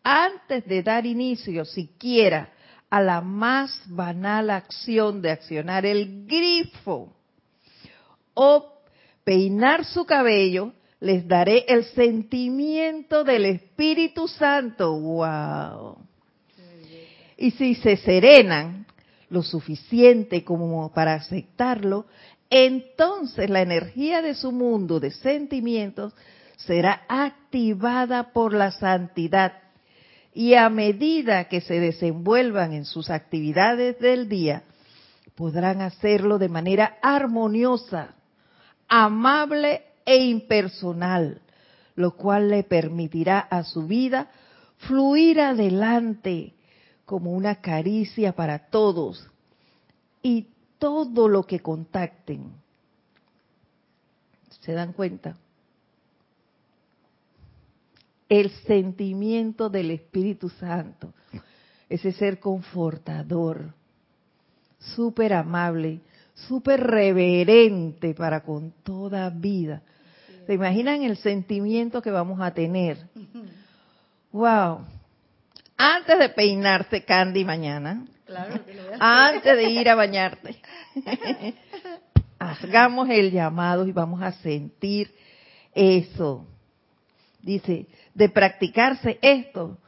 antes 0.04 0.66
de 0.66 0.82
dar 0.82 1.06
inicio 1.06 1.66
siquiera 1.66 2.54
a 2.90 3.02
la 3.02 3.22
más 3.22 3.82
banal 3.88 4.50
acción 4.50 5.22
de 5.22 5.32
accionar 5.32 5.86
el 5.86 6.26
grifo 6.26 7.14
o 8.34 8.74
peinar 9.24 9.86
su 9.86 10.06
cabello, 10.06 10.74
les 11.00 11.28
daré 11.28 11.66
el 11.68 11.86
sentimiento 11.86 13.24
del 13.24 13.46
Espíritu 13.46 14.28
Santo. 14.28 15.00
¡Wow! 15.00 15.98
Y 17.38 17.52
si 17.52 17.76
se 17.76 17.96
serenan 17.98 18.86
lo 19.30 19.44
suficiente 19.44 20.44
como 20.44 20.92
para 20.92 21.14
aceptarlo, 21.14 22.08
entonces 22.50 23.50
la 23.50 23.62
energía 23.62 24.22
de 24.22 24.34
su 24.34 24.52
mundo 24.52 25.00
de 25.00 25.12
sentimientos 25.12 26.14
será 26.58 27.04
activada 27.08 28.34
por 28.34 28.54
la 28.54 28.72
santidad 28.72 29.54
y 30.34 30.54
a 30.54 30.70
medida 30.70 31.46
que 31.46 31.62
se 31.62 31.80
desenvuelvan 31.80 32.74
en 32.74 32.86
sus 32.86 33.10
actividades 33.10 34.00
del 34.00 34.30
día, 34.30 34.64
podrán 35.36 35.82
hacerlo 35.82 36.38
de 36.38 36.50
manera 36.50 36.98
armoniosa, 37.02 38.16
amable 38.88 39.84
e 40.06 40.18
impersonal, 40.18 41.42
lo 41.96 42.16
cual 42.16 42.50
le 42.50 42.64
permitirá 42.64 43.40
a 43.40 43.64
su 43.64 43.88
vida 43.88 44.30
fluir 44.78 45.42
adelante 45.42 46.54
como 47.06 47.32
una 47.32 47.56
caricia 47.56 48.34
para 48.34 48.70
todos 48.70 49.30
y 50.22 50.48
todo 50.78 51.28
lo 51.28 51.44
que 51.44 51.60
contacten. 51.60 52.54
¿Se 54.62 54.74
dan 54.74 54.94
cuenta? 54.94 55.36
El 58.30 58.52
sentimiento 58.68 59.70
del 59.70 59.92
Espíritu 59.92 60.50
Santo, 60.50 61.14
ese 61.90 62.12
ser 62.12 62.40
confortador, 62.40 63.74
súper 64.78 65.34
amable, 65.34 66.02
súper 66.36 66.80
reverente 66.80 68.14
para 68.14 68.42
con 68.42 68.72
toda 68.84 69.30
vida. 69.32 69.82
¿Se 70.46 70.54
imaginan 70.54 71.02
el 71.02 71.18
sentimiento 71.18 72.02
que 72.02 72.12
vamos 72.12 72.40
a 72.40 72.54
tener? 72.54 72.98
Wow. 74.32 74.86
Antes 75.76 76.20
de 76.20 76.30
peinarse 76.30 77.04
Candy 77.04 77.44
mañana, 77.44 78.06
antes 79.00 79.58
de 79.58 79.72
ir 79.72 79.90
a 79.90 79.96
bañarte, 79.96 80.62
hagamos 82.40 83.10
el 83.10 83.32
llamado 83.32 83.88
y 83.88 83.92
vamos 83.92 84.22
a 84.22 84.32
sentir 84.34 85.14
eso. 85.74 86.46
Dice, 87.50 87.88
de 88.14 88.30
practicarse 88.30 89.18
esto, 89.24 89.80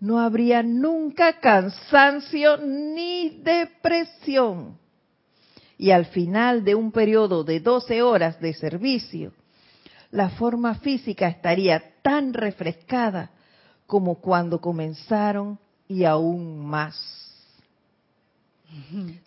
no 0.00 0.20
habría 0.20 0.62
nunca 0.62 1.40
cansancio 1.40 2.58
ni 2.58 3.40
depresión. 3.42 4.76
Y 5.78 5.92
al 5.92 6.04
final 6.04 6.62
de 6.62 6.74
un 6.74 6.92
periodo 6.92 7.42
de 7.42 7.58
12 7.60 8.02
horas 8.02 8.38
de 8.38 8.52
servicio, 8.52 9.32
la 10.10 10.28
forma 10.28 10.74
física 10.74 11.26
estaría 11.28 11.82
tan 12.02 12.34
refrescada 12.34 13.30
como 13.86 14.16
cuando 14.20 14.60
comenzaron 14.60 15.58
y 15.88 16.04
aún 16.04 16.66
más. 16.66 16.98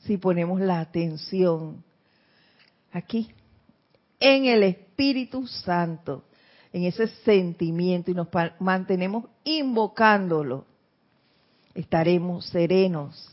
Si 0.04 0.18
ponemos 0.18 0.62
la 0.62 0.80
atención 0.80 1.84
aquí, 2.92 3.32
en 4.20 4.46
el 4.46 4.62
Espíritu 4.62 5.48
Santo, 5.48 6.26
en 6.74 6.86
ese 6.86 7.08
sentimiento 7.24 8.10
y 8.10 8.16
nos 8.16 8.28
mantenemos 8.60 9.26
invocándolo, 9.44 10.66
estaremos 11.76 12.48
serenos. 12.48 13.30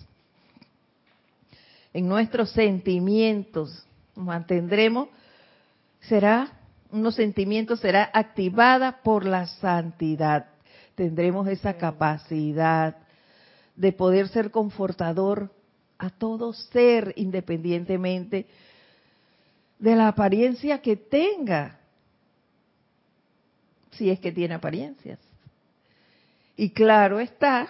En 1.94 2.06
nuestros 2.06 2.50
sentimientos 2.50 3.86
nos 4.14 4.26
mantendremos, 4.26 5.08
será, 6.00 6.52
unos 6.92 7.14
sentimientos 7.14 7.80
será 7.80 8.10
activada 8.12 9.00
por 9.02 9.24
la 9.24 9.46
santidad. 9.46 10.46
Tendremos 10.94 11.48
esa 11.48 11.78
capacidad 11.78 12.98
de 13.74 13.92
poder 13.92 14.28
ser 14.28 14.50
confortador 14.50 15.50
a 15.96 16.10
todo 16.10 16.52
ser 16.52 17.14
independientemente 17.16 18.46
de 19.78 19.96
la 19.96 20.08
apariencia 20.08 20.82
que 20.82 20.96
tenga 20.96 21.79
si 23.92 24.10
es 24.10 24.20
que 24.20 24.32
tiene 24.32 24.54
apariencias. 24.54 25.18
Y 26.56 26.70
claro 26.70 27.20
está, 27.20 27.68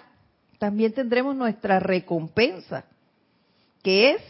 también 0.59 0.93
tendremos 0.93 1.37
nuestra 1.37 1.81
recompensa, 1.81 2.85
que 3.83 4.13
es 4.13 4.23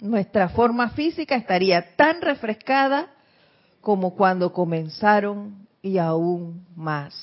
nuestra 0.00 0.48
forma 0.48 0.90
física 0.90 1.36
estaría 1.36 1.96
tan 1.96 2.20
refrescada 2.20 3.10
como 3.80 4.14
cuando 4.14 4.52
comenzaron 4.52 5.66
y 5.82 5.98
aún 5.98 6.66
más. 6.76 7.14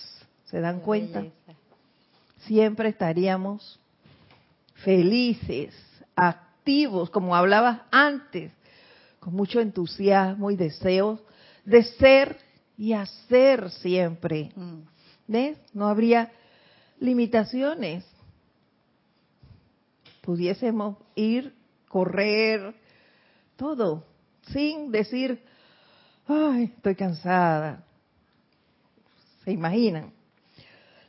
¿Se 0.45 0.59
dan 0.59 0.81
cuenta? 0.81 1.23
Siempre 2.39 2.89
estaríamos 2.89 3.79
felices, 4.75 5.73
activos, 6.15 7.09
como 7.09 7.35
hablabas 7.35 7.81
antes, 7.91 8.51
con 9.19 9.33
mucho 9.33 9.59
entusiasmo 9.59 10.51
y 10.51 10.55
deseo 10.55 11.21
de 11.65 11.83
ser 11.83 12.37
y 12.81 12.93
hacer 12.93 13.69
siempre. 13.69 14.49
Mm. 14.55 14.79
¿Ves? 15.27 15.59
No 15.71 15.87
habría 15.87 16.31
limitaciones. 16.99 18.03
Pudiésemos 20.21 20.97
ir, 21.13 21.53
correr, 21.87 22.73
todo, 23.55 24.03
sin 24.51 24.89
decir, 24.89 25.43
ay, 26.25 26.73
estoy 26.75 26.95
cansada. 26.95 27.83
¿Se 29.45 29.51
imaginan? 29.51 30.11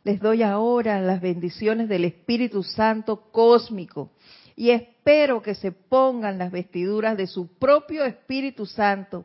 Les 0.05 0.21
doy 0.21 0.43
ahora 0.43 1.01
las 1.01 1.23
bendiciones 1.23 1.89
del 1.89 2.05
Espíritu 2.05 2.63
Santo 2.63 3.31
cósmico 3.33 4.11
y 4.57 4.73
espero 4.73 5.41
que 5.41 5.55
se 5.55 5.73
pongan 5.73 6.37
las 6.37 6.53
vestiduras 6.53 7.17
de 7.17 7.27
su 7.27 7.47
propio 7.47 8.05
Espíritu 8.05 8.67
Santo 8.67 9.25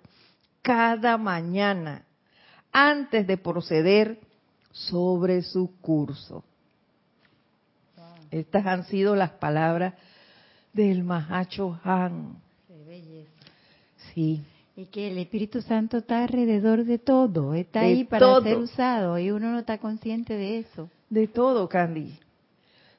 cada 0.62 1.18
mañana 1.18 2.07
antes 2.78 3.26
de 3.26 3.38
proceder 3.38 4.20
sobre 4.72 5.42
su 5.42 5.72
curso. 5.82 6.44
Estas 8.30 8.68
han 8.68 8.84
sido 8.84 9.16
las 9.16 9.32
palabras 9.32 9.96
del 10.74 11.04
Mahacho 11.04 11.80
Han. 11.84 12.40
Sí. 14.14 14.44
Y 14.76 14.86
que 14.86 15.08
el 15.08 15.18
Espíritu 15.18 15.64
Santo 15.64 15.98
está 15.98 16.22
alrededor 16.22 16.86
de 16.86 17.00
todo, 17.00 17.56
está 17.56 17.80
ahí 17.80 18.04
para 18.04 18.42
ser 18.42 18.58
usado 18.58 19.18
y 19.18 19.32
uno 19.32 19.52
no 19.52 19.60
está 19.60 19.80
consciente 19.80 20.36
de 20.36 20.60
eso. 20.60 20.88
De 21.10 21.28
todo, 21.28 21.68
Candy. 21.68 22.20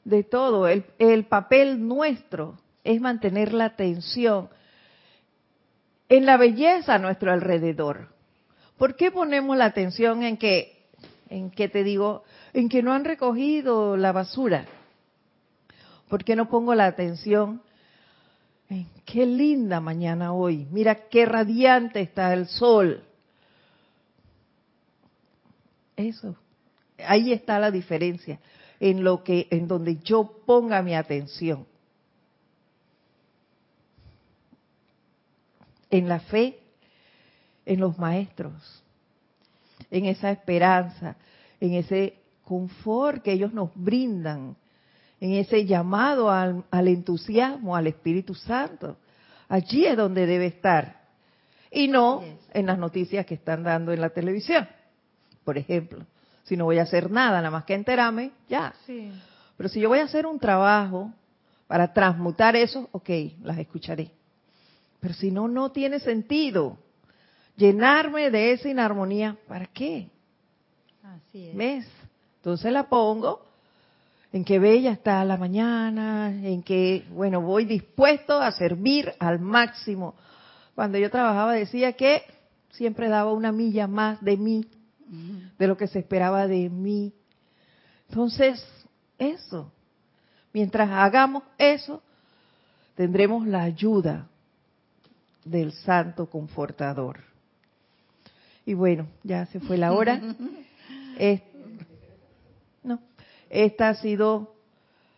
De 0.04 0.24
todo. 0.24 0.66
El, 0.66 0.86
el 0.98 1.26
papel 1.26 1.86
nuestro 1.86 2.58
es 2.82 3.00
mantener 3.00 3.54
la 3.54 3.66
atención 3.66 4.48
en 6.08 6.26
la 6.26 6.36
belleza 6.36 6.96
a 6.96 6.98
nuestro 6.98 7.30
alrededor. 7.30 8.17
¿Por 8.78 8.94
qué 8.94 9.10
ponemos 9.10 9.56
la 9.56 9.66
atención 9.66 10.22
en 10.22 10.36
que, 10.36 10.86
en 11.28 11.50
que 11.50 11.68
te 11.68 11.82
digo, 11.82 12.22
en 12.52 12.68
que 12.68 12.82
no 12.82 12.92
han 12.92 13.04
recogido 13.04 13.96
la 13.96 14.12
basura? 14.12 14.66
¿Por 16.08 16.24
qué 16.24 16.36
no 16.36 16.48
pongo 16.48 16.74
la 16.76 16.86
atención 16.86 17.60
en 18.70 18.88
qué 19.04 19.26
linda 19.26 19.80
mañana 19.80 20.32
hoy? 20.32 20.68
Mira 20.70 21.08
qué 21.08 21.26
radiante 21.26 22.00
está 22.00 22.32
el 22.32 22.46
sol. 22.46 23.02
Eso, 25.96 26.36
ahí 27.04 27.32
está 27.32 27.58
la 27.58 27.72
diferencia 27.72 28.38
en 28.78 29.02
lo 29.02 29.24
que, 29.24 29.48
en 29.50 29.66
donde 29.66 29.96
yo 29.96 30.40
ponga 30.46 30.80
mi 30.82 30.94
atención. 30.94 31.66
En 35.90 36.08
la 36.08 36.20
fe 36.20 36.60
en 37.68 37.80
los 37.80 37.98
maestros, 37.98 38.82
en 39.90 40.06
esa 40.06 40.30
esperanza, 40.30 41.16
en 41.60 41.74
ese 41.74 42.14
confort 42.42 43.22
que 43.22 43.32
ellos 43.32 43.52
nos 43.52 43.70
brindan, 43.74 44.56
en 45.20 45.32
ese 45.32 45.66
llamado 45.66 46.30
al, 46.30 46.64
entusiasmo, 46.70 47.76
al 47.76 47.86
Espíritu 47.86 48.34
Santo. 48.34 48.96
Allí 49.48 49.84
es 49.84 49.96
donde 49.96 50.26
debe 50.26 50.46
estar. 50.46 51.02
Y 51.70 51.88
no 51.88 52.22
en 52.54 52.66
las 52.66 52.78
noticias 52.78 53.26
que 53.26 53.34
están 53.34 53.64
dando 53.64 53.92
en 53.92 54.00
la 54.00 54.10
televisión, 54.10 54.66
por 55.44 55.58
ejemplo. 55.58 56.06
Si 56.44 56.56
no 56.56 56.64
voy 56.64 56.78
a 56.78 56.84
hacer 56.84 57.10
nada, 57.10 57.36
nada 57.38 57.50
más 57.50 57.64
que 57.64 57.74
enterarme, 57.74 58.30
ya. 58.48 58.72
Pero 59.58 59.68
si 59.68 59.80
yo 59.80 59.90
voy 59.90 59.98
a 59.98 60.04
hacer 60.04 60.24
un 60.26 60.38
trabajo 60.38 61.12
para 61.66 61.92
transmutar 61.92 62.56
eso, 62.56 62.88
ok, 62.92 63.10
las 63.42 63.58
escucharé. 63.58 64.10
Pero 65.00 65.12
si 65.12 65.30
no, 65.30 65.48
no 65.48 65.70
tiene 65.70 66.00
sentido 66.00 66.78
llenarme 67.58 68.30
de 68.30 68.52
esa 68.52 68.68
inarmonía, 68.70 69.36
¿para 69.46 69.66
qué? 69.66 70.08
Así 71.02 71.48
es. 71.48 71.56
¿Ves? 71.56 71.86
Entonces 72.36 72.72
la 72.72 72.88
pongo 72.88 73.44
en 74.32 74.44
que 74.44 74.58
bella 74.58 74.92
está 74.92 75.24
la 75.24 75.36
mañana, 75.36 76.28
en 76.30 76.62
que, 76.62 77.04
bueno, 77.10 77.40
voy 77.42 77.64
dispuesto 77.64 78.40
a 78.40 78.52
servir 78.52 79.12
al 79.18 79.40
máximo. 79.40 80.14
Cuando 80.74 80.98
yo 80.98 81.10
trabajaba 81.10 81.52
decía 81.54 81.94
que 81.94 82.22
siempre 82.70 83.08
daba 83.08 83.32
una 83.32 83.50
milla 83.50 83.88
más 83.88 84.22
de 84.22 84.36
mí, 84.36 84.64
de 85.58 85.66
lo 85.66 85.76
que 85.76 85.88
se 85.88 85.98
esperaba 85.98 86.46
de 86.46 86.70
mí. 86.70 87.12
Entonces, 88.08 88.64
eso, 89.18 89.72
mientras 90.52 90.90
hagamos 90.90 91.42
eso, 91.56 92.02
tendremos 92.94 93.46
la 93.46 93.62
ayuda 93.62 94.28
del 95.44 95.72
Santo 95.72 96.26
Confortador. 96.26 97.27
Y 98.68 98.74
bueno, 98.74 99.08
ya 99.22 99.46
se 99.46 99.60
fue 99.60 99.78
la 99.78 99.94
hora. 99.94 100.20
no, 102.82 103.00
esta 103.48 103.88
ha 103.88 103.94
sido 103.94 104.56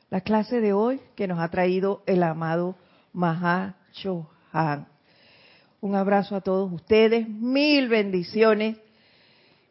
la 0.09 0.21
clase 0.21 0.61
de 0.61 0.73
hoy 0.73 1.01
que 1.17 1.27
nos 1.27 1.41
ha 1.41 1.49
traído 1.49 2.05
el 2.07 2.23
amado 2.23 2.77
Maha 3.13 3.75
Chohan. 3.91 4.87
Un 5.81 5.97
abrazo 5.97 6.37
a 6.37 6.43
todos 6.43 6.73
ustedes, 6.73 7.29
mil 7.29 7.89
bendiciones 7.89 8.79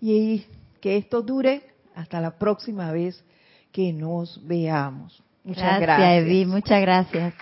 y 0.01 0.45
que 0.81 0.97
esto 0.97 1.21
dure 1.21 1.61
hasta 1.95 2.19
la 2.19 2.37
próxima 2.37 2.91
vez 2.91 3.23
que 3.71 3.93
nos 3.93 4.45
veamos. 4.45 5.23
Muchas 5.45 5.79
gracias. 5.79 5.87
Gracias, 5.87 6.25
Evi, 6.25 6.45
muchas 6.45 6.81
gracias. 6.81 7.33